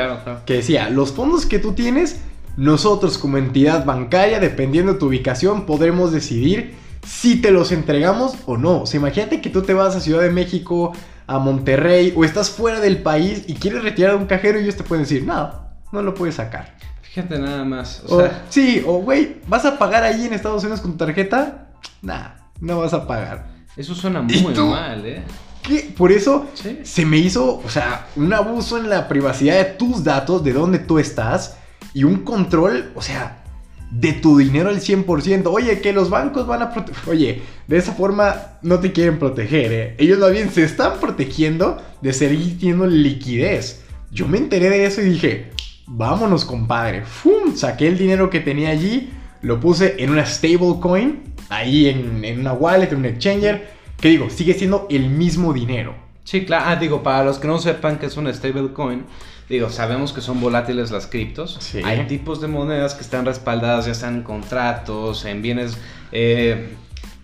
que 0.46 0.56
decía, 0.56 0.90
los 0.90 1.12
fondos 1.12 1.46
que 1.46 1.60
tú 1.60 1.74
tienes, 1.74 2.22
nosotros 2.56 3.18
como 3.18 3.38
entidad 3.38 3.86
bancaria, 3.86 4.40
dependiendo 4.40 4.94
de 4.94 5.00
tu 5.00 5.08
ubicación, 5.08 5.66
podremos 5.66 6.14
decidir 6.14 6.76
si 7.06 7.42
te 7.42 7.52
los 7.52 7.72
entregamos 7.74 8.36
o 8.46 8.58
no. 8.58 8.82
O 8.82 8.86
sea, 8.86 9.00
imagínate 9.00 9.42
que 9.42 9.50
tú 9.50 9.62
te 9.62 9.74
vas 9.74 9.96
a 9.96 10.00
Ciudad 10.00 10.22
de 10.22 10.32
México, 10.32 10.94
a 11.28 11.38
Monterrey, 11.40 12.14
o 12.16 12.24
estás 12.24 12.50
fuera 12.50 12.80
del 12.80 13.02
país 13.02 13.44
y 13.48 13.56
quieres 13.56 13.84
retirar 13.84 14.16
un 14.16 14.26
cajero 14.26 14.58
y 14.58 14.64
ellos 14.64 14.78
te 14.78 14.84
pueden 14.84 15.04
decir, 15.04 15.26
no, 15.26 15.52
no 15.92 16.02
lo 16.02 16.14
puedes 16.14 16.36
sacar. 16.36 16.78
Fíjate 17.02 17.40
nada 17.40 17.66
más. 17.66 18.04
O, 18.08 18.22
sea... 18.22 18.46
Sí, 18.50 18.84
o 18.88 19.00
güey, 19.00 19.42
¿vas 19.48 19.66
a 19.66 19.78
pagar 19.78 20.04
ahí 20.04 20.26
en 20.26 20.34
Estados 20.34 20.64
Unidos 20.64 20.80
con 20.80 20.92
tu 20.94 20.98
tarjeta? 20.98 21.68
Nah, 22.02 22.30
no 22.62 22.80
vas 22.80 22.94
a 22.94 23.06
pagar. 23.06 23.48
Eso 23.76 23.94
suena 23.94 24.22
muy 24.22 24.42
mal, 24.42 25.06
¿eh? 25.06 25.24
¿Qué? 25.68 25.94
Por 25.98 26.14
eso 26.14 26.46
se 26.84 27.06
me 27.06 27.18
hizo, 27.18 27.58
o 27.58 27.70
sea, 27.70 28.08
un 28.16 28.32
abuso 28.34 28.78
en 28.78 28.90
la 28.90 29.10
privacidad 29.10 29.58
de 29.58 29.66
tus 29.66 30.04
datos, 30.04 30.42
de 30.44 30.54
dónde 30.54 30.80
tú 30.80 30.98
estás, 30.98 31.58
y 31.94 32.06
un 32.06 32.24
control, 32.24 32.92
o 32.96 33.02
sea, 33.02 33.44
de 33.92 34.14
tu 34.14 34.38
dinero 34.38 34.70
al 34.70 34.80
100%. 34.80 35.44
Oye, 35.48 35.82
que 35.82 35.92
los 35.92 36.10
bancos 36.10 36.48
van 36.48 36.62
a 36.62 36.72
proteger. 36.72 37.04
Oye, 37.10 37.42
de 37.68 37.78
esa 37.78 37.94
forma 37.94 38.60
no 38.62 38.80
te 38.80 38.92
quieren 38.92 39.20
proteger, 39.20 39.72
¿eh? 39.74 39.96
Ellos 39.98 40.20
más 40.20 40.32
bien 40.32 40.50
se 40.52 40.64
están 40.64 41.00
protegiendo 41.00 41.78
de 42.02 42.14
seguir 42.14 42.58
teniendo 42.60 42.88
liquidez. 42.88 43.84
Yo 44.12 44.28
me 44.28 44.38
enteré 44.38 44.70
de 44.70 44.86
eso 44.86 45.02
y 45.02 45.10
dije, 45.10 45.52
vámonos, 45.86 46.46
compadre. 46.46 47.04
¡Fum! 47.04 47.56
Saqué 47.56 47.88
el 47.88 47.98
dinero 47.98 48.30
que 48.30 48.40
tenía 48.40 48.70
allí, 48.70 49.10
lo 49.42 49.60
puse 49.60 49.96
en 50.00 50.12
una 50.12 50.26
stablecoin, 50.26 51.24
ahí 51.50 51.88
en, 51.88 52.40
una 52.40 52.54
wallet, 52.54 52.92
en 52.92 53.00
un 53.00 53.06
exchanger, 53.06 53.77
que 54.00 54.10
digo, 54.10 54.30
sigue 54.30 54.54
siendo 54.54 54.88
el 54.90 55.10
mismo 55.10 55.54
dinero. 55.54 55.96
Sí, 56.24 56.46
claro. 56.46 56.66
Ah, 56.68 56.76
digo, 56.76 57.04
para 57.04 57.24
los 57.24 57.40
que 57.40 57.48
no 57.48 57.58
sepan 57.58 58.00
que 58.00 58.06
es 58.06 58.18
una 58.18 58.34
stablecoin, 58.34 59.06
digo, 59.50 59.70
sabemos 59.70 60.14
que 60.14 60.22
son 60.22 60.42
volátiles 60.42 60.92
las 60.92 61.08
criptos. 61.08 61.60
Hay 61.84 62.06
tipos 62.08 62.42
de 62.42 62.48
monedas 62.48 62.96
que 62.96 63.02
están 63.02 63.26
respaldadas, 63.26 63.86
ya 63.86 63.94
están 63.94 64.16
en 64.16 64.24
contratos, 64.24 65.26
en 65.26 65.42
bienes, 65.42 65.78
eh, 66.12 66.76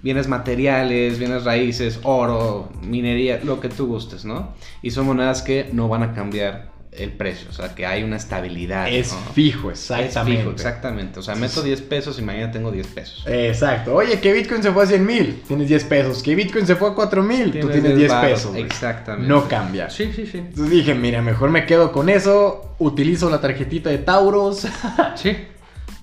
bienes 0.02 0.28
materiales, 0.28 1.20
bienes 1.20 1.44
raíces, 1.44 2.00
oro, 2.04 2.70
minería, 2.82 3.40
lo 3.44 3.60
que 3.60 3.70
tú 3.70 3.88
gustes, 3.88 4.26
¿no? 4.26 4.54
Y 4.82 4.92
son 4.92 5.06
monedas 5.06 5.42
que 5.42 5.70
no 5.74 5.90
van 5.90 6.04
a 6.04 6.14
cambiar 6.14 6.73
el 6.98 7.12
precio, 7.12 7.48
o 7.50 7.54
sea, 7.54 7.74
que 7.74 7.86
hay 7.86 8.04
una 8.04 8.18
estabilidad. 8.18 8.88
Es 8.92 9.16
fijo, 9.34 9.72
exactamente. 9.72 10.20
Es 10.20 10.38
fijo, 10.38 10.52
exactamente. 10.52 11.20
O 11.20 11.24
sea, 11.24 11.36
meto 11.36 11.62
10 11.62 11.82
pesos 11.82 12.20
y 12.20 12.22
mañana 12.22 12.52
tengo 12.52 12.72
10 12.72 12.88
pesos. 12.88 13.24
Exacto. 13.28 13.96
Oye, 13.96 14.20
que 14.20 14.34
Bitcoin 14.34 14.62
se 14.62 14.72
fue 14.72 14.84
a 14.84 14.86
100 14.86 15.06
mil, 15.06 15.42
tienes 15.48 15.68
10 15.70 15.84
pesos. 15.86 16.24
Que 16.24 16.36
Bitcoin 16.36 16.68
se 16.68 16.76
fue 16.76 16.90
a 16.90 16.94
4 16.94 17.24
mil, 17.24 17.60
tú 17.60 17.70
tienes 17.70 17.96
10 17.96 18.14
pesos. 18.14 18.56
Exactamente. 18.56 19.28
No 19.28 19.48
cambia. 19.48 19.90
Sí, 19.90 20.12
sí, 20.16 20.26
sí. 20.26 20.40
Entonces 20.40 20.70
dije, 20.70 20.94
mira, 20.94 21.22
mejor 21.22 21.50
me 21.50 21.66
quedo 21.66 21.92
con 21.92 22.10
eso, 22.10 22.76
utilizo 22.80 23.30
la 23.30 23.42
tarjetita 23.42 23.90
de 23.90 24.00
Tauros. 24.00 24.68
sí. 25.16 25.36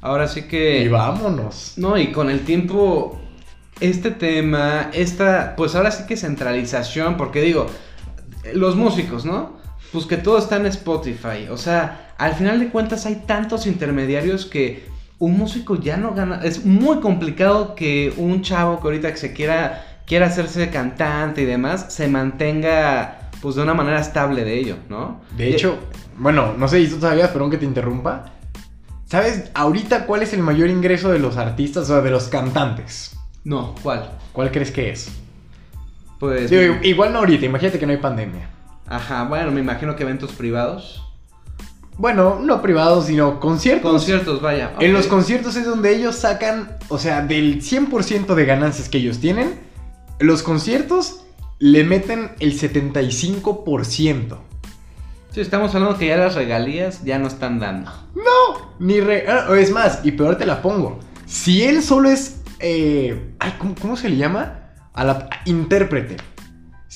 Ahora 0.01 0.27
sí 0.27 0.43
que... 0.43 0.83
Y 0.83 0.89
vámonos. 0.89 1.75
No, 1.77 1.99
y 1.99 2.11
con 2.11 2.31
el 2.31 2.41
tiempo, 2.41 3.21
este 3.81 4.11
tema, 4.11 4.91
esta, 4.95 5.55
pues 5.57 5.75
ahora 5.75 5.91
sí 5.91 6.05
que 6.07 6.17
centralización, 6.17 7.17
porque 7.17 7.43
digo, 7.43 7.67
los 8.55 8.77
músicos, 8.77 9.25
¿no? 9.25 9.60
Pues 9.93 10.07
que 10.07 10.17
todo 10.17 10.39
está 10.39 10.57
en 10.57 10.67
Spotify. 10.67 11.49
O 11.51 11.57
sea, 11.57 12.15
al 12.19 12.35
final 12.35 12.61
de 12.61 12.69
cuentas 12.69 13.07
hay 13.07 13.23
tantos 13.27 13.67
intermediarios 13.67 14.47
que 14.47 14.89
un 15.19 15.37
músico 15.37 15.77
ya 15.77 15.97
no 15.97 16.15
gana. 16.15 16.41
Es 16.43 16.65
muy 16.65 17.01
complicado 17.01 17.75
que 17.75 18.13
un 18.17 18.43
chavo 18.43 18.81
que 18.81 18.89
ahorita 18.89 19.11
que 19.11 19.19
se 19.19 19.33
quiera, 19.33 20.03
quiera 20.07 20.27
hacerse 20.27 20.71
cantante 20.71 21.43
y 21.43 21.45
demás, 21.45 21.87
se 21.91 22.09
mantenga 22.09 23.31
pues 23.43 23.55
de 23.55 23.63
una 23.63 23.75
manera 23.75 24.01
estable 24.01 24.45
de 24.45 24.59
ello, 24.59 24.77
¿no? 24.89 25.21
De 25.37 25.49
hecho, 25.49 25.79
bueno, 26.19 26.55
no 26.57 26.69
sé 26.69 26.85
si 26.85 26.93
tú 26.93 27.01
sabías, 27.01 27.31
perdón 27.31 27.51
que 27.51 27.59
te 27.59 27.65
interrumpa. 27.65 28.33
¿Sabes 29.07 29.51
ahorita 29.55 30.07
cuál 30.07 30.23
es 30.23 30.33
el 30.35 30.43
mayor 30.43 30.69
ingreso 30.69 31.11
de 31.11 31.19
los 31.19 31.37
artistas 31.37 31.91
o 31.91 32.01
de 32.01 32.11
los 32.11 32.29
cantantes? 32.29 33.17
No, 33.45 33.75
¿cuál? 33.83 34.11
¿Cuál 34.33 34.53
crees 34.53 34.71
que 34.71 34.91
es? 34.91 35.11
Pues... 36.19 36.53
igual 36.83 37.13
no 37.13 37.21
ahorita, 37.21 37.47
imagínate 37.47 37.79
que 37.79 37.87
no 37.87 37.93
hay 37.93 37.99
pandemia. 37.99 38.60
Ajá, 38.91 39.23
bueno, 39.25 39.53
me 39.53 39.61
imagino 39.61 39.95
que 39.95 40.03
eventos 40.03 40.33
privados. 40.33 41.03
Bueno, 41.97 42.41
no 42.41 42.61
privados, 42.61 43.07
sino 43.07 43.39
conciertos. 43.39 43.93
Conciertos, 43.93 44.43
vaya. 44.43 44.73
En 44.81 44.93
los 44.93 45.07
conciertos 45.07 45.55
es 45.55 45.65
donde 45.65 45.95
ellos 45.95 46.17
sacan, 46.17 46.77
o 46.89 46.99
sea, 46.99 47.23
del 47.23 47.63
100% 47.63 48.35
de 48.35 48.45
ganancias 48.45 48.89
que 48.89 48.99
ellos 48.99 49.21
tienen, 49.21 49.61
los 50.19 50.43
conciertos 50.43 51.25
le 51.61 51.85
meten 51.85 52.33
el 52.41 52.59
75%. 52.59 54.39
Sí, 55.31 55.41
estamos 55.41 55.73
hablando 55.75 55.97
que 55.97 56.09
ya 56.09 56.17
las 56.17 56.35
regalías 56.35 57.05
ya 57.05 57.21
no 57.21 57.29
están 57.29 57.61
dando. 57.61 57.93
No, 58.17 58.73
ni 58.81 59.01
re... 59.01 59.27
Ah, 59.29 59.47
es 59.57 59.71
más, 59.71 60.01
y 60.03 60.11
peor 60.13 60.37
te 60.37 60.47
la 60.47 60.63
pongo. 60.63 60.99
Si 61.27 61.63
él 61.63 61.83
solo 61.83 62.11
es... 62.11 62.41
Eh, 62.59 63.35
ay, 63.39 63.55
¿cómo, 63.59 63.77
¿cómo, 63.81 63.97
se 63.97 64.09
le 64.09 64.17
llama? 64.17 64.73
A 64.95 65.05
la 65.05 65.29
intérprete. 65.45 66.17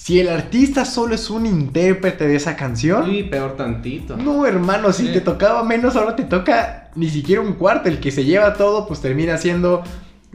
Si 0.04 0.20
el 0.20 0.28
artista 0.28 0.84
solo 0.84 1.14
es 1.14 1.30
un 1.30 1.46
intérprete 1.46 2.28
de 2.28 2.36
esa 2.36 2.56
canción. 2.56 3.06
Sí, 3.06 3.22
peor 3.22 3.56
tantito. 3.56 4.18
No, 4.18 4.44
hermano, 4.44 4.92
si 4.92 5.10
te 5.10 5.22
tocaba 5.22 5.64
menos, 5.64 5.96
ahora 5.96 6.14
te 6.14 6.24
toca 6.24 6.90
ni 6.94 7.08
siquiera 7.08 7.40
un 7.40 7.54
cuarto. 7.54 7.88
El 7.88 8.00
que 8.00 8.10
se 8.10 8.22
lleva 8.22 8.52
todo, 8.52 8.86
pues 8.86 9.00
termina 9.00 9.38
siendo. 9.38 9.82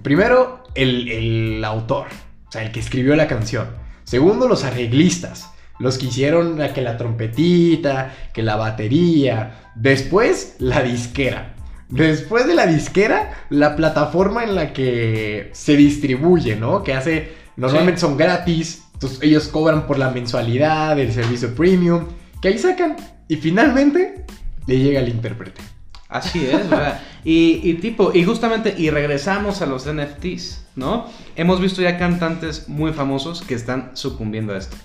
Primero, 0.01 0.63
el, 0.74 1.07
el 1.07 1.63
autor. 1.63 2.07
O 2.47 2.51
sea, 2.51 2.63
el 2.63 2.72
que 2.72 2.80
escribió 2.80 3.15
la 3.15 3.28
canción. 3.28 3.67
Segundo, 4.05 4.47
los 4.47 4.63
arreglistas. 4.63 5.51
Los 5.78 5.99
que 5.99 6.07
hicieron 6.07 6.59
que 6.74 6.82
la 6.82 6.97
trompetita, 6.97 8.15
que 8.34 8.41
la 8.41 8.55
batería. 8.55 9.70
Después, 9.76 10.55
la 10.57 10.82
disquera. 10.82 11.53
Después 11.89 12.47
de 12.47 12.55
la 12.55 12.65
disquera, 12.65 13.45
la 13.51 13.76
plataforma 13.76 14.43
en 14.43 14.55
la 14.55 14.74
que 14.74 15.51
se 15.53 15.76
distribuye, 15.76 16.55
¿no? 16.55 16.82
Que 16.82 16.95
hace, 16.95 17.34
normalmente 17.55 18.01
son 18.01 18.17
gratis, 18.17 18.88
entonces 19.00 19.20
ellos 19.22 19.47
cobran 19.47 19.88
por 19.88 19.97
la 19.97 20.10
mensualidad 20.10 20.97
del 20.97 21.14
servicio 21.14 21.56
premium, 21.56 22.04
que 22.41 22.50
ahí 22.50 22.58
sacan. 22.58 22.97
Y 23.30 23.38
finalmente, 23.38 24.26
le 24.68 24.78
llega 24.78 25.00
el 25.00 25.08
intérprete. 25.08 25.62
Así 26.10 26.45
es, 26.45 26.70
¿verdad? 26.70 27.00
Y, 27.24 27.62
y, 27.64 27.76
tipo, 27.76 28.12
y 28.14 28.26
justamente, 28.26 28.76
y 28.78 28.89
regresamos 28.89 29.62
a 29.62 29.68
los 29.68 29.86
NFTs, 29.86 30.66
¿no? 30.76 31.06
Hemos 31.38 31.62
visto 31.62 31.82
ya 31.82 31.97
cantantes 31.97 32.68
muy 32.68 32.91
famosos 32.91 33.41
que 33.41 33.54
están 33.54 33.91
sucumbiendo 33.93 34.54
a 34.54 34.58
esto. 34.58 34.76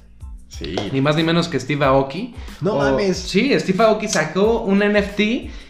Sí. 0.47 0.77
Ni 0.93 1.01
más 1.01 1.17
ni 1.17 1.25
menos 1.25 1.49
que 1.49 1.59
Steve 1.59 1.85
Aoki. 1.85 2.37
No 2.61 2.77
mames. 2.77 3.17
Sí, 3.17 3.53
Steve 3.59 3.83
Aoki 3.83 4.07
sacó 4.07 4.61
un 4.61 4.79
NFT 4.79 5.21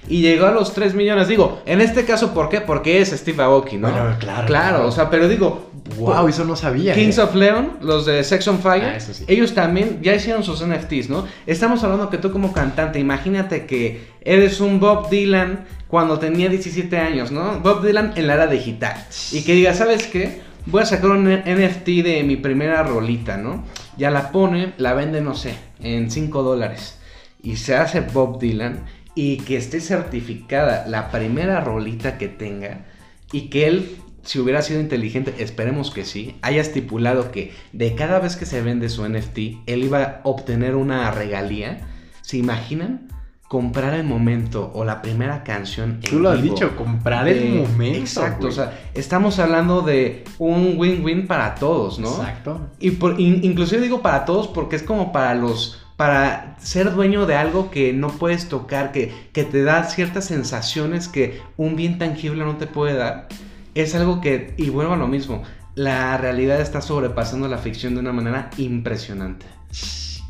y 0.09 0.21
llegó 0.21 0.45
a 0.45 0.51
los 0.51 0.75
3 0.75 0.95
millones. 0.95 1.29
Digo, 1.29 1.63
en 1.65 1.81
este 1.81 2.05
caso, 2.05 2.35
¿por 2.35 2.51
qué? 2.51 2.61
Porque 2.61 3.01
es 3.01 3.09
Steve 3.09 3.43
Aoki, 3.43 3.79
¿no? 3.79 3.91
Bueno, 3.91 4.17
claro. 4.19 4.47
Claro, 4.47 4.87
o 4.87 4.93
sea, 4.93 5.09
pero 5.09 5.29
digo. 5.29 5.71
Wow, 5.99 6.29
eso 6.29 6.45
no 6.45 6.57
sabía. 6.57 6.95
Kings 6.95 7.19
eh. 7.19 7.23
of 7.23 7.35
Leon, 7.35 7.79
los 7.83 8.07
de 8.07 8.25
Sex 8.25 8.49
on 8.49 8.59
Fire, 8.59 8.95
Ah, 8.97 9.01
sí. 9.01 9.25
ellos 9.29 9.55
también 9.55 10.01
ya 10.03 10.15
hicieron 10.15 10.43
sus 10.43 10.65
NFTs, 10.65 11.11
¿no? 11.11 11.27
Estamos 11.47 11.85
hablando 11.85 12.09
que 12.09 12.19
tú 12.19 12.33
como 12.33 12.53
cantante, 12.53 12.99
imagínate 12.99 13.67
que 13.67 14.09
eres 14.23 14.61
un 14.61 14.81
Bob 14.81 15.11
Dylan 15.11 15.67
cuando 15.89 16.19
tenía 16.19 16.49
17 16.49 16.97
años, 16.97 17.31
¿no? 17.31 17.61
Bob 17.61 17.85
Dylan 17.85 18.15
en 18.17 18.27
la 18.27 18.35
era 18.35 18.47
digital. 18.47 18.97
Y 19.33 19.43
que 19.43 19.53
diga, 19.55 19.75
¿sabes 19.75 20.07
qué? 20.07 20.41
Voy 20.67 20.83
a 20.83 20.87
sacar 20.87 21.11
un 21.11 21.29
NFT 21.29 21.87
de 22.03 22.23
mi 22.25 22.37
primera 22.37 22.83
rolita, 22.83 23.37
¿no? 23.37 23.65
Ya 23.99 24.11
la 24.11 24.33
pone, 24.33 24.73
la 24.79 24.95
vende, 24.95 25.21
no 25.21 25.35
sé, 25.35 25.55
en 25.81 26.11
5 26.11 26.43
dólares. 26.43 26.99
Y 27.43 27.57
se 27.57 27.77
hace 27.77 28.01
Bob 28.01 28.41
Dylan 28.41 28.85
y 29.15 29.37
que 29.39 29.57
esté 29.59 29.81
certificada 29.81 30.87
la 30.89 31.11
primera 31.11 31.61
rolita 31.61 32.17
que 32.17 32.29
tenga 32.29 32.87
y 33.31 33.49
que 33.49 33.67
él, 33.67 33.97
si 34.25 34.39
hubiera 34.39 34.63
sido 34.63 34.81
inteligente, 34.81 35.35
esperemos 35.39 35.91
que 35.91 36.05
sí, 36.05 36.37
haya 36.43 36.61
estipulado 36.61 37.31
que 37.31 37.53
de 37.73 37.95
cada 37.95 38.19
vez 38.21 38.37
que 38.37 38.47
se 38.47 38.63
vende 38.63 38.89
su 38.89 39.07
NFT, 39.09 39.39
él 39.67 39.85
iba 39.85 40.03
a 40.03 40.21
obtener 40.25 40.75
una 40.77 41.11
regalía. 41.11 41.81
¿Se 42.23 42.37
imaginan? 42.39 43.09
Comprar 43.49 43.93
el 43.95 44.05
momento 44.05 44.73
o 44.75 44.85
la 44.85 45.03
primera 45.03 45.45
canción. 45.45 46.01
en 46.03 46.11
Tú 46.11 46.19
lo 46.19 46.31
has 46.31 46.41
vivo 46.43 46.55
dicho, 46.55 46.75
comprar 46.77 47.27
de- 47.27 47.47
el 47.47 47.55
momento. 47.69 47.99
Exacto, 47.99 48.39
güey. 48.47 48.53
o 48.53 48.55
sea, 48.55 48.81
estamos 48.95 49.39
hablando 49.39 49.83
de 49.83 50.25
un 50.39 50.75
win-win 50.79 51.27
para 51.27 51.55
todos, 51.55 51.99
¿no? 51.99 52.09
Exacto. 52.09 52.71
Y 52.81 52.93
por, 52.93 53.21
in- 53.21 53.45
inclusive 53.45 53.83
digo 53.83 54.01
para 54.01 54.25
todos 54.25 54.49
porque 54.49 54.77
es 54.77 54.83
como 54.83 55.13
para 55.13 55.35
los 55.35 55.81
para 55.97 56.57
ser 56.59 56.93
dueño 56.93 57.25
de 57.27 57.37
algo 57.37 57.71
que 57.71 57.93
no 57.93 58.09
puedes 58.09 58.49
tocar, 58.49 58.91
que, 58.91 59.13
que 59.33 59.45
te 59.45 59.63
da 59.63 59.85
ciertas 59.85 60.25
sensaciones 60.25 61.07
que 61.07 61.41
un 61.57 61.77
bien 61.77 61.99
tangible 61.99 62.45
no 62.45 62.57
te 62.57 62.67
puede 62.67 62.95
dar. 62.95 63.29
Es 63.75 63.95
algo 63.95 64.21
que, 64.21 64.55
y 64.57 64.71
vuelvo 64.71 64.95
a 64.95 64.97
lo 64.97 65.09
mismo, 65.09 65.43
la 65.75 66.17
realidad 66.17 66.61
está 66.61 66.81
sobrepasando 66.81 67.49
la 67.49 67.59
ficción 67.59 67.95
de 67.95 68.01
una 68.01 68.13
manera 68.13 68.51
impresionante. 68.57 69.47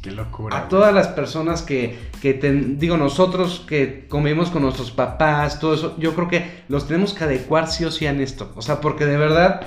Qué 0.02 0.10
locura. 0.10 0.56
A 0.56 0.60
güey. 0.60 0.68
todas 0.70 0.94
las 0.94 1.08
personas 1.08 1.62
que, 1.62 1.98
que 2.20 2.34
ten- 2.34 2.78
digo, 2.78 2.96
nosotros 2.98 3.64
que 3.66 4.06
convivimos 4.08 4.50
con 4.50 4.62
nuestros 4.62 4.90
papás, 4.90 5.58
todo 5.60 5.74
eso, 5.74 5.96
yo 5.98 6.14
creo 6.14 6.28
que 6.28 6.64
los 6.68 6.86
tenemos 6.86 7.14
que 7.14 7.24
adecuar 7.24 7.68
sí 7.68 7.84
o 7.86 7.90
sí 7.90 8.06
a 8.06 8.12
esto. 8.12 8.52
O 8.54 8.60
sea, 8.62 8.80
porque 8.82 9.06
de 9.06 9.16
verdad, 9.16 9.62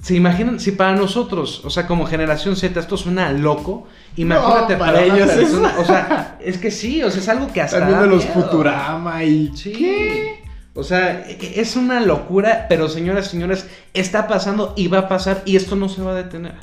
se 0.00 0.14
imaginan, 0.14 0.60
si 0.60 0.72
para 0.72 0.94
nosotros, 0.94 1.64
o 1.64 1.70
sea, 1.70 1.88
como 1.88 2.06
generación 2.06 2.54
Z, 2.54 2.78
esto 2.78 2.96
suena 2.96 3.32
loco, 3.32 3.88
imagínate 4.16 4.74
No, 4.74 4.78
para, 4.78 4.92
para 4.92 5.02
ellos 5.04 5.28
persona, 5.28 5.74
o 5.78 5.84
sea, 5.84 6.38
es 6.40 6.58
que 6.58 6.70
sí, 6.70 7.02
o 7.02 7.10
sea, 7.10 7.20
es 7.20 7.28
algo 7.28 7.52
que 7.52 7.60
hasta 7.60 7.78
Están 7.78 7.88
viendo 7.90 8.06
los 8.14 8.24
miedo. 8.24 8.42
Futurama 8.42 9.24
y. 9.24 9.50
Sí. 9.56 9.72
¿Qué? 9.72 10.43
O 10.74 10.82
sea, 10.82 11.24
e- 11.28 11.60
es 11.60 11.76
una 11.76 12.00
locura, 12.00 12.66
pero 12.68 12.88
señoras 12.88 13.26
y 13.26 13.30
señores, 13.30 13.66
está 13.92 14.26
pasando 14.26 14.74
y 14.76 14.88
va 14.88 15.00
a 15.00 15.08
pasar 15.08 15.42
y 15.44 15.56
esto 15.56 15.76
no 15.76 15.88
se 15.88 16.02
va 16.02 16.12
a 16.12 16.14
detener, 16.16 16.54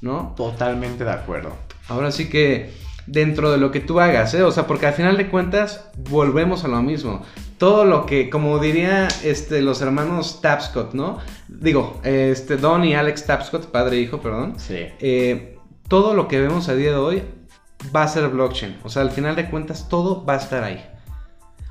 ¿no? 0.00 0.34
Totalmente 0.36 1.04
de 1.04 1.12
acuerdo. 1.12 1.56
Ahora 1.88 2.12
sí 2.12 2.28
que 2.28 2.70
dentro 3.06 3.50
de 3.52 3.58
lo 3.58 3.70
que 3.70 3.80
tú 3.80 4.00
hagas, 4.00 4.34
¿eh? 4.34 4.42
O 4.42 4.50
sea, 4.50 4.66
porque 4.66 4.86
al 4.86 4.94
final 4.94 5.16
de 5.16 5.28
cuentas 5.28 5.88
volvemos 6.10 6.64
a 6.64 6.68
lo 6.68 6.82
mismo. 6.82 7.22
Todo 7.58 7.84
lo 7.84 8.04
que, 8.04 8.28
como 8.28 8.58
diría 8.58 9.08
este, 9.24 9.62
los 9.62 9.80
hermanos 9.80 10.40
Tapscott, 10.42 10.92
¿no? 10.94 11.18
Digo, 11.48 12.00
este, 12.04 12.56
Don 12.56 12.84
y 12.84 12.94
Alex 12.94 13.24
Tapscott, 13.24 13.66
padre 13.66 13.96
e 13.96 14.00
hijo, 14.00 14.20
perdón. 14.20 14.54
Sí. 14.58 14.86
Eh, 15.00 15.56
todo 15.88 16.14
lo 16.14 16.28
que 16.28 16.40
vemos 16.40 16.68
a 16.68 16.74
día 16.74 16.90
de 16.90 16.96
hoy 16.96 17.22
va 17.94 18.02
a 18.02 18.08
ser 18.08 18.28
blockchain. 18.28 18.78
O 18.84 18.88
sea, 18.88 19.02
al 19.02 19.10
final 19.10 19.36
de 19.36 19.48
cuentas 19.48 19.88
todo 19.88 20.24
va 20.24 20.34
a 20.34 20.38
estar 20.38 20.64
ahí. 20.64 20.84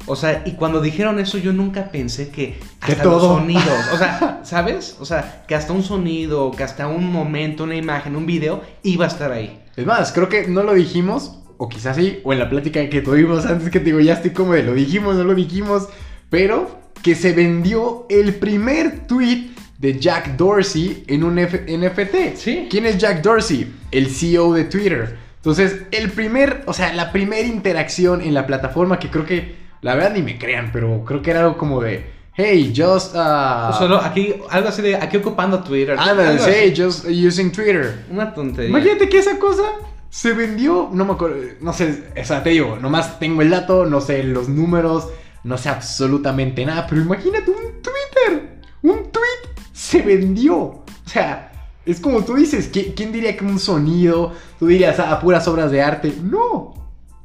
O 0.08 0.16
sea, 0.16 0.44
y 0.46 0.52
cuando 0.52 0.82
dijeron 0.82 1.20
eso 1.20 1.38
yo 1.40 1.52
nunca 1.52 1.90
pensé 1.92 2.30
que 2.30 2.60
Que 2.86 2.92
hasta 2.92 3.04
los 3.06 3.14
todo. 3.22 3.38
sonidos, 3.40 3.66
o 3.94 3.98
sea, 3.98 4.42
¿sabes? 4.44 4.98
O 5.00 5.06
sea, 5.06 5.44
que 5.48 5.56
hasta 5.56 5.74
un 5.74 5.84
sonido, 5.84 6.52
que 6.52 6.64
hasta 6.64 6.88
un 6.88 7.12
momento, 7.12 7.64
una 7.64 7.76
imagen, 7.76 8.16
un 8.16 8.26
video 8.26 8.62
iba 8.84 9.06
a 9.06 9.08
estar 9.08 9.32
ahí. 9.32 9.60
Es 9.76 9.86
más, 9.86 10.12
creo 10.12 10.30
que 10.30 10.48
no 10.48 10.62
lo 10.64 10.74
dijimos, 10.74 11.40
o 11.58 11.70
quizás 11.70 11.96
sí, 11.96 12.20
o 12.24 12.34
en 12.34 12.40
la 12.40 12.50
plática 12.50 12.88
que 12.90 13.02
tuvimos 13.02 13.46
antes 13.46 13.70
que 13.72 13.80
te 13.80 13.86
digo, 13.86 14.00
ya 14.00 14.14
estoy 14.14 14.32
como 14.32 14.54
de 14.54 14.64
lo 14.64 14.74
dijimos, 14.74 15.16
no 15.16 15.24
lo 15.24 15.34
dijimos, 15.34 15.88
pero 16.30 16.80
que 17.02 17.16
se 17.16 17.34
vendió 17.34 18.06
el 18.10 18.36
primer 18.36 19.08
tweet 19.08 19.50
de 19.80 20.00
Jack 20.00 20.38
Dorsey 20.38 21.04
en 21.08 21.24
un 21.24 21.38
F- 21.40 21.66
NFT. 21.68 22.36
Sí. 22.38 22.68
¿Quién 22.70 22.86
es 22.86 22.98
Jack 22.98 23.22
Dorsey? 23.22 23.74
El 23.92 24.08
CEO 24.10 24.54
de 24.54 24.64
Twitter. 24.66 25.18
Entonces, 25.38 25.82
el 25.92 26.10
primer, 26.12 26.64
o 26.66 26.74
sea, 26.74 26.94
la 26.94 27.12
primera 27.12 27.46
interacción 27.48 28.22
en 28.22 28.34
la 28.34 28.48
plataforma 28.48 28.98
que 29.00 29.10
creo 29.10 29.26
que, 29.26 29.65
la 29.86 29.94
verdad 29.96 30.14
ni 30.16 30.24
me 30.24 30.38
crean, 30.40 30.72
pero 30.74 31.04
creo 31.06 31.22
que 31.22 31.30
era 31.32 31.42
algo 31.42 31.58
como 31.58 31.80
de, 31.80 32.06
hey, 32.34 32.74
just... 32.76 33.14
Uh, 33.16 33.72
Solo 33.78 33.98
aquí, 34.02 34.34
algo 34.50 34.70
así 34.70 34.82
de 34.82 34.96
aquí 34.96 35.18
ocupando 35.18 35.60
Twitter. 35.64 35.96
ándale, 36.00 36.40
hey, 36.44 36.74
just 36.76 37.06
using 37.06 37.52
Twitter. 37.52 38.04
Una 38.10 38.34
tontería. 38.34 38.70
Imagínate 38.72 39.08
que 39.08 39.20
esa 39.20 39.38
cosa 39.38 39.62
se 40.10 40.34
vendió, 40.34 40.90
no 40.92 41.06
me 41.06 41.14
acuerdo, 41.14 41.38
no 41.62 41.72
sé, 41.72 42.04
o 42.20 42.26
sea, 42.26 42.42
te 42.42 42.50
digo, 42.50 42.78
nomás 42.82 43.20
tengo 43.20 43.42
el 43.44 43.50
dato, 43.52 43.86
no 43.86 44.02
sé 44.02 44.24
los 44.24 44.50
números, 44.50 45.08
no 45.44 45.58
sé 45.58 45.70
absolutamente 45.70 46.66
nada, 46.66 46.88
pero 46.88 47.02
imagínate 47.02 47.52
un 47.52 47.82
Twitter, 47.84 48.60
un 48.82 49.12
tweet 49.12 49.62
se 49.72 50.02
vendió. 50.02 50.56
O 50.58 50.84
sea, 51.06 51.52
es 51.86 52.00
como 52.00 52.24
tú 52.26 52.34
dices, 52.36 52.72
¿qui- 52.74 52.94
¿quién 52.96 53.12
diría 53.12 53.38
que 53.38 53.46
un 53.46 53.60
sonido, 53.60 54.32
tú 54.58 54.66
dirías, 54.68 55.00
ah, 55.00 55.20
puras 55.20 55.48
obras 55.48 55.70
de 55.70 55.82
arte? 55.84 56.12
No, 56.24 56.74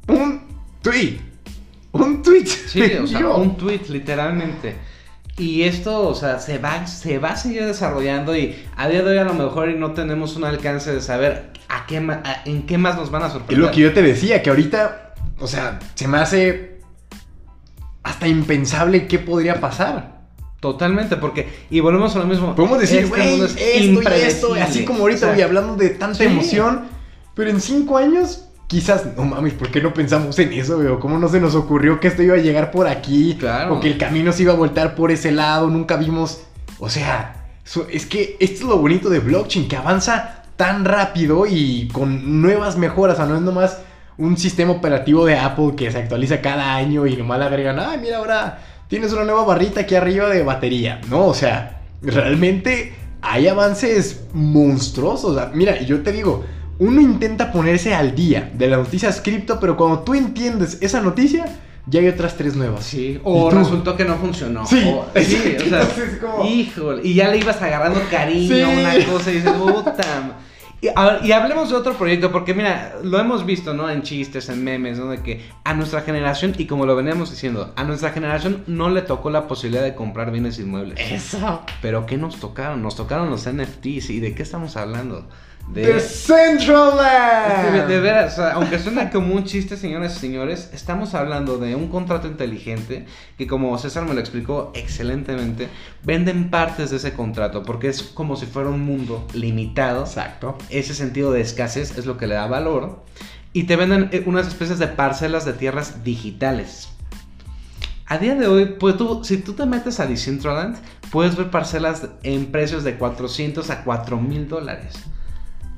un 0.07 0.41
tweet, 0.83 1.19
un 1.91 2.21
tweet. 2.21 2.45
Sí, 2.45 2.81
o 3.01 3.07
sea, 3.07 3.27
un 3.29 3.57
tweet, 3.57 3.81
literalmente. 3.89 4.75
Y 5.37 5.63
esto, 5.63 6.07
o 6.07 6.13
sea, 6.15 6.39
se 6.39 6.57
va, 6.57 6.85
se 6.87 7.17
va 7.17 7.31
a 7.31 7.35
seguir 7.35 7.65
desarrollando 7.65 8.35
y 8.35 8.55
a 8.75 8.87
día 8.89 9.01
de 9.01 9.11
hoy 9.11 9.17
a 9.17 9.23
lo 9.23 9.33
mejor 9.33 9.69
y 9.69 9.75
no 9.75 9.91
tenemos 9.93 10.35
un 10.35 10.43
alcance 10.43 10.93
de 10.93 11.01
saber 11.01 11.51
a 11.69 11.85
qué 11.87 11.97
a- 11.97 12.41
en 12.45 12.63
qué 12.63 12.77
más 12.77 12.95
nos 12.97 13.09
van 13.11 13.23
a 13.23 13.29
sorprender. 13.29 13.57
lo 13.65 13.71
que 13.71 13.79
yo 13.81 13.93
te 13.93 14.01
decía, 14.01 14.43
que 14.43 14.49
ahorita, 14.49 15.13
o 15.39 15.47
sea, 15.47 15.79
se 15.95 16.07
me 16.07 16.17
hace 16.17 16.81
hasta 18.03 18.27
impensable 18.27 19.07
qué 19.07 19.19
podría 19.19 19.59
pasar. 19.59 20.21
Totalmente, 20.59 21.15
porque, 21.17 21.49
y 21.71 21.79
volvemos 21.79 22.15
a 22.15 22.19
lo 22.19 22.25
mismo. 22.25 22.53
Podemos 22.53 22.79
decir, 22.79 22.99
este 22.99 23.09
güey, 23.09 23.29
mundo 23.31 23.45
esto 23.45 23.59
es 23.59 23.81
y 23.81 24.21
esto, 24.21 24.53
así 24.53 24.85
como 24.85 24.99
ahorita, 24.99 25.31
O 25.31 25.35
sea, 25.35 25.45
hablando 25.45 25.75
de 25.75 25.89
tanta 25.89 26.19
sí. 26.19 26.25
emoción, 26.25 26.83
pero 27.33 27.49
en 27.49 27.59
cinco 27.61 27.97
años, 27.97 28.47
quizás, 28.71 29.17
no 29.17 29.25
mames, 29.25 29.51
¿por 29.51 29.69
qué 29.69 29.81
no 29.81 29.93
pensamos 29.93 30.39
en 30.39 30.53
eso, 30.53 30.81
güey? 30.81 30.97
¿Cómo 31.01 31.19
no 31.19 31.27
se 31.27 31.41
nos 31.41 31.55
ocurrió 31.55 31.99
que 31.99 32.07
esto 32.07 32.23
iba 32.23 32.35
a 32.35 32.39
llegar 32.39 32.71
por 32.71 32.87
aquí? 32.87 33.35
Claro. 33.37 33.75
O 33.75 33.79
que 33.81 33.89
el 33.89 33.97
camino 33.97 34.31
se 34.31 34.43
iba 34.43 34.53
a 34.53 34.55
voltar 34.55 34.95
por 34.95 35.11
ese 35.11 35.33
lado, 35.33 35.67
nunca 35.67 35.97
vimos, 35.97 36.43
o 36.79 36.87
sea, 36.87 37.47
es 37.89 38.05
que 38.05 38.37
esto 38.39 38.61
es 38.61 38.69
lo 38.69 38.77
bonito 38.77 39.09
de 39.09 39.19
blockchain, 39.19 39.67
que 39.67 39.75
avanza 39.75 40.45
tan 40.55 40.85
rápido 40.85 41.45
y 41.45 41.89
con 41.91 42.41
nuevas 42.41 42.77
mejoras, 42.77 43.15
o 43.15 43.17
sea, 43.17 43.25
no 43.25 43.35
es 43.35 43.41
nomás 43.41 43.79
un 44.17 44.37
sistema 44.37 44.71
operativo 44.71 45.25
de 45.25 45.37
Apple 45.37 45.73
que 45.75 45.91
se 45.91 45.97
actualiza 45.97 46.39
cada 46.39 46.73
año 46.73 47.05
y 47.05 47.17
nomás 47.17 47.39
le 47.39 47.45
agregan, 47.47 47.77
ay, 47.77 47.97
mira, 48.01 48.19
ahora 48.19 48.59
tienes 48.87 49.11
una 49.11 49.25
nueva 49.25 49.43
barrita 49.43 49.81
aquí 49.81 49.95
arriba 49.95 50.29
de 50.29 50.43
batería. 50.43 51.01
No, 51.09 51.25
o 51.25 51.33
sea, 51.33 51.81
realmente 52.01 52.93
hay 53.21 53.49
avances 53.49 54.23
monstruosos. 54.31 55.31
O 55.31 55.35
sea, 55.35 55.51
mira, 55.53 55.81
yo 55.81 56.03
te 56.03 56.13
digo, 56.13 56.45
uno 56.81 56.99
intenta 56.99 57.51
ponerse 57.51 57.93
al 57.93 58.15
día 58.15 58.49
de 58.55 58.67
las 58.67 58.79
noticias 58.79 59.21
cripto, 59.21 59.59
pero 59.59 59.77
cuando 59.77 59.99
tú 59.99 60.15
entiendes 60.15 60.79
esa 60.81 60.99
noticia, 60.99 61.45
ya 61.85 61.99
hay 61.99 62.07
otras 62.07 62.35
tres 62.37 62.55
nuevas. 62.55 62.83
Sí, 62.83 63.13
¿Y 63.13 63.21
o 63.23 63.49
resultó 63.51 63.95
que 63.95 64.03
no 64.03 64.15
funcionó. 64.17 64.65
Sí, 64.65 64.83
o, 64.87 65.05
sí, 65.19 65.35
exacto, 65.45 65.87
o 65.91 65.95
sea, 65.95 66.19
como- 66.19 66.45
híjole, 66.45 67.01
y 67.03 67.13
ya 67.13 67.27
le 67.29 67.37
ibas 67.37 67.61
agarrando 67.61 68.01
cariño 68.09 68.55
Sí. 68.55 68.61
a 68.61 68.67
una 68.67 69.05
cosa 69.05 69.31
y 69.31 69.35
dices, 69.35 69.51
puta. 69.51 70.37
Y, 70.83 70.87
a- 70.87 71.19
y 71.23 71.31
hablemos 71.31 71.69
de 71.69 71.75
otro 71.75 71.93
proyecto, 71.93 72.31
porque 72.31 72.55
mira, 72.55 72.95
lo 73.03 73.19
hemos 73.19 73.45
visto, 73.45 73.75
¿no? 73.75 73.87
En 73.87 74.01
chistes, 74.01 74.49
en 74.49 74.63
memes, 74.63 74.97
¿no? 74.97 75.09
De 75.11 75.19
que 75.21 75.41
a 75.63 75.75
nuestra 75.75 76.01
generación, 76.01 76.55
y 76.57 76.65
como 76.65 76.87
lo 76.87 76.95
veníamos 76.95 77.29
diciendo, 77.29 77.71
a 77.75 77.83
nuestra 77.83 78.09
generación 78.09 78.63
no 78.65 78.89
le 78.89 79.03
tocó 79.03 79.29
la 79.29 79.47
posibilidad 79.47 79.83
de 79.83 79.93
comprar 79.93 80.31
bienes 80.31 80.57
inmuebles. 80.57 80.99
Eso. 80.99 81.61
Pero 81.83 82.07
¿qué 82.07 82.17
nos 82.17 82.37
tocaron? 82.39 82.81
Nos 82.81 82.95
tocaron 82.95 83.29
los 83.29 83.47
NFTs. 83.47 84.09
¿Y 84.09 84.19
de 84.19 84.33
qué 84.33 84.41
estamos 84.41 84.75
hablando? 84.75 85.27
De 85.73 85.93
De, 87.71 87.87
de 87.87 87.99
veras, 87.99 88.37
aunque 88.39 88.77
suena 88.77 89.09
como 89.09 89.33
un 89.33 89.45
chiste, 89.45 89.77
señoras 89.77 90.17
y 90.17 90.19
señores, 90.19 90.69
estamos 90.73 91.13
hablando 91.13 91.57
de 91.57 91.75
un 91.75 91.87
contrato 91.87 92.27
inteligente 92.27 93.05
que, 93.37 93.47
como 93.47 93.77
César 93.77 94.05
me 94.05 94.13
lo 94.13 94.19
explicó 94.19 94.71
excelentemente, 94.75 95.69
venden 96.03 96.49
partes 96.49 96.89
de 96.89 96.97
ese 96.97 97.13
contrato 97.13 97.63
porque 97.63 97.87
es 97.87 98.03
como 98.03 98.35
si 98.35 98.45
fuera 98.45 98.69
un 98.69 98.81
mundo 98.81 99.25
limitado. 99.33 100.01
Exacto. 100.01 100.57
Ese 100.69 100.93
sentido 100.93 101.31
de 101.31 101.41
escasez 101.41 101.97
es 101.97 102.05
lo 102.05 102.17
que 102.17 102.27
le 102.27 102.35
da 102.35 102.47
valor. 102.47 103.03
Y 103.53 103.63
te 103.63 103.75
venden 103.75 104.09
eh, 104.11 104.23
unas 104.25 104.47
especies 104.47 104.79
de 104.79 104.87
parcelas 104.87 105.45
de 105.45 105.53
tierras 105.53 106.03
digitales. 106.03 106.89
A 108.07 108.17
día 108.17 108.35
de 108.35 108.47
hoy, 108.47 108.75
pues 108.77 108.97
tú, 108.97 109.23
si 109.23 109.37
tú 109.37 109.53
te 109.53 109.65
metes 109.65 110.01
a 110.01 110.05
Decentraland, 110.05 110.75
puedes 111.11 111.37
ver 111.37 111.49
parcelas 111.49 112.09
en 112.23 112.47
precios 112.47 112.83
de 112.83 112.97
400 112.97 113.69
a 113.69 113.85
4 113.85 114.17
mil 114.19 114.49
dólares. 114.49 115.05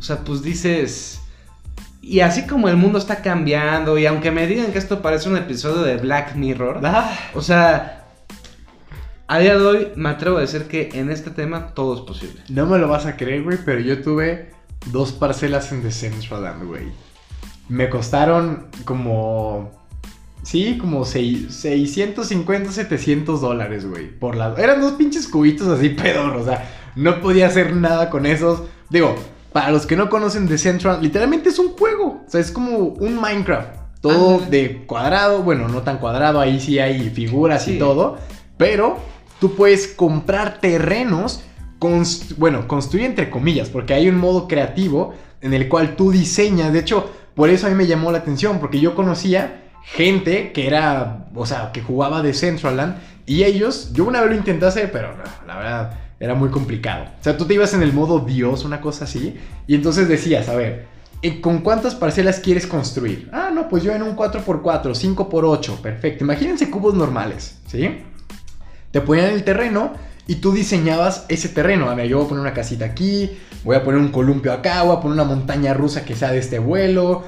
O 0.04 0.06
sea, 0.06 0.18
pues 0.18 0.42
dices... 0.42 1.22
Y 2.02 2.20
así 2.20 2.46
como 2.46 2.68
el 2.68 2.76
mundo 2.76 3.00
está 3.00 3.22
cambiando, 3.22 3.98
y 3.98 4.06
aunque 4.06 4.32
me 4.32 4.46
digan 4.48 4.74
que 4.74 4.78
esto 4.78 5.02
parece 5.02 5.30
un 5.30 5.38
episodio 5.38 5.82
de 5.84 5.96
Black 5.96 6.36
Mirror, 6.36 6.82
ah. 6.84 7.18
o 7.34 7.42
sea, 7.42 8.04
a 9.30 9.40
día 9.40 9.58
de 9.58 9.66
hoy 9.66 9.88
me 9.96 10.10
atrevo 10.10 10.40
a 10.40 10.42
decir 10.42 10.64
que 10.64 10.90
en 10.96 11.10
este 11.10 11.32
tema 11.32 11.68
todo 11.74 11.96
es 11.96 12.02
posible. 12.02 12.42
No 12.50 12.66
me 12.66 12.80
lo 12.80 12.90
vas 12.90 13.06
a 13.06 13.16
creer, 13.16 13.44
güey, 13.44 13.58
pero 13.64 13.80
yo 13.80 14.02
tuve 14.02 14.52
dos 14.88 15.14
parcelas 15.14 15.72
en 15.72 15.84
Decentraland, 15.84 16.66
güey. 16.66 16.88
Me 17.70 17.90
costaron 17.90 18.68
como... 18.84 19.72
Sí, 20.42 20.78
como 20.78 21.06
650, 21.06 22.74
700 22.74 23.40
dólares, 23.40 23.86
güey. 23.86 24.10
Por 24.10 24.36
la... 24.36 24.54
Eran 24.58 24.82
dos 24.82 24.92
pinches 24.92 25.30
cubitos 25.30 25.70
así 25.70 25.88
pedor, 25.88 26.36
o 26.36 26.44
sea, 26.44 26.70
no 26.98 27.22
podía 27.22 27.48
hacer 27.48 27.74
nada 27.74 28.10
con 28.10 28.26
esos. 28.26 28.64
Digo, 28.90 29.16
para 29.54 29.72
los 29.72 29.86
que 29.86 29.96
no 29.96 30.10
conocen 30.10 30.48
The 30.48 30.58
Central, 30.58 31.00
literalmente 31.02 31.50
es 31.50 31.60
un 31.60 31.70
juego. 31.78 32.24
O 32.26 32.30
sea, 32.30 32.42
es 32.42 32.52
como 32.52 32.78
un 32.78 33.20
Minecraft. 33.20 33.84
Todo 34.02 34.40
de 34.40 34.86
cuadrado, 34.86 35.44
bueno, 35.44 35.70
no 35.70 35.82
tan 35.84 36.00
cuadrado, 36.00 36.42
ahí 36.42 36.60
sí 36.60 36.78
hay 36.80 37.10
figuras 37.12 37.68
y 37.70 37.80
todo. 37.80 38.18
Pero 38.58 38.98
tú 39.40 39.56
puedes 39.56 39.88
comprar 39.88 40.60
terrenos, 40.60 41.44
bueno, 42.38 42.68
construir 42.68 43.06
entre 43.06 43.30
comillas, 43.30 43.70
porque 43.70 43.94
hay 43.94 44.10
un 44.10 44.18
modo 44.18 44.48
creativo 44.50 45.14
en 45.40 45.54
el 45.54 45.70
cual 45.70 45.96
tú 45.96 46.12
diseñas. 46.12 46.74
De 46.74 46.80
hecho, 46.80 47.10
por 47.34 47.50
eso 47.50 47.68
a 47.68 47.70
mí 47.70 47.76
me 47.76 47.88
llamó 47.88 48.12
la 48.12 48.18
atención, 48.18 48.60
porque 48.60 48.82
yo 48.82 48.94
conocía 48.96 49.62
gente 49.84 50.52
que 50.52 50.68
era, 50.68 51.28
o 51.36 51.46
sea, 51.46 51.72
que 51.72 51.82
jugaba 51.82 52.22
de 52.22 52.34
Centraland 52.34 52.98
y 53.26 53.44
ellos, 53.44 53.92
yo 53.94 54.06
una 54.06 54.22
vez 54.22 54.32
lo 54.32 54.36
intenté 54.36 54.66
hacer, 54.66 54.92
pero 54.92 55.14
la 55.48 55.58
verdad 55.58 56.00
era 56.24 56.36
muy 56.36 56.48
complicado. 56.48 57.04
O 57.20 57.24
sea, 57.24 57.36
tú 57.36 57.44
te 57.44 57.54
ibas 57.54 57.74
en 57.74 57.84
el 57.84 57.92
modo 57.92 58.20
Dios, 58.20 58.64
una 58.64 58.80
cosa 58.80 59.04
así, 59.04 59.38
y 59.68 59.76
entonces 59.76 60.08
decías, 60.08 60.48
a 60.48 60.56
ver, 60.56 60.86
¿con 61.42 61.60
cuántas 61.60 61.96
parcelas 61.96 62.40
quieres 62.40 62.66
construir? 62.66 63.30
Ah, 63.34 63.52
no, 63.54 63.68
pues 63.68 63.84
yo 63.84 63.92
en 63.92 64.04
un 64.04 64.16
4x4, 64.16 64.96
5x8, 64.96 65.82
perfecto. 65.82 66.24
Imagínense 66.24 66.70
cubos 66.70 66.94
normales, 66.94 67.60
¿sí? 67.68 68.04
Te 68.92 69.02
ponían 69.02 69.32
el 69.32 69.44
terreno 69.44 69.92
y 70.26 70.36
tú 70.36 70.54
diseñabas 70.54 71.26
ese 71.28 71.50
terreno. 71.50 71.90
A 71.90 71.96
ver, 71.96 72.08
yo 72.08 72.20
voy 72.20 72.26
a 72.26 72.30
poner 72.30 72.42
una 72.42 72.54
casita 72.54 72.86
aquí, 72.86 73.38
voy 73.66 73.76
a 73.76 73.84
poner 73.84 74.00
un 74.00 74.08
columpio 74.08 74.54
acá, 74.54 74.82
voy 74.84 74.96
a 74.96 75.02
poner 75.02 75.16
una 75.16 75.26
montaña 75.26 75.74
rusa 75.74 76.06
que 76.06 76.16
sea 76.16 76.32
de 76.32 76.38
este 76.38 76.58
vuelo. 76.58 77.26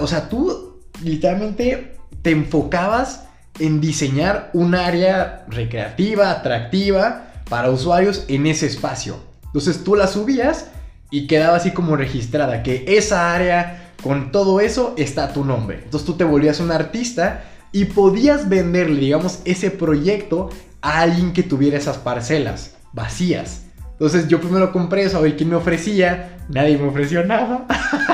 o 0.00 0.06
sea, 0.06 0.28
tú 0.28 0.82
literalmente 1.02 1.96
te 2.20 2.30
enfocabas 2.30 3.24
en 3.58 3.80
diseñar 3.80 4.50
un 4.52 4.74
área 4.74 5.46
recreativa, 5.48 6.30
atractiva, 6.30 7.30
para 7.48 7.70
usuarios 7.70 8.24
en 8.28 8.46
ese 8.46 8.66
espacio. 8.66 9.16
Entonces 9.44 9.84
tú 9.84 9.94
la 9.94 10.06
subías 10.06 10.68
y 11.10 11.26
quedaba 11.26 11.56
así 11.56 11.70
como 11.70 11.96
registrada, 11.96 12.62
que 12.62 12.84
esa 12.88 13.34
área 13.34 13.92
con 14.02 14.32
todo 14.32 14.60
eso 14.60 14.94
está 14.96 15.32
tu 15.32 15.44
nombre. 15.44 15.80
Entonces 15.84 16.06
tú 16.06 16.14
te 16.14 16.24
volvías 16.24 16.60
un 16.60 16.72
artista 16.72 17.44
y 17.72 17.86
podías 17.86 18.48
venderle, 18.48 19.00
digamos, 19.00 19.40
ese 19.44 19.70
proyecto 19.70 20.50
a 20.82 21.00
alguien 21.00 21.32
que 21.32 21.42
tuviera 21.42 21.78
esas 21.78 21.98
parcelas 21.98 22.76
vacías. 22.92 23.62
Entonces 23.92 24.28
yo 24.28 24.40
primero 24.40 24.72
compré 24.72 25.04
eso, 25.04 25.18
a 25.18 25.20
ver 25.20 25.36
quién 25.36 25.50
me 25.50 25.56
ofrecía. 25.56 26.38
Nadie 26.48 26.76
me 26.76 26.88
ofreció 26.88 27.24
nada. 27.24 27.66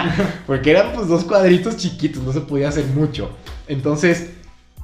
Porque 0.47 0.71
eran 0.71 0.93
pues 0.93 1.09
dos 1.09 1.25
cuadritos 1.25 1.77
chiquitos, 1.77 2.23
no 2.23 2.33
se 2.33 2.41
podía 2.41 2.69
hacer 2.69 2.87
mucho. 2.87 3.31
Entonces, 3.67 4.31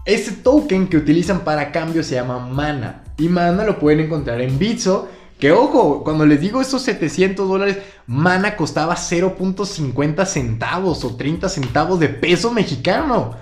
ese 0.07 0.31
token 0.31 0.87
que 0.87 0.97
utilizan 0.97 1.41
para 1.41 1.73
cambio 1.73 2.03
se 2.05 2.15
llama 2.15 2.39
mana. 2.39 3.03
Y 3.19 3.29
Mana 3.29 3.65
lo 3.65 3.79
pueden 3.79 4.01
encontrar 4.01 4.41
en 4.41 4.59
Bitso. 4.59 5.09
Que 5.39 5.53
ojo, 5.53 6.03
cuando 6.03 6.25
les 6.25 6.41
digo 6.41 6.63
estos 6.63 6.83
700 6.83 7.47
dólares, 7.47 7.79
Mana 8.07 8.57
costaba 8.57 8.95
0.50 8.95 10.25
centavos 10.25 11.05
o 11.05 11.17
30 11.17 11.49
centavos 11.49 12.01
de 12.01 12.09
peso 12.09 12.53
mexicano. 12.53 13.35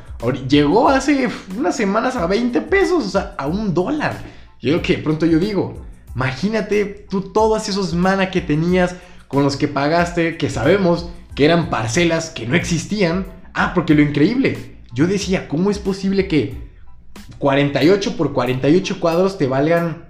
Llegó 0.48 0.88
hace 0.88 1.28
unas 1.56 1.76
semanas 1.76 2.16
a 2.16 2.26
20 2.26 2.62
pesos, 2.62 3.06
o 3.06 3.08
sea, 3.10 3.34
a 3.36 3.46
un 3.46 3.74
dólar. 3.74 4.16
Yo 4.60 4.80
que 4.80 4.96
pronto 4.98 5.26
yo 5.26 5.38
digo, 5.38 5.82
imagínate 6.16 7.06
tú 7.10 7.32
todos 7.32 7.68
esos 7.68 7.92
mana 7.92 8.30
que 8.30 8.40
tenías 8.40 8.96
con 9.28 9.44
los 9.44 9.56
que 9.56 9.68
pagaste, 9.68 10.38
que 10.38 10.48
sabemos 10.48 11.10
que 11.34 11.44
eran 11.44 11.68
parcelas 11.68 12.30
que 12.30 12.46
no 12.46 12.56
existían. 12.56 13.26
Ah, 13.52 13.72
porque 13.74 13.94
lo 13.94 14.02
increíble, 14.02 14.73
yo 14.95 15.07
decía, 15.07 15.49
¿cómo 15.49 15.70
es 15.70 15.78
posible 15.78 16.28
que 16.28 16.72
48 17.38 18.16
por 18.16 18.32
48 18.32 19.01
cuadros 19.01 19.38
te 19.38 19.47
valgan 19.47 20.05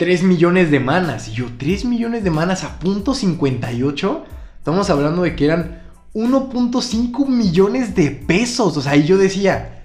3 0.00 0.22
millones 0.22 0.70
de 0.70 0.80
manas. 0.80 1.28
Y 1.28 1.32
yo, 1.32 1.46
3 1.58 1.84
millones 1.84 2.24
de 2.24 2.30
manas 2.30 2.64
a 2.64 2.78
punto 2.78 3.14
58. 3.14 4.24
Estamos 4.56 4.88
hablando 4.88 5.22
de 5.22 5.36
que 5.36 5.44
eran 5.44 5.82
1.5 6.14 7.26
millones 7.28 7.94
de 7.94 8.10
pesos. 8.10 8.78
O 8.78 8.80
sea, 8.80 8.92
ahí 8.92 9.04
yo 9.04 9.18
decía, 9.18 9.84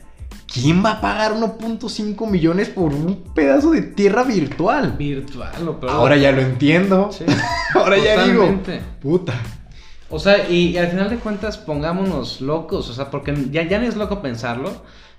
¿quién 0.51 0.83
va 0.85 0.91
a 0.91 1.01
pagar 1.01 1.33
1.5 1.33 2.29
millones 2.29 2.69
por 2.69 2.93
un 2.93 3.23
pedazo 3.33 3.71
de 3.71 3.81
tierra 3.81 4.23
virtual? 4.23 4.95
Virtual, 4.97 5.51
lo 5.65 5.79
Ahora 5.89 6.15
ya 6.15 6.31
lo 6.31 6.41
entiendo. 6.41 7.09
Ahora 7.75 7.97
ya 7.97 8.25
digo, 8.25 8.61
puta. 9.01 9.33
O 10.09 10.19
sea, 10.19 10.49
y, 10.49 10.77
al 10.77 10.87
final 10.87 11.09
de 11.09 11.17
cuentas, 11.17 11.57
pongámonos 11.57 12.41
locos. 12.41 12.89
O 12.89 12.93
sea, 12.93 13.09
porque 13.09 13.35
ya, 13.51 13.63
ya 13.63 13.79
no 13.79 13.87
es 13.87 13.95
loco 13.95 14.21
pensarlo. 14.21 14.71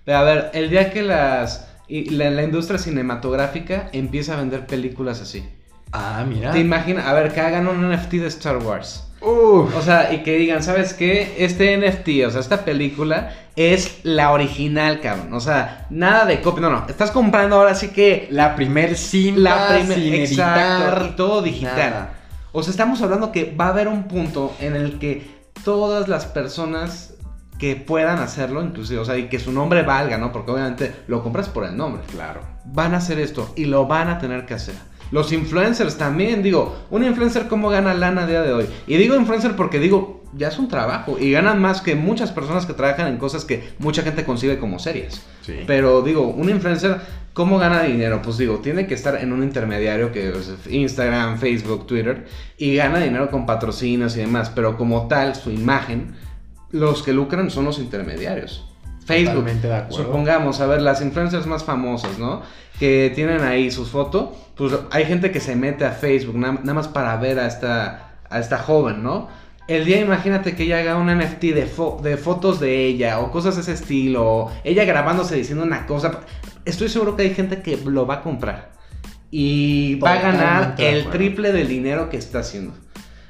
Pero 0.05 0.19
a 0.19 0.23
ver, 0.23 0.51
el 0.55 0.71
día 0.71 0.93
que 0.93 1.03
las 1.03 1.69
la, 1.89 2.43
industria 2.43 2.79
cinematográfica 2.79 3.89
empieza 3.93 4.35
a 4.35 4.37
vender 4.37 4.67
películas 4.67 5.21
así. 5.21 5.49
Ah, 5.93 6.25
mira. 6.29 6.51
Te 6.51 6.59
imaginas, 6.59 7.07
a 7.07 7.13
ver, 7.13 7.33
que 7.33 7.41
hagan 7.41 7.69
un 7.69 7.91
NFT 7.91 8.13
de 8.15 8.27
Star 8.27 8.59
Wars. 8.59 9.05
O 9.21 9.83
sea, 9.83 10.13
y 10.13 10.23
que 10.23 10.37
digan, 10.37 10.63
¿sabes 10.63 10.95
qué? 10.95 11.35
Este 11.39 11.77
NFT, 11.77 12.27
o 12.27 12.31
sea, 12.31 12.41
esta 12.41 12.65
película 12.65 13.33
es 13.57 14.01
la 14.05 14.31
original, 14.31 15.01
cabrón. 15.01 15.33
O 15.33 15.41
sea, 15.41 15.87
nada 15.91 16.27
de 16.27 16.41
copia. 16.41 16.63
No, 16.63 16.71
no. 16.71 16.87
Estás 16.89 17.11
comprando 17.11 17.57
ahora 17.57 17.75
sí 17.75 17.89
que. 17.89 18.29
La 18.31 18.55
primer 18.55 18.97
cinta, 18.97 19.41
la 19.41 19.69
primer, 19.69 20.21
exacto, 20.21 21.07
y 21.07 21.17
todo 21.17 21.43
digital. 21.43 22.11
O 22.53 22.63
sea, 22.63 22.71
estamos 22.71 23.03
hablando 23.03 23.33
que 23.33 23.55
va 23.55 23.67
a 23.67 23.71
haber 23.71 23.89
un 23.89 24.05
punto 24.05 24.55
en 24.61 24.77
el 24.77 24.99
que 24.99 25.45
todas 25.65 26.09
las 26.09 26.27
personas 26.27 27.15
que 27.59 27.77
puedan 27.77 28.19
hacerlo, 28.19 28.63
inclusive, 28.63 29.01
o 29.01 29.05
sea, 29.05 29.17
y 29.17 29.29
que 29.29 29.39
su 29.39 29.53
nombre 29.53 29.83
valga, 29.83 30.19
¿no? 30.19 30.33
Porque 30.33 30.51
obviamente 30.51 30.95
lo 31.07 31.23
compras 31.23 31.49
por 31.49 31.65
el 31.65 31.77
nombre. 31.77 32.03
Claro. 32.11 32.41
Van 32.67 32.95
a 32.95 32.99
hacer 32.99 33.19
esto 33.19 33.53
y 33.57 33.65
lo 33.65 33.87
van 33.87 34.09
a 34.09 34.19
tener 34.19 34.47
que 34.47 34.55
hacer. 34.55 34.75
Los 35.11 35.33
influencers 35.33 35.97
también, 35.97 36.43
digo, 36.43 36.77
un 36.91 37.05
influencer 37.05 37.47
cómo 37.47 37.69
gana 37.69 37.95
lana 37.95 38.23
a 38.23 38.27
día 38.27 38.43
de 38.43 38.53
hoy. 38.53 38.67
Y 38.87 38.97
digo 38.97 39.15
influencer 39.15 39.55
porque 39.55 39.79
digo, 39.79 40.16
ya 40.35 40.49
es 40.49 40.59
un 40.59 40.69
trabajo 40.69 41.17
y 41.19 41.33
ganan 41.33 41.61
más 41.61 41.81
que 41.81 41.95
muchas 41.95 42.33
personas 42.33 42.67
que 42.67 42.73
trabajan 42.73 43.09
en 43.09 43.19
cosas 43.19 43.45
que 43.45 43.71
mucha 43.79 44.03
gente 44.03 44.25
concibe 44.25 44.59
como 44.59 44.79
serias. 44.79 45.23
Sí. 45.43 45.61
Pero 45.67 46.03
digo, 46.03 46.29
un 46.29 46.51
influencer, 46.51 47.01
¿cómo 47.33 47.59
gana 47.59 47.83
dinero? 47.83 48.21
Pues 48.23 48.39
digo, 48.39 48.59
tiene 48.59 48.87
que 48.87 48.95
estar 48.95 49.17
en 49.17 49.33
un 49.33 49.43
intermediario 49.43 50.13
que 50.13 50.31
es 50.31 50.53
Instagram, 50.69 51.39
Facebook, 51.39 51.87
Twitter 51.87 52.27
y 52.59 52.77
gana 52.77 52.99
dinero 52.99 53.31
con 53.31 53.47
patrocinios 53.47 54.17
y 54.17 54.21
demás, 54.21 54.51
pero 54.55 54.77
como 54.77 55.09
tal, 55.09 55.35
su 55.35 55.51
imagen 55.51 56.15
los 56.71 57.03
que 57.03 57.13
lucran 57.13 57.51
son 57.51 57.65
los 57.65 57.79
intermediarios. 57.79 58.65
Facebook, 59.07 59.45
de 59.45 59.87
supongamos, 59.91 60.61
a 60.61 60.67
ver, 60.67 60.83
las 60.83 61.01
influencers 61.01 61.47
más 61.47 61.63
famosas, 61.63 62.19
¿no? 62.19 62.43
Que 62.81 63.13
tienen 63.15 63.43
ahí 63.43 63.71
sus 63.71 63.91
fotos, 63.91 64.31
pues 64.57 64.75
hay 64.91 65.05
gente 65.05 65.31
que 65.31 65.39
se 65.39 65.55
mete 65.55 65.85
a 65.85 65.93
Facebook 65.93 66.37
nada, 66.37 66.75
más 66.75 66.89
para 66.89 67.17
ver 67.17 67.39
a 67.39 67.47
esta, 67.47 68.17
a 68.29 68.41
esta 68.41 68.59
joven, 68.59 69.05
¿no? 69.05 69.29
El 69.69 69.85
día, 69.85 70.01
imagínate 70.01 70.55
que 70.55 70.63
ella 70.63 70.79
haga 70.79 70.97
un 70.97 71.07
NFT 71.07 71.41
de, 71.41 71.69
de 72.03 72.17
fotos 72.17 72.61
de 72.61 72.87
ella 72.87 73.19
o 73.19 73.33
cosas 73.33 73.57
de 73.57 73.63
ese 73.63 73.73
estilo, 73.73 74.25
o 74.25 74.53
ella 74.63 74.85
grabándose 74.85 75.35
diciendo 75.35 75.65
una 75.65 75.87
cosa. 75.87 76.21
Estoy 76.65 76.89
seguro 76.89 77.17
que 77.17 77.23
hay 77.23 77.35
gente 77.35 77.63
que 77.63 77.77
lo 77.77 78.07
va 78.07 78.15
a 78.15 78.23
comprar 78.23 78.71
y 79.31 79.97
va 79.97 80.13
a 80.13 80.21
ganar 80.21 80.75
el 80.79 81.11
triple 81.11 81.53
del 81.53 81.67
dinero 81.67 82.09
que 82.09 82.17
está 82.17 82.41
haciendo. 82.41 82.75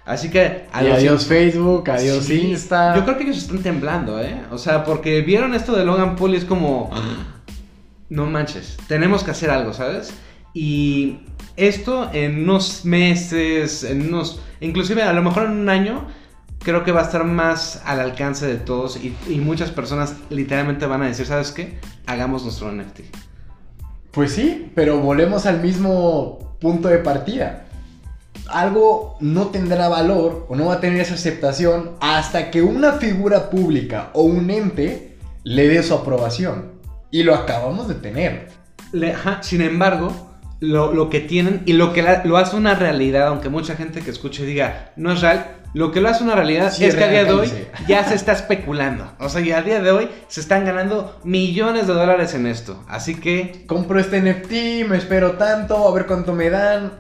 Así 0.05 0.30
que... 0.30 0.66
adiós 0.72 1.26
Facebook, 1.26 1.91
adiós 1.91 2.30
Insta. 2.30 2.95
Yo 2.95 3.05
creo 3.05 3.16
que 3.16 3.24
ellos 3.24 3.39
están 3.39 3.62
temblando, 3.62 4.20
¿eh? 4.20 4.43
O 4.53 4.59
sea, 4.59 4.84
porque 4.84 5.22
vieron 5.22 5.55
esto 5.55 5.74
de 5.74 5.84
Logan 5.84 6.16
Paul 6.16 6.34
y 6.34 6.37
es 6.37 6.45
como... 6.45 6.91
No 8.09 8.26
manches, 8.26 8.76
tenemos 8.87 9.24
que 9.24 9.32
hacer 9.32 9.51
algo, 9.51 9.72
¿sabes? 9.72 10.12
Y 10.55 11.18
esto 11.57 12.09
en 12.12 12.45
unos 12.45 12.84
meses, 12.84 13.82
en 13.82 14.07
unos 14.07 14.41
Inclusive 14.61 15.03
a 15.03 15.12
lo 15.12 15.22
mejor 15.22 15.47
en 15.47 15.53
un 15.53 15.68
año 15.68 16.07
creo 16.67 16.83
que 16.83 16.91
va 16.91 17.03
a 17.03 17.05
estar 17.05 17.23
más 17.23 17.81
al 17.85 18.01
alcance 18.01 18.45
de 18.45 18.57
todos 18.57 18.97
y, 18.97 19.17
y 19.29 19.37
muchas 19.37 19.71
personas 19.71 20.17
literalmente 20.31 20.85
van 20.87 21.01
a 21.03 21.07
decir, 21.07 21.25
¿sabes 21.25 21.53
qué? 21.53 21.79
Hagamos 22.07 22.43
nuestro 22.43 22.73
NFT. 22.73 23.03
Pues 24.11 24.33
sí, 24.33 24.73
pero 24.75 24.99
volvemos 24.99 25.47
al 25.47 25.61
mismo 25.61 26.57
punto 26.61 26.89
de 26.89 26.99
partida. 26.99 27.67
Algo 28.49 29.17
no 29.21 29.47
tendrá 29.47 29.89
valor 29.89 30.45
o 30.49 30.57
no 30.57 30.67
va 30.67 30.75
a 30.75 30.81
tener 30.81 31.01
esa 31.01 31.14
aceptación 31.14 31.93
hasta 32.01 32.51
que 32.51 32.62
una 32.62 32.95
figura 32.95 33.49
pública 33.49 34.11
o 34.12 34.23
un 34.23 34.51
ente 34.51 35.17
le 35.45 35.69
dé 35.69 35.85
su 35.85 35.95
aprobación. 35.95 36.73
Y 37.12 37.23
lo 37.23 37.37
acabamos 37.37 37.87
de 37.87 37.95
tener. 37.95 38.49
Le- 38.91 39.12
ajá, 39.12 39.41
sin 39.45 39.61
embargo, 39.62 40.12
lo, 40.59 40.93
lo 40.93 41.11
que 41.11 41.21
tienen 41.21 41.62
y 41.64 41.75
lo 41.75 41.93
que 41.93 42.03
la- 42.03 42.25
lo 42.25 42.39
hace 42.39 42.57
una 42.57 42.75
realidad, 42.75 43.29
aunque 43.29 43.51
mucha 43.51 43.77
gente 43.77 44.01
que 44.01 44.11
escuche 44.11 44.45
diga, 44.45 44.91
no 44.97 45.12
es 45.12 45.21
real, 45.21 45.55
lo 45.75 45.93
que 45.93 46.01
lo 46.01 46.09
hace 46.09 46.25
una 46.25 46.35
realidad 46.35 46.73
Sí, 46.73 46.85
es 46.85 46.95
que 46.95 47.05
a 47.05 47.09
día 47.09 47.25
de 47.25 47.33
hoy 47.33 47.53
ya 47.87 48.05
se 48.05 48.14
está 48.14 48.33
especulando. 48.33 49.12
O 49.19 49.29
sea, 49.29 49.41
y 49.41 49.53
a 49.53 49.62
día 49.62 49.81
de 49.81 49.91
hoy 49.91 50.09
se 50.29 50.41
están 50.41 50.64
ganando 50.64 51.19
millones 51.25 51.87
de 51.87 51.95
dólares 51.95 52.35
en 52.35 52.47
esto. 52.47 52.85
Así 52.89 53.17
que 53.17 53.64
Compro 53.67 53.99
este 53.99 54.21
NFT, 54.21 54.89
me 54.89 54.97
espero 54.97 55.33
tanto, 55.33 55.89
a 55.89 55.93
ver 55.93 56.07
cuánto 56.07 56.33
me 56.33 56.51
dan. 56.51 56.93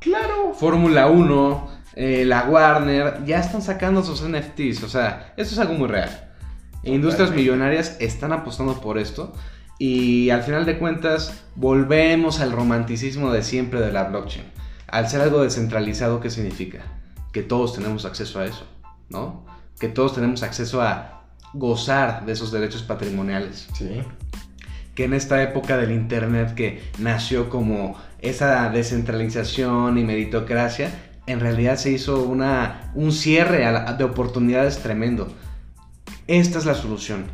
Claro. 0.00 0.54
Fórmula 0.54 1.08
1, 1.08 1.68
eh, 1.96 2.24
la 2.24 2.44
Warner, 2.44 3.24
ya 3.24 3.40
están 3.40 3.62
sacando 3.62 4.02
sus 4.02 4.22
NFTs. 4.22 4.82
O 4.84 4.88
sea, 4.88 5.32
esto 5.36 5.54
es 5.54 5.58
algo 5.58 5.74
muy 5.74 5.88
real. 5.88 6.10
Industrias 6.82 7.32
millonarias 7.32 7.96
están 8.00 8.32
apostando 8.32 8.80
por 8.80 8.98
esto. 8.98 9.34
Y 9.78 10.30
al 10.30 10.42
final 10.42 10.64
de 10.64 10.78
cuentas, 10.78 11.44
volvemos 11.54 12.40
al 12.40 12.52
romanticismo 12.52 13.32
de 13.32 13.42
siempre 13.42 13.80
de 13.80 13.92
la 13.92 14.04
blockchain. 14.04 14.46
Al 14.86 15.08
ser 15.08 15.20
algo 15.20 15.42
descentralizado, 15.42 16.20
¿qué 16.20 16.30
significa? 16.30 16.80
Que 17.36 17.42
todos 17.42 17.74
tenemos 17.74 18.06
acceso 18.06 18.40
a 18.40 18.46
eso, 18.46 18.64
¿no? 19.10 19.44
Que 19.78 19.88
todos 19.90 20.14
tenemos 20.14 20.42
acceso 20.42 20.80
a 20.80 21.20
gozar 21.52 22.24
de 22.24 22.32
esos 22.32 22.50
derechos 22.50 22.82
patrimoniales 22.82 23.68
Sí. 23.74 24.00
que 24.94 25.04
en 25.04 25.12
esta 25.12 25.42
época 25.42 25.76
del 25.76 25.92
internet 25.92 26.54
que 26.54 26.82
nació 26.98 27.50
como 27.50 27.94
esa 28.20 28.70
descentralización 28.70 29.98
y 29.98 30.04
meritocracia, 30.04 30.90
en 31.26 31.40
realidad 31.40 31.76
se 31.76 31.90
hizo 31.90 32.22
una, 32.22 32.90
un 32.94 33.12
cierre 33.12 33.70
la- 33.70 33.92
de 33.92 34.04
oportunidades 34.04 34.78
tremendo. 34.78 35.28
Esta 36.28 36.56
es 36.58 36.64
la 36.64 36.72
solución. 36.74 37.26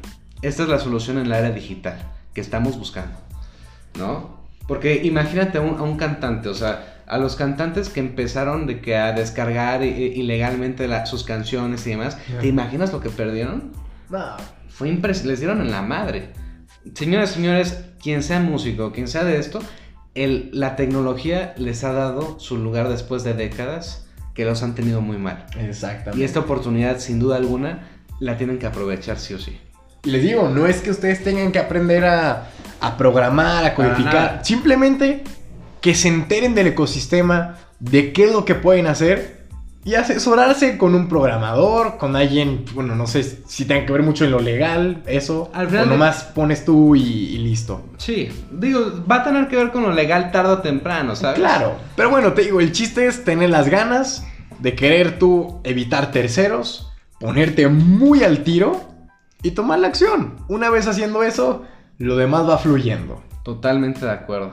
Esta 0.43 0.65
es 0.65 0.69
la 0.69 0.81
solución 0.81 1.19
en 1.19 1.29
la 1.29 1.39
era 1.39 1.51
digital 1.53 1.97
que 2.35 2.41
estamos 2.41 2.77
buscando. 2.77 3.17
¿No? 3.97 4.37
Porque 4.67 5.01
imagínate 5.05 5.59
a 5.59 5.61
un, 5.61 5.79
a 5.79 5.83
un 5.83 5.97
cantante, 5.97 6.49
o 6.49 6.55
sea, 6.55 6.92
a 7.07 7.19
los 7.19 7.37
cantantes 7.37 7.89
que 7.89 8.01
empezaron 8.01 8.67
de 8.67 8.81
que 8.81 8.97
a 8.97 9.13
descargar 9.13 9.83
i- 9.85 9.89
i- 9.89 10.21
ilegalmente 10.21 10.87
la- 10.89 11.07
sus 11.07 11.25
canciones 11.25 11.87
y 11.87 11.91
demás, 11.91 12.17
Ya. 12.33 12.39
¿te 12.41 12.47
imaginas 12.49 12.93
lo 12.93 13.01
que 13.01 13.11
perdieron? 13.11 13.73
No. 14.11 14.37
Fue 14.69 14.89
impresionante, 14.89 15.31
les 15.33 15.41
dieron 15.41 15.61
en 15.61 15.71
la 15.71 15.83
madre. 15.83 16.31
Señoras, 16.95 17.31
señores, 17.31 17.85
quien 18.03 18.23
sea 18.23 18.41
músico, 18.41 18.93
quien 18.93 19.07
sea 19.09 19.25
de 19.25 19.39
esto, 19.39 19.61
el- 20.15 20.51
la 20.53 20.77
tecnología 20.77 21.55
les 21.57 21.85
ha 21.85 21.93
dado 21.93 22.39
su 22.41 22.57
lugar 22.59 22.89
después 22.89 23.25
de 23.25 23.35
décadas 23.35 24.07
que 24.35 24.45
los 24.45 24.63
han 24.63 24.75
tenido 24.75 25.01
muy 25.01 25.19
mal. 25.19 25.47
Exactamente. 25.59 26.19
Y 26.21 26.25
esta 26.25 26.41
oportunidad, 26.41 26.99
sin 26.99 27.19
duda 27.19 27.37
alguna, 27.37 27.89
la 28.19 28.37
tienen 28.37 28.59
que 28.59 28.67
aprovechar 28.67 29.19
sí 29.19 29.35
o 29.35 29.39
sí. 29.39 29.59
Les 30.05 30.23
digo, 30.23 30.49
no 30.49 30.67
es 30.67 30.81
que 30.81 30.91
ustedes 30.91 31.23
tengan 31.23 31.53
que 31.53 31.59
aprender 31.61 32.05
a, 32.05 32.49
a 32.81 32.97
programar, 32.97 33.65
a 33.65 33.75
codificar. 33.75 34.41
Simplemente 34.43 35.23
que 35.83 35.95
se 35.95 36.09
enteren 36.09 36.55
del 36.55 36.69
ecosistema, 36.69 37.57
de 37.81 38.13
qué 38.15 38.25
es 38.25 38.33
lo 38.33 38.45
que 38.47 38.55
pueden 38.55 38.87
hacer 38.87 39.43
y 39.85 39.95
asesorarse 39.97 40.79
con 40.79 40.95
un 40.95 41.09
programador, 41.09 41.99
con 41.99 42.15
alguien, 42.15 42.65
bueno, 42.73 42.95
no 42.95 43.09
sé 43.09 43.25
si 43.49 43.65
tenga 43.65 43.85
que 43.85 43.93
ver 43.93 44.05
mucho 44.05 44.25
en 44.25 44.31
lo 44.31 44.39
legal, 44.39 45.03
eso. 45.07 45.51
Al 45.53 45.67
final 45.67 45.83
o 45.83 45.85
de- 45.87 45.91
nomás 45.91 46.23
pones 46.23 46.65
tú 46.65 46.95
y, 46.95 47.01
y 47.03 47.39
listo. 47.39 47.83
Sí, 47.99 48.29
digo, 48.53 49.03
va 49.11 49.17
a 49.17 49.25
tener 49.25 49.49
que 49.49 49.57
ver 49.57 49.73
con 49.73 49.83
lo 49.83 49.93
legal 49.93 50.31
tarde 50.31 50.53
o 50.53 50.59
temprano, 50.59 51.17
¿sabes? 51.17 51.41
Claro. 51.41 51.75
Pero 51.97 52.11
bueno, 52.11 52.33
te 52.33 52.43
digo, 52.43 52.61
el 52.61 52.71
chiste 52.71 53.07
es 53.09 53.25
tener 53.25 53.51
las 53.51 53.69
ganas 53.69 54.25
de 54.61 54.77
querer 54.77 55.19
tú 55.19 55.61
evitar 55.65 56.13
terceros, 56.13 56.93
ponerte 57.19 57.67
muy 57.67 58.23
al 58.23 58.45
tiro 58.45 58.81
y 59.43 59.51
tomar 59.51 59.81
la 59.81 59.89
acción. 59.89 60.37
Una 60.47 60.71
vez 60.71 60.87
haciendo 60.87 61.25
eso, 61.25 61.65
lo 61.99 62.17
demás 62.17 62.49
va 62.49 62.59
fluyendo. 62.59 63.21
Totalmente 63.43 64.05
de 64.07 64.13
acuerdo. 64.13 64.53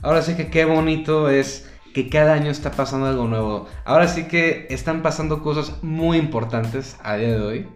Ahora 0.00 0.22
sí 0.22 0.34
que 0.34 0.48
qué 0.48 0.64
bonito 0.64 1.28
es 1.28 1.68
que 1.92 2.08
cada 2.08 2.34
año 2.34 2.50
está 2.50 2.70
pasando 2.70 3.06
algo 3.06 3.26
nuevo. 3.26 3.66
Ahora 3.84 4.06
sí 4.06 4.24
que 4.24 4.68
están 4.70 5.02
pasando 5.02 5.42
cosas 5.42 5.82
muy 5.82 6.18
importantes 6.18 6.96
a 7.02 7.16
día 7.16 7.32
de 7.32 7.40
hoy. 7.40 7.68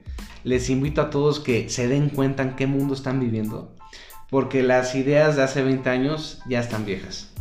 Les 0.44 0.70
invito 0.70 1.00
a 1.02 1.10
todos 1.10 1.40
que 1.40 1.68
se 1.68 1.88
den 1.88 2.10
cuenta 2.10 2.44
en 2.44 2.54
qué 2.54 2.68
mundo 2.68 2.94
están 2.94 3.18
viviendo. 3.18 3.74
Porque 4.30 4.62
las 4.62 4.94
ideas 4.94 5.34
de 5.34 5.42
hace 5.42 5.62
20 5.64 5.90
años 5.90 6.40
ya 6.48 6.60
están 6.60 6.84
viejas. 6.84 7.32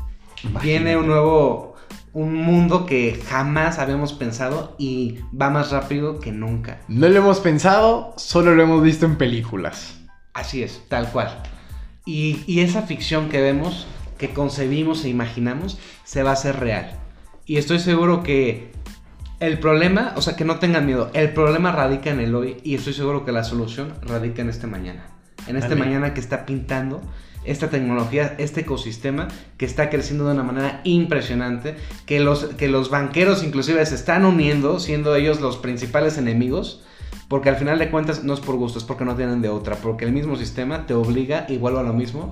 Viene 0.64 0.98
un 0.98 1.06
nuevo, 1.06 1.76
un 2.14 2.34
mundo 2.36 2.88
que 2.88 3.22
jamás 3.28 3.78
habíamos 3.78 4.14
pensado 4.14 4.76
y 4.80 5.20
va 5.40 5.52
más 5.52 5.70
rápido 5.70 6.20
que 6.20 6.32
nunca. 6.32 6.82
No 6.88 7.08
lo 7.08 7.16
hemos 7.16 7.40
pensado, 7.40 8.16
solo 8.18 8.56
lo 8.56 8.64
hemos 8.64 8.82
visto 8.82 9.06
en 9.06 9.18
películas. 9.18 10.00
Así 10.34 10.64
es, 10.64 10.82
tal 10.90 11.12
cual. 11.12 11.44
Y, 12.04 12.44
y 12.48 12.62
esa 12.62 12.82
ficción 12.82 13.30
que 13.30 13.40
vemos, 13.40 13.86
que 14.22 14.30
concebimos 14.30 15.04
e 15.04 15.10
imaginamos, 15.10 15.80
se 16.04 16.22
va 16.22 16.30
a 16.30 16.34
hacer 16.34 16.60
real. 16.60 16.92
Y 17.48 17.58
estoy 17.58 17.80
seguro 17.80 18.22
que 18.22 18.72
el 19.40 19.58
problema, 19.58 20.14
o 20.16 20.22
sea, 20.22 20.36
que 20.36 20.46
no 20.46 20.60
tengan 20.60 20.86
miedo, 20.86 21.10
el 21.16 21.34
problema 21.34 21.72
radica 21.72 22.12
en 22.12 22.20
el 22.20 22.36
hoy 22.36 22.58
y 22.64 22.76
estoy 22.76 22.94
seguro 22.94 23.26
que 23.26 23.32
la 23.32 23.44
solución 23.44 23.96
radica 24.04 24.44
en 24.44 24.50
este 24.50 24.68
mañana. 24.68 25.08
En 25.48 25.58
este 25.58 25.76
mañana 25.76 26.14
que 26.14 26.20
está 26.20 26.46
pintando 26.46 27.02
esta 27.44 27.72
tecnología, 27.72 28.36
este 28.38 28.62
ecosistema 28.62 29.28
que 29.58 29.66
está 29.66 29.90
creciendo 29.90 30.28
de 30.28 30.34
una 30.34 30.44
manera 30.44 30.82
impresionante, 30.84 31.76
que 32.06 32.20
los, 32.20 32.46
que 32.46 32.68
los 32.68 32.92
banqueros 32.92 33.44
inclusive 33.44 33.84
se 33.88 33.96
están 33.96 34.24
uniendo, 34.24 34.80
siendo 34.80 35.16
ellos 35.16 35.42
los 35.42 35.58
principales 35.58 36.20
enemigos, 36.20 36.84
porque 37.28 37.50
al 37.50 37.56
final 37.56 37.80
de 37.80 37.90
cuentas 37.90 38.24
no 38.24 38.36
es 38.36 38.40
por 38.40 38.58
gusto, 38.58 38.78
es 38.78 38.86
porque 38.86 39.04
no 39.04 39.16
tienen 39.16 39.42
de 39.42 39.50
otra, 39.50 39.78
porque 39.78 40.06
el 40.06 40.12
mismo 40.12 40.36
sistema 40.36 40.86
te 40.86 40.94
obliga 40.94 41.48
igual 41.50 41.80
a 41.80 41.82
lo 41.82 41.94
mismo. 41.94 42.32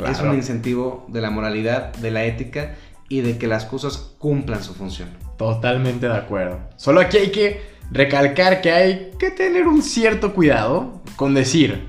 Claro. 0.00 0.12
Es 0.12 0.20
un 0.20 0.34
incentivo 0.34 1.06
de 1.08 1.20
la 1.20 1.30
moralidad, 1.30 1.92
de 1.96 2.10
la 2.10 2.24
ética 2.24 2.74
y 3.08 3.20
de 3.22 3.38
que 3.38 3.46
las 3.46 3.64
cosas 3.64 4.12
cumplan 4.18 4.62
su 4.62 4.74
función. 4.74 5.08
Totalmente 5.36 6.08
de 6.08 6.16
acuerdo. 6.16 6.58
Solo 6.76 7.00
aquí 7.00 7.16
hay 7.16 7.30
que 7.30 7.60
recalcar 7.90 8.60
que 8.60 8.70
hay 8.72 9.10
que 9.18 9.30
tener 9.30 9.66
un 9.66 9.82
cierto 9.82 10.32
cuidado 10.32 11.00
con 11.16 11.34
decir, 11.34 11.88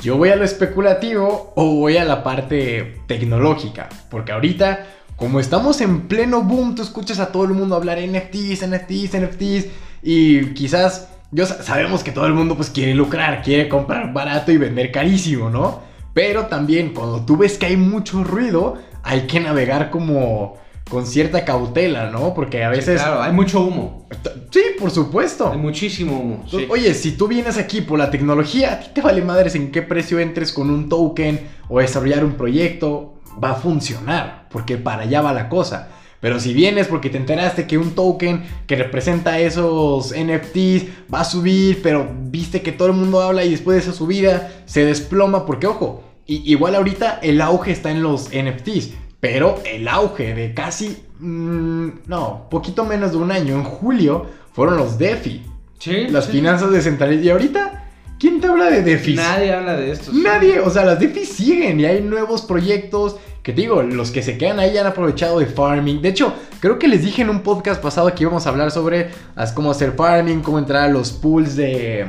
yo 0.00 0.16
voy 0.16 0.30
a 0.30 0.36
lo 0.36 0.44
especulativo 0.44 1.52
o 1.56 1.74
voy 1.76 1.96
a 1.98 2.04
la 2.04 2.22
parte 2.22 3.00
tecnológica. 3.06 3.88
Porque 4.10 4.32
ahorita, 4.32 4.86
como 5.16 5.40
estamos 5.40 5.80
en 5.80 6.08
pleno 6.08 6.42
boom, 6.42 6.74
tú 6.74 6.82
escuchas 6.82 7.20
a 7.20 7.30
todo 7.32 7.44
el 7.44 7.50
mundo 7.50 7.76
hablar 7.76 7.98
NFTs, 7.98 8.66
NFTs, 8.66 9.20
NFTs 9.20 9.66
y 10.02 10.46
quizás... 10.54 11.08
Yo 11.34 11.46
sa- 11.46 11.62
sabemos 11.62 12.02
que 12.04 12.12
todo 12.12 12.26
el 12.26 12.34
mundo 12.34 12.56
pues 12.56 12.68
quiere 12.68 12.94
lucrar, 12.94 13.42
quiere 13.42 13.66
comprar 13.68 14.12
barato 14.12 14.52
y 14.52 14.58
vender 14.58 14.92
carísimo, 14.92 15.48
¿no? 15.48 15.80
Pero 16.14 16.46
también 16.46 16.92
cuando 16.92 17.24
tú 17.24 17.36
ves 17.36 17.58
que 17.58 17.66
hay 17.66 17.76
mucho 17.76 18.24
ruido, 18.24 18.76
hay 19.02 19.26
que 19.26 19.40
navegar 19.40 19.90
como 19.90 20.56
con 20.88 21.06
cierta 21.06 21.44
cautela, 21.44 22.10
¿no? 22.10 22.34
Porque 22.34 22.64
a 22.64 22.68
veces... 22.68 23.00
Claro, 23.00 23.22
hay 23.22 23.32
mucho 23.32 23.62
humo. 23.62 24.06
Sí, 24.50 24.60
por 24.78 24.90
supuesto. 24.90 25.50
Hay 25.50 25.58
muchísimo 25.58 26.20
humo. 26.20 26.44
sí. 26.50 26.66
Oye, 26.68 26.92
si 26.92 27.12
tú 27.12 27.28
vienes 27.28 27.56
aquí 27.56 27.80
por 27.80 27.98
la 27.98 28.10
tecnología, 28.10 28.74
a 28.74 28.80
ti 28.80 28.88
te 28.94 29.00
vale 29.00 29.22
madres 29.22 29.54
en 29.54 29.72
qué 29.72 29.80
precio 29.80 30.18
entres 30.18 30.52
con 30.52 30.68
un 30.70 30.88
token 30.90 31.48
o 31.68 31.80
desarrollar 31.80 32.24
un 32.24 32.32
proyecto, 32.32 33.14
va 33.42 33.52
a 33.52 33.54
funcionar, 33.54 34.48
porque 34.50 34.76
para 34.76 35.04
allá 35.04 35.22
va 35.22 35.32
la 35.32 35.48
cosa. 35.48 35.88
Pero 36.22 36.38
si 36.38 36.54
vienes 36.54 36.86
porque 36.86 37.10
te 37.10 37.16
enteraste 37.18 37.66
que 37.66 37.76
un 37.78 37.96
token 37.96 38.44
que 38.68 38.76
representa 38.76 39.40
esos 39.40 40.14
NFTs 40.14 40.84
va 41.12 41.22
a 41.22 41.24
subir, 41.24 41.82
pero 41.82 42.08
viste 42.30 42.62
que 42.62 42.70
todo 42.70 42.86
el 42.88 42.94
mundo 42.94 43.20
habla 43.20 43.44
y 43.44 43.50
después 43.50 43.74
de 43.74 43.82
esa 43.82 43.92
subida 43.92 44.52
se 44.64 44.84
desploma, 44.84 45.44
porque 45.44 45.66
ojo, 45.66 46.04
igual 46.26 46.76
ahorita 46.76 47.18
el 47.24 47.40
auge 47.40 47.72
está 47.72 47.90
en 47.90 48.04
los 48.04 48.28
NFTs, 48.28 48.90
pero 49.18 49.60
el 49.64 49.88
auge 49.88 50.32
de 50.32 50.54
casi, 50.54 50.96
mm, 51.18 51.88
no, 52.06 52.46
poquito 52.48 52.84
menos 52.84 53.10
de 53.10 53.16
un 53.16 53.32
año, 53.32 53.56
en 53.56 53.64
julio, 53.64 54.26
fueron 54.52 54.76
los 54.76 54.98
DeFi. 54.98 55.42
Sí, 55.80 56.06
Las 56.08 56.26
sí. 56.26 56.32
finanzas 56.32 56.70
descentralizadas. 56.70 57.26
Y 57.26 57.30
ahorita, 57.30 57.84
¿quién 58.20 58.40
te 58.40 58.46
habla 58.46 58.70
de 58.70 58.82
DeFi? 58.82 59.14
Nadie 59.14 59.52
habla 59.52 59.76
de 59.76 59.90
esto. 59.90 60.12
sí. 60.12 60.22
Nadie. 60.22 60.60
O 60.60 60.70
sea, 60.70 60.84
las 60.84 61.00
DeFi 61.00 61.26
siguen 61.26 61.80
y 61.80 61.84
hay 61.84 62.00
nuevos 62.00 62.42
proyectos. 62.42 63.16
Que 63.42 63.52
te 63.52 63.62
digo, 63.62 63.82
los 63.82 64.10
que 64.10 64.22
se 64.22 64.38
quedan 64.38 64.60
ahí 64.60 64.78
han 64.78 64.86
aprovechado 64.86 65.38
de 65.40 65.46
farming. 65.46 66.00
De 66.00 66.10
hecho, 66.10 66.32
creo 66.60 66.78
que 66.78 66.88
les 66.88 67.02
dije 67.02 67.22
en 67.22 67.30
un 67.30 67.42
podcast 67.42 67.82
pasado 67.82 68.14
que 68.14 68.22
íbamos 68.22 68.46
a 68.46 68.50
hablar 68.50 68.70
sobre 68.70 69.10
cómo 69.54 69.70
hacer 69.70 69.92
farming, 69.92 70.40
cómo 70.40 70.58
entrar 70.58 70.84
a 70.84 70.88
los 70.88 71.12
pools 71.12 71.56
de, 71.56 72.06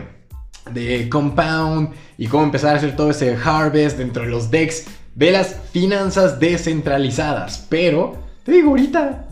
de 0.71 1.09
compound 1.09 1.89
y 2.17 2.27
cómo 2.27 2.43
empezar 2.43 2.75
a 2.75 2.77
hacer 2.77 2.95
todo 2.95 3.09
ese 3.09 3.35
harvest 3.35 3.97
dentro 3.97 4.23
de 4.23 4.29
los 4.29 4.51
decks 4.51 4.85
de 5.15 5.31
las 5.31 5.55
finanzas 5.71 6.39
descentralizadas. 6.39 7.65
Pero, 7.69 8.15
te 8.43 8.51
digo, 8.51 8.69
ahorita 8.69 9.27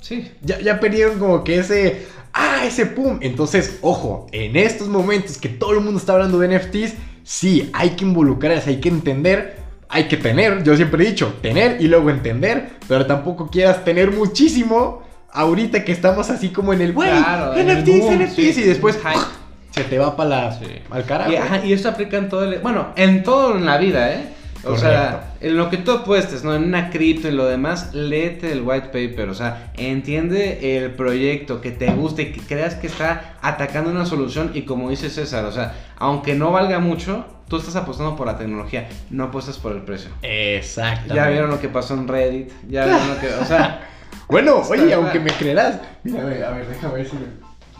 Sí. 0.00 0.32
Ya, 0.42 0.60
ya 0.60 0.80
perdieron 0.80 1.18
como 1.18 1.44
que 1.44 1.58
ese. 1.58 2.06
¡Ah! 2.32 2.64
Ese 2.66 2.86
pum. 2.86 3.18
Entonces, 3.20 3.78
ojo, 3.82 4.26
en 4.32 4.56
estos 4.56 4.88
momentos 4.88 5.38
que 5.38 5.48
todo 5.48 5.72
el 5.72 5.80
mundo 5.80 5.98
está 5.98 6.12
hablando 6.12 6.38
de 6.38 6.58
NFTs, 6.58 6.94
sí, 7.24 7.70
hay 7.72 7.90
que 7.90 8.04
involucrarse, 8.04 8.70
hay 8.70 8.80
que 8.80 8.88
entender. 8.88 9.61
Hay 9.94 10.04
que 10.08 10.16
tener, 10.16 10.62
yo 10.64 10.74
siempre 10.74 11.04
he 11.04 11.08
dicho, 11.10 11.34
tener 11.42 11.80
y 11.80 11.86
luego 11.86 12.08
entender, 12.10 12.70
pero 12.88 13.04
tampoco 13.06 13.48
quieras 13.50 13.84
tener 13.84 14.10
muchísimo 14.10 15.02
ahorita 15.32 15.84
que 15.84 15.92
estamos 15.92 16.30
así 16.30 16.48
como 16.48 16.72
en 16.72 16.80
el 16.80 16.92
güey, 16.92 17.10
Claro, 17.10 17.54
en 17.54 17.68
el 17.70 17.78
NFTs, 17.82 17.98
boom, 18.00 18.22
NFTs, 18.24 18.34
sí, 18.54 18.60
y 18.62 18.64
después 18.64 18.96
hype. 18.96 19.24
se 19.70 19.84
te 19.84 19.98
va 19.98 20.16
para 20.16 20.28
la, 20.28 20.52
Sí. 20.58 20.64
al 20.90 21.04
carajo. 21.04 21.30
Y, 21.32 21.36
ajá, 21.36 21.64
y 21.64 21.72
esto 21.72 21.88
aplica 21.90 22.16
en 22.16 22.28
todo 22.28 22.44
el... 22.50 22.58
Bueno, 22.60 22.88
en 22.96 23.22
todo 23.22 23.56
en 23.56 23.64
la 23.66 23.76
vida, 23.78 24.12
¿eh? 24.12 24.28
O 24.64 24.68
Correcto. 24.68 24.80
sea, 24.88 25.34
en 25.40 25.56
lo 25.56 25.70
que 25.70 25.76
tú 25.76 25.90
apuestes, 25.90 26.44
¿no? 26.44 26.54
En 26.54 26.62
una 26.62 26.90
cripto 26.90 27.28
y 27.28 27.32
lo 27.32 27.46
demás, 27.46 27.94
léete 27.94 28.52
el 28.52 28.62
white 28.62 28.88
paper. 28.88 29.28
O 29.28 29.34
sea, 29.34 29.72
entiende 29.76 30.76
el 30.76 30.92
proyecto 30.92 31.60
que 31.60 31.72
te 31.72 31.90
guste 31.92 32.22
y 32.22 32.32
que 32.32 32.40
creas 32.40 32.76
que 32.76 32.86
está 32.86 33.36
atacando 33.42 33.90
una 33.90 34.06
solución. 34.06 34.52
Y 34.54 34.62
como 34.62 34.90
dice 34.90 35.10
César, 35.10 35.44
o 35.44 35.52
sea, 35.52 35.74
aunque 35.96 36.34
no 36.34 36.52
valga 36.52 36.78
mucho, 36.78 37.26
tú 37.48 37.56
estás 37.56 37.74
apostando 37.76 38.14
por 38.14 38.26
la 38.26 38.38
tecnología, 38.38 38.88
no 39.10 39.24
apuestas 39.24 39.58
por 39.58 39.72
el 39.72 39.82
precio. 39.82 40.10
Exactamente. 40.22 41.14
Ya 41.14 41.28
vieron 41.28 41.50
lo 41.50 41.60
que 41.60 41.68
pasó 41.68 41.94
en 41.94 42.06
Reddit, 42.06 42.52
ya 42.68 42.84
vieron 42.84 43.08
lo 43.08 43.18
que... 43.18 43.28
O 43.34 43.44
sea, 43.44 43.88
Bueno, 44.28 44.62
oye, 44.68 44.92
aunque 44.94 45.20
me 45.20 45.30
creerás. 45.30 45.80
Mira, 46.04 46.22
a 46.22 46.24
ver, 46.24 46.44
a 46.44 46.50
ver, 46.52 46.66
déjame 46.66 46.94
ver 46.94 47.08
si 47.08 47.16
me... 47.16 47.26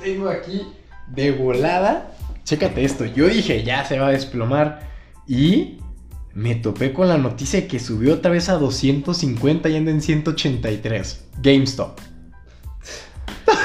Tengo 0.03 0.29
aquí 0.29 0.67
de 1.09 1.33
volada. 1.33 2.13
Chécate 2.45 2.85
esto. 2.85 3.07
Yo 3.07 3.27
dije, 3.27 3.63
ya 3.63 3.85
se 3.85 3.99
va 3.99 4.09
a 4.09 4.11
desplomar. 4.11 4.81
Y 5.27 5.79
me 6.35 6.55
topé 6.55 6.93
con 6.93 7.09
la 7.09 7.19
noticia 7.19 7.61
de 7.61 7.67
que 7.67 7.79
subió 7.79 8.15
otra 8.15 8.31
vez 8.31 8.49
a 8.49 8.55
250 8.55 9.69
y 9.69 9.77
anda 9.77 9.91
en 9.91 10.01
183. 10.03 11.25
GameStop. 11.43 11.99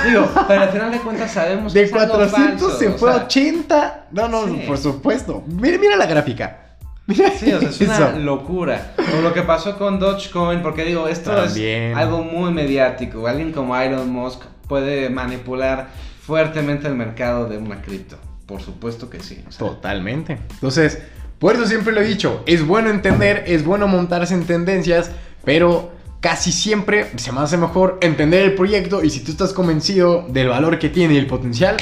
digo, 0.05 0.29
pero 0.47 0.61
al 0.61 0.69
final 0.69 0.91
de 0.91 0.99
cuentas 0.99 1.31
sabemos 1.31 1.73
que 1.73 1.79
De 1.79 1.85
es 1.85 1.93
algo 1.93 2.15
400 2.15 2.59
falso, 2.61 2.77
se 2.79 2.91
fue 2.91 3.09
a 3.11 3.13
sea, 3.15 3.23
80. 3.25 4.07
No, 4.11 4.27
no, 4.27 4.45
Sí. 4.47 4.63
por 4.67 4.77
supuesto. 4.77 5.43
Mira, 5.47 5.77
mira 5.77 5.95
la 5.95 6.05
gráfica. 6.05 6.63
Mira 7.05 7.29
Sí, 7.31 7.53
o 7.53 7.59
sea, 7.59 7.69
es 7.69 7.79
una 7.81 7.95
eso. 8.09 8.19
locura. 8.19 8.93
O 9.17 9.21
lo 9.21 9.33
que 9.33 9.41
pasó 9.43 9.77
con 9.77 9.97
Dogecoin, 9.99 10.61
porque 10.61 10.83
digo, 10.83 11.07
esto 11.07 11.31
También. 11.33 11.91
es 11.91 11.97
algo 11.97 12.21
muy 12.21 12.51
mediático. 12.51 13.27
Alguien 13.27 13.53
como 13.53 13.77
Elon 13.77 14.09
Musk 14.09 14.41
puede 14.67 15.09
manipular 15.09 15.87
fuertemente 16.21 16.87
el 16.87 16.95
mercado 16.95 17.47
de 17.47 17.57
una 17.57 17.81
cripto. 17.81 18.17
Por 18.45 18.61
supuesto 18.61 19.09
que 19.09 19.21
sí. 19.21 19.41
o 19.47 19.51
sea, 19.51 19.59
Totalmente. 19.67 20.37
Entonces, 20.51 20.99
por 21.39 21.55
eso 21.55 21.65
siempre 21.67 21.93
lo 21.93 22.01
he 22.01 22.07
dicho, 22.07 22.43
es 22.45 22.65
bueno 22.65 22.89
entender, 22.89 23.43
es 23.47 23.63
bueno 23.63 23.87
montarse 23.87 24.33
en 24.33 24.45
tendencias, 24.45 25.11
pero 25.43 25.91
casi 26.19 26.51
siempre 26.51 27.11
se 27.17 27.31
me 27.31 27.41
hace 27.41 27.57
mejor 27.57 27.99
entender 28.01 28.41
el 28.43 28.55
proyecto 28.55 29.03
y 29.03 29.09
si 29.09 29.19
tú 29.19 29.31
estás 29.31 29.53
convencido 29.53 30.25
del 30.29 30.47
valor 30.49 30.79
que 30.79 30.89
tiene 30.89 31.13
y 31.13 31.17
el 31.17 31.27
potencial, 31.27 31.77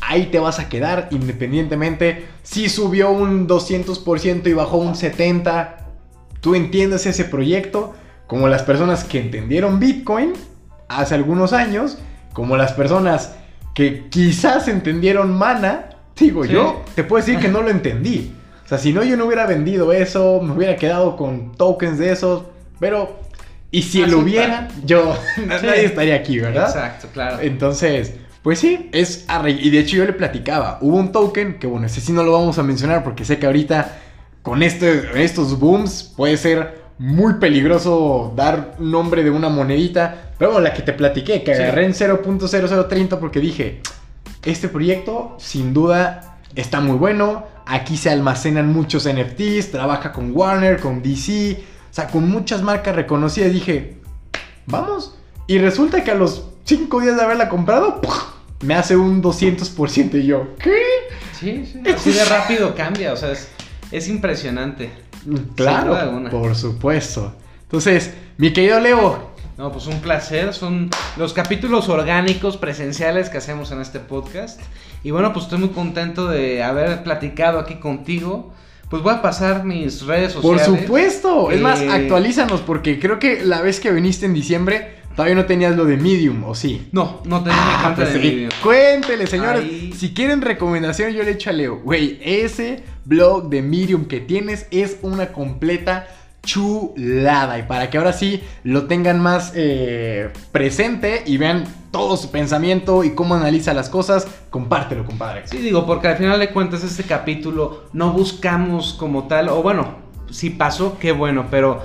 ahí 0.00 0.26
te 0.26 0.38
vas 0.38 0.58
a 0.58 0.68
quedar 0.68 1.08
independientemente 1.10 2.26
si 2.42 2.68
subió 2.68 3.10
un 3.10 3.46
200% 3.46 4.46
y 4.46 4.52
bajó 4.52 4.78
un 4.78 4.94
70%. 4.94 5.76
Tú 6.40 6.54
entiendes 6.54 7.06
ese 7.06 7.24
proyecto 7.24 7.94
como 8.26 8.48
las 8.48 8.62
personas 8.62 9.04
que 9.04 9.18
entendieron 9.20 9.78
Bitcoin 9.80 10.32
hace 10.88 11.14
algunos 11.14 11.52
años, 11.52 11.98
como 12.32 12.56
las 12.56 12.72
personas 12.72 13.32
que 13.74 14.08
quizás 14.10 14.68
entendieron 14.68 15.36
Mana. 15.36 15.90
Digo, 16.16 16.44
Sí. 16.44 16.52
yo 16.52 16.82
te 16.94 17.02
puedo 17.04 17.24
decir 17.24 17.40
que 17.40 17.48
no 17.48 17.62
lo 17.62 17.70
entendí. 17.70 18.32
O 18.64 18.68
sea, 18.68 18.78
si 18.78 18.92
no, 18.92 19.02
yo 19.04 19.16
no 19.16 19.26
hubiera 19.26 19.46
vendido 19.46 19.92
eso, 19.92 20.40
me 20.42 20.52
hubiera 20.52 20.76
quedado 20.76 21.16
con 21.16 21.52
tokens 21.52 21.98
de 21.98 22.12
esos, 22.12 22.44
pero... 22.80 23.22
Y 23.70 23.82
si 23.82 24.02
Ah, 24.02 24.06
lo 24.06 24.20
hubiera, 24.20 24.68
yo... 24.84 25.16
nadie 25.46 25.84
estaría 25.84 26.14
aquí, 26.14 26.38
¿verdad? 26.38 26.68
Exacto, 26.68 27.08
claro. 27.12 27.38
Entonces, 27.40 28.14
pues 28.42 28.60
sí, 28.60 28.88
es 28.92 29.26
Y 29.60 29.70
de 29.70 29.78
hecho 29.80 29.96
yo 29.96 30.04
le 30.04 30.12
platicaba, 30.12 30.78
hubo 30.80 30.96
un 30.96 31.10
token 31.12 31.58
que 31.58 31.66
bueno, 31.66 31.86
ese 31.86 32.00
sí 32.00 32.12
no 32.12 32.22
lo 32.22 32.32
vamos 32.32 32.58
a 32.58 32.62
mencionar 32.62 33.02
porque 33.02 33.24
sé 33.24 33.38
que 33.38 33.46
ahorita 33.46 33.96
con 34.42 34.62
este, 34.62 35.24
estos 35.24 35.58
booms 35.58 36.12
puede 36.16 36.36
ser 36.36 36.84
muy 36.98 37.34
peligroso 37.34 38.32
dar 38.36 38.76
nombre 38.78 39.24
de 39.24 39.30
una 39.30 39.48
monedita. 39.48 40.30
Pero 40.38 40.52
bueno, 40.52 40.64
la 40.68 40.74
que 40.74 40.82
te 40.82 40.92
platiqué, 40.92 41.42
que 41.42 41.54
Sí. 41.54 41.62
agarré 41.62 41.86
en 41.86 41.94
0.0030 41.94 43.18
porque 43.18 43.40
dije, 43.40 43.80
este 44.44 44.68
proyecto 44.68 45.36
sin 45.38 45.72
duda 45.74 46.38
está 46.54 46.80
muy 46.80 46.96
bueno. 46.96 47.44
Aquí 47.66 47.96
se 47.96 48.10
almacenan 48.10 48.72
muchos 48.72 49.08
NFTs, 49.08 49.70
trabaja 49.70 50.12
con 50.12 50.32
Warner, 50.34 50.80
con 50.80 51.02
DC, 51.02 51.58
o 51.90 51.94
sea, 51.94 52.08
con 52.08 52.28
muchas 52.28 52.62
marcas 52.62 52.94
reconocidas. 52.94 53.52
Dije, 53.52 53.96
vamos. 54.66 55.16
Y 55.46 55.58
resulta 55.58 56.04
que 56.04 56.10
a 56.10 56.14
los 56.14 56.44
5 56.64 57.00
días 57.00 57.16
de 57.16 57.22
haberla 57.22 57.48
comprado, 57.48 58.00
me 58.62 58.74
hace 58.74 58.96
un 58.96 59.22
200% 59.22 60.14
y 60.14 60.26
yo, 60.26 60.56
¿qué? 60.58 60.74
Sí, 61.32 61.66
sí. 61.70 61.82
Así 61.90 62.12
de 62.12 62.24
rápido 62.24 62.74
cambia, 62.74 63.12
o 63.12 63.16
sea, 63.16 63.32
es, 63.32 63.48
es 63.90 64.08
impresionante. 64.08 64.90
Claro, 65.54 65.90
duda 65.90 66.02
alguna. 66.02 66.30
por 66.30 66.54
supuesto. 66.54 67.34
Entonces, 67.62 68.12
mi 68.36 68.52
querido 68.52 68.80
Leo, 68.80 69.33
No, 69.56 69.70
pues 69.70 69.86
un 69.86 70.00
placer. 70.00 70.52
Son 70.52 70.90
los 71.16 71.32
capítulos 71.32 71.88
orgánicos 71.88 72.56
presenciales 72.56 73.30
que 73.30 73.38
hacemos 73.38 73.70
en 73.70 73.80
este 73.80 74.00
podcast. 74.00 74.60
Y 75.04 75.10
bueno, 75.12 75.32
pues 75.32 75.44
estoy 75.44 75.60
muy 75.60 75.68
contento 75.68 76.28
de 76.28 76.62
haber 76.62 77.02
platicado 77.04 77.58
aquí 77.60 77.76
contigo. 77.76 78.52
Pues 78.90 79.02
voy 79.02 79.14
a 79.14 79.22
pasar 79.22 79.64
mis 79.64 80.02
redes 80.06 80.32
por 80.34 80.58
sociales. 80.58 80.82
supuesto. 80.82 81.50
Es 81.50 81.60
más, 81.60 81.80
Eh, 81.80 81.88
actualízanos 81.90 82.60
porque 82.62 82.98
creo 82.98 83.18
que 83.18 83.44
la 83.44 83.60
vez 83.62 83.80
que 83.80 83.90
viniste 83.92 84.26
en 84.26 84.34
diciembre 84.34 84.96
todavía 85.16 85.36
no 85.36 85.46
tenías 85.46 85.76
lo 85.76 85.84
de 85.84 85.96
Medium, 85.96 86.42
¿o 86.44 86.54
sí? 86.56 86.88
No, 86.92 87.22
no 87.24 87.42
tenía 87.42 87.56
mi 87.58 87.70
Ah, 87.70 87.80
cuenta 87.82 88.02
pues 88.02 88.14
de 88.14 88.20
sí. 88.20 88.26
Medium. 88.26 88.50
Cuéntele, 88.62 89.26
señores. 89.28 89.62
Ahí. 89.62 89.92
Si 89.96 90.12
quieren 90.12 90.42
recomendación, 90.42 91.12
yo 91.12 91.22
le 91.22 91.30
echo 91.32 91.50
a 91.50 91.52
Leo. 91.52 91.76
Güey, 91.76 92.18
ese 92.24 92.82
blog 93.04 93.48
de 93.50 93.62
Medium 93.62 94.06
que 94.06 94.20
tienes 94.20 94.66
es 94.72 94.98
una 95.02 95.28
completa 95.32 96.06
chulada. 96.44 97.58
Y 97.58 97.62
para 97.64 97.90
que 97.90 97.98
ahora 97.98 98.12
sí 98.12 98.42
lo 98.62 98.84
tengan 98.86 99.20
más 99.20 99.52
eh, 99.54 100.30
presente 100.52 101.22
y 101.26 101.36
vean 101.36 101.64
todo 101.90 102.16
su 102.16 102.30
pensamiento 102.30 103.04
y 103.04 103.10
cómo 103.14 103.34
analiza 103.34 103.72
las 103.74 103.88
cosas, 103.88 104.26
compártelo, 104.50 105.04
compadre. 105.04 105.42
Sí, 105.46 105.58
digo, 105.58 105.86
porque 105.86 106.08
al 106.08 106.16
final 106.16 106.38
de 106.38 106.50
cuentas 106.50 106.82
este 106.84 107.04
capítulo 107.04 107.84
no 107.92 108.12
buscamos 108.12 108.94
como 108.94 109.24
tal, 109.28 109.48
o 109.48 109.62
bueno, 109.62 109.96
si 110.30 110.50
pasó, 110.50 110.98
qué 110.98 111.12
bueno, 111.12 111.46
pero 111.50 111.82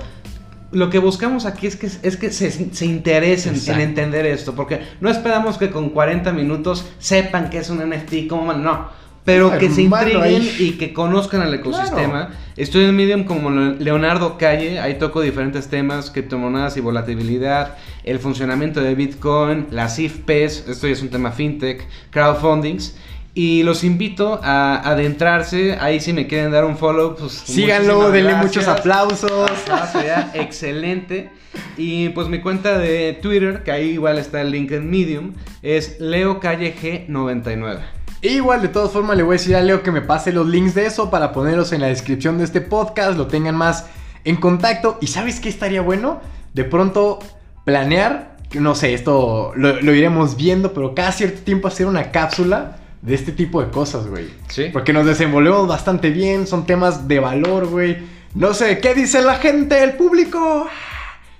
lo 0.72 0.88
que 0.90 0.98
buscamos 0.98 1.46
aquí 1.46 1.66
es 1.66 1.76
que, 1.76 1.86
es 1.86 2.16
que 2.16 2.30
se, 2.32 2.50
se 2.74 2.86
interesen 2.86 3.54
Exacto. 3.54 3.80
en 3.80 3.88
entender 3.88 4.26
esto, 4.26 4.54
porque 4.54 4.80
no 5.00 5.10
esperamos 5.10 5.58
que 5.58 5.70
con 5.70 5.90
40 5.90 6.32
minutos 6.32 6.86
sepan 6.98 7.50
que 7.50 7.58
es 7.58 7.70
un 7.70 7.78
NFT, 7.78 8.26
como 8.28 8.44
man- 8.46 8.62
no. 8.62 8.99
Pero 9.24 9.56
que 9.58 9.70
se 9.70 9.82
intriguen 9.82 10.22
ahí- 10.22 10.56
y 10.58 10.70
que 10.72 10.92
conozcan 10.92 11.42
el 11.42 11.52
ecosistema. 11.54 12.30
Estoy 12.56 12.84
en 12.84 12.96
Medium 12.96 13.24
como 13.24 13.50
Le- 13.50 13.76
Leonardo 13.76 14.38
Calle, 14.38 14.80
ahí 14.80 14.94
toco 14.94 15.20
diferentes 15.20 15.68
temas, 15.68 16.10
criptomonedas 16.10 16.76
y 16.76 16.80
volatilidad, 16.80 17.76
el 18.04 18.18
funcionamiento 18.18 18.80
de 18.80 18.94
Bitcoin, 18.94 19.66
las 19.70 19.98
IFPs, 19.98 20.68
esto 20.68 20.86
ya 20.86 20.92
es 20.94 21.02
un 21.02 21.10
tema 21.10 21.32
fintech, 21.32 21.86
crowdfundings. 22.10 22.96
Y 23.32 23.62
los 23.62 23.84
invito 23.84 24.40
a 24.42 24.80
adentrarse, 24.90 25.76
ahí 25.80 26.00
si 26.00 26.12
me 26.12 26.26
quieren 26.26 26.50
dar 26.50 26.64
un 26.64 26.76
follow, 26.76 27.14
pues 27.14 27.32
Síganlo, 27.32 28.10
denle 28.10 28.32
gracias. 28.32 28.44
muchos 28.44 28.68
aplausos. 28.68 29.30
Ah, 29.70 29.86
sería 29.90 30.30
excelente. 30.34 31.30
Y 31.76 32.08
pues 32.10 32.28
mi 32.28 32.40
cuenta 32.40 32.78
de 32.78 33.16
Twitter, 33.22 33.62
que 33.62 33.70
ahí 33.70 33.90
igual 33.90 34.18
está 34.18 34.40
el 34.40 34.50
link 34.50 34.72
en 34.72 34.90
Medium, 34.90 35.32
es 35.62 36.00
Leo 36.00 36.40
Calle 36.40 36.74
G99. 36.80 37.78
Igual, 38.22 38.60
de 38.60 38.68
todas 38.68 38.90
formas, 38.90 39.16
le 39.16 39.22
voy 39.22 39.34
a 39.34 39.38
decir 39.38 39.56
a 39.56 39.62
Leo 39.62 39.82
que 39.82 39.90
me 39.90 40.02
pase 40.02 40.32
los 40.32 40.46
links 40.46 40.74
de 40.74 40.86
eso 40.86 41.10
para 41.10 41.32
ponerlos 41.32 41.72
en 41.72 41.80
la 41.80 41.86
descripción 41.86 42.38
de 42.38 42.44
este 42.44 42.60
podcast, 42.60 43.16
lo 43.16 43.26
tengan 43.28 43.56
más 43.56 43.86
en 44.24 44.36
contacto. 44.36 44.98
¿Y 45.00 45.06
sabes 45.06 45.40
qué 45.40 45.48
estaría 45.48 45.80
bueno? 45.80 46.20
De 46.52 46.64
pronto 46.64 47.18
planear, 47.64 48.36
no 48.52 48.74
sé, 48.74 48.92
esto 48.92 49.52
lo, 49.56 49.80
lo 49.80 49.94
iremos 49.94 50.36
viendo, 50.36 50.74
pero 50.74 50.94
cada 50.94 51.12
cierto 51.12 51.40
tiempo 51.42 51.68
hacer 51.68 51.86
una 51.86 52.10
cápsula 52.10 52.76
de 53.00 53.14
este 53.14 53.32
tipo 53.32 53.62
de 53.62 53.70
cosas, 53.70 54.06
güey. 54.06 54.28
Sí. 54.48 54.66
Porque 54.72 54.92
nos 54.92 55.06
desenvolvemos 55.06 55.66
bastante 55.66 56.10
bien, 56.10 56.46
son 56.46 56.66
temas 56.66 57.08
de 57.08 57.20
valor, 57.20 57.66
güey. 57.66 57.98
No 58.34 58.54
sé, 58.54 58.78
¿qué 58.80 58.94
dice 58.94 59.22
la 59.22 59.36
gente, 59.36 59.82
el 59.82 59.94
público? 59.94 60.68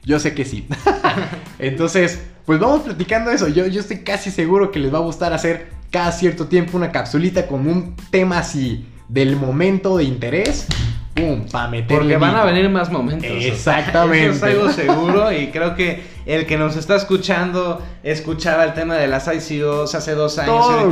Yo 0.05 0.19
sé 0.19 0.35
que 0.35 0.45
sí. 0.45 0.67
Entonces, 1.59 2.21
pues 2.47 2.59
vamos 2.59 2.83
platicando 2.83 3.31
eso. 3.31 3.49
Yo, 3.49 3.67
yo 3.67 3.81
estoy 3.81 3.99
casi 3.99 4.31
seguro 4.31 4.71
que 4.71 4.79
les 4.79 4.93
va 4.93 4.99
a 4.99 5.03
gustar 5.03 5.33
hacer 5.33 5.69
cada 5.91 6.13
cierto 6.13 6.47
tiempo 6.47 6.77
una 6.77 6.93
capsulita 6.93 7.47
con 7.47 7.67
un 7.67 7.97
tema 8.11 8.39
así 8.39 8.87
del 9.09 9.37
momento 9.37 9.97
de 9.97 10.05
interés. 10.05 10.67
Pum, 11.15 11.45
pa' 11.51 11.67
meterle. 11.69 11.97
Porque 11.97 12.17
van 12.17 12.37
a 12.37 12.45
venir 12.45 12.69
más 12.71 12.91
momentos. 12.91 13.29
Exactamente. 13.31 14.29
Eso 14.37 14.47
es 14.47 14.55
algo 14.55 14.71
seguro 14.73 15.33
y 15.33 15.49
creo 15.49 15.75
que 15.75 16.03
el 16.27 16.47
que 16.47 16.57
nos 16.57 16.77
está 16.77 16.97
escuchando 16.97 17.83
escuchaba 18.03 18.65
el 18.65 18.75
tema 18.75 18.95
de 18.95 19.09
las 19.09 19.27
ICOs 19.27 19.95
hace 19.95 20.15
dos 20.15 20.39
años. 20.39 20.67
Todo. 20.67 20.91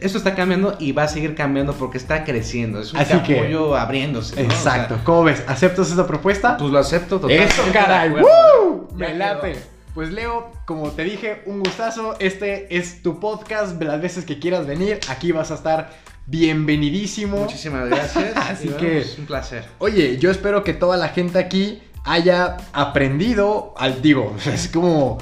Esto 0.00 0.18
está 0.18 0.36
cambiando 0.36 0.76
y 0.78 0.92
va 0.92 1.02
a 1.04 1.08
seguir 1.08 1.34
cambiando 1.34 1.72
porque 1.72 1.98
está 1.98 2.22
creciendo. 2.22 2.80
Es 2.80 2.92
un 2.92 3.00
Así 3.00 3.18
que- 3.24 3.56
abriéndose. 3.76 4.40
¿no? 4.40 4.46
O 4.48 4.50
sea, 4.50 4.56
Exacto. 4.76 4.98
¿Cómo 5.02 5.24
ves? 5.24 5.42
¿Aceptas 5.48 5.90
esa 5.90 6.06
propuesta? 6.06 6.56
pues 6.56 6.70
lo 6.70 6.78
acepto 6.78 7.18
totalmente. 7.18 7.52
Eso, 7.52 7.64
caray. 7.72 8.10
¡Woo! 8.10 8.88
Me 8.94 9.06
quedó. 9.08 9.77
Pues 9.98 10.12
Leo, 10.12 10.52
como 10.64 10.92
te 10.92 11.02
dije, 11.02 11.42
un 11.46 11.58
gustazo. 11.58 12.14
Este 12.20 12.76
es 12.76 13.02
tu 13.02 13.18
podcast. 13.18 13.82
Las 13.82 14.00
veces 14.00 14.24
que 14.24 14.38
quieras 14.38 14.64
venir, 14.64 15.00
aquí 15.08 15.32
vas 15.32 15.50
a 15.50 15.54
estar 15.54 15.90
bienvenidísimo. 16.26 17.38
Muchísimas 17.38 17.88
gracias. 17.88 18.36
Así 18.36 18.68
que 18.68 18.98
es 18.98 19.18
un 19.18 19.26
placer. 19.26 19.64
Oye, 19.78 20.16
yo 20.18 20.30
espero 20.30 20.62
que 20.62 20.72
toda 20.72 20.96
la 20.96 21.08
gente 21.08 21.40
aquí 21.40 21.82
haya 22.04 22.58
aprendido, 22.72 23.74
al 23.76 24.00
digo, 24.00 24.36
es 24.46 24.68
como 24.68 25.18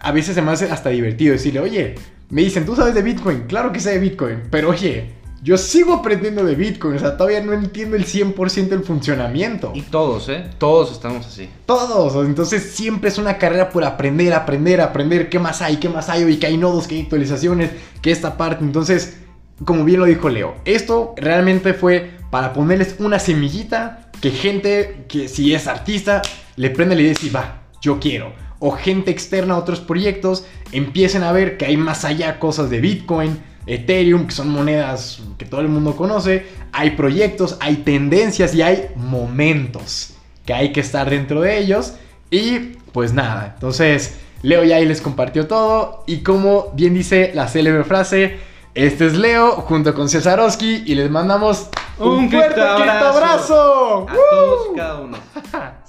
a 0.00 0.12
veces 0.12 0.36
se 0.36 0.42
me 0.42 0.52
hace 0.52 0.70
hasta 0.70 0.90
divertido 0.90 1.32
decirle, 1.32 1.58
"Oye, 1.58 1.96
me 2.30 2.42
dicen, 2.42 2.64
"¿Tú 2.64 2.76
sabes 2.76 2.94
de 2.94 3.02
Bitcoin?" 3.02 3.48
Claro 3.48 3.72
que 3.72 3.80
sé 3.80 3.94
de 3.94 3.98
Bitcoin, 3.98 4.44
pero 4.48 4.68
oye, 4.68 5.12
yo 5.44 5.58
sigo 5.58 5.92
aprendiendo 5.92 6.42
de 6.42 6.54
Bitcoin, 6.54 6.96
o 6.96 6.98
sea, 6.98 7.18
todavía 7.18 7.42
no 7.42 7.52
entiendo 7.52 7.96
el 7.96 8.06
100% 8.06 8.72
el 8.72 8.82
funcionamiento. 8.82 9.72
Y 9.74 9.82
todos, 9.82 10.30
¿eh? 10.30 10.48
Todos 10.56 10.90
estamos 10.90 11.26
así. 11.26 11.50
Todos, 11.66 12.24
entonces 12.24 12.70
siempre 12.72 13.10
es 13.10 13.18
una 13.18 13.36
carrera 13.36 13.68
por 13.68 13.84
aprender, 13.84 14.32
aprender, 14.32 14.80
aprender 14.80 15.28
qué 15.28 15.38
más 15.38 15.60
hay, 15.60 15.76
qué 15.76 15.90
más 15.90 16.08
hay, 16.08 16.24
y 16.24 16.38
que 16.38 16.46
hay 16.46 16.56
nodos, 16.56 16.86
que 16.88 16.94
hay 16.94 17.02
actualizaciones, 17.02 17.72
que 18.00 18.10
esta 18.10 18.38
parte, 18.38 18.64
entonces, 18.64 19.18
como 19.66 19.84
bien 19.84 20.00
lo 20.00 20.06
dijo 20.06 20.30
Leo, 20.30 20.54
esto 20.64 21.12
realmente 21.18 21.74
fue 21.74 22.12
para 22.30 22.54
ponerles 22.54 22.96
una 22.98 23.18
semillita 23.18 24.08
que 24.22 24.30
gente 24.30 25.04
que 25.08 25.28
si 25.28 25.54
es 25.54 25.66
artista 25.66 26.22
le 26.56 26.70
prende 26.70 26.94
la 26.94 27.02
idea 27.02 27.12
y 27.12 27.16
dice, 27.16 27.36
va, 27.36 27.64
yo 27.82 28.00
quiero. 28.00 28.32
O 28.60 28.70
gente 28.70 29.10
externa 29.10 29.54
a 29.54 29.58
otros 29.58 29.80
proyectos 29.80 30.46
empiecen 30.72 31.22
a 31.22 31.32
ver 31.32 31.58
que 31.58 31.66
hay 31.66 31.76
más 31.76 32.06
allá 32.06 32.38
cosas 32.38 32.70
de 32.70 32.80
Bitcoin, 32.80 33.38
Ethereum, 33.66 34.26
que 34.26 34.32
son 34.32 34.50
monedas 34.50 35.22
que 35.38 35.44
todo 35.44 35.60
el 35.60 35.68
mundo 35.68 35.96
conoce, 35.96 36.46
hay 36.72 36.90
proyectos, 36.90 37.56
hay 37.60 37.76
tendencias 37.76 38.54
y 38.54 38.62
hay 38.62 38.88
momentos 38.96 40.14
que 40.44 40.52
hay 40.52 40.72
que 40.72 40.80
estar 40.80 41.08
dentro 41.08 41.40
de 41.40 41.58
ellos. 41.58 41.94
Y 42.30 42.58
pues 42.92 43.12
nada, 43.12 43.52
entonces 43.54 44.18
Leo 44.42 44.64
ya 44.64 44.76
ahí 44.76 44.86
les 44.86 45.00
compartió 45.00 45.46
todo 45.46 46.04
y 46.06 46.18
como 46.18 46.70
bien 46.74 46.94
dice 46.94 47.32
la 47.34 47.48
célebre 47.48 47.84
frase, 47.84 48.38
este 48.74 49.06
es 49.06 49.14
Leo 49.14 49.52
junto 49.52 49.94
con 49.94 50.08
Cesarowski 50.08 50.82
y 50.84 50.94
les 50.94 51.10
mandamos 51.10 51.68
un, 51.98 52.30
fuerte 52.30 52.60
abrazo. 52.60 54.06
A 54.08 54.12
todos 54.12 54.76
cada 54.76 55.00
uno. 55.00 55.16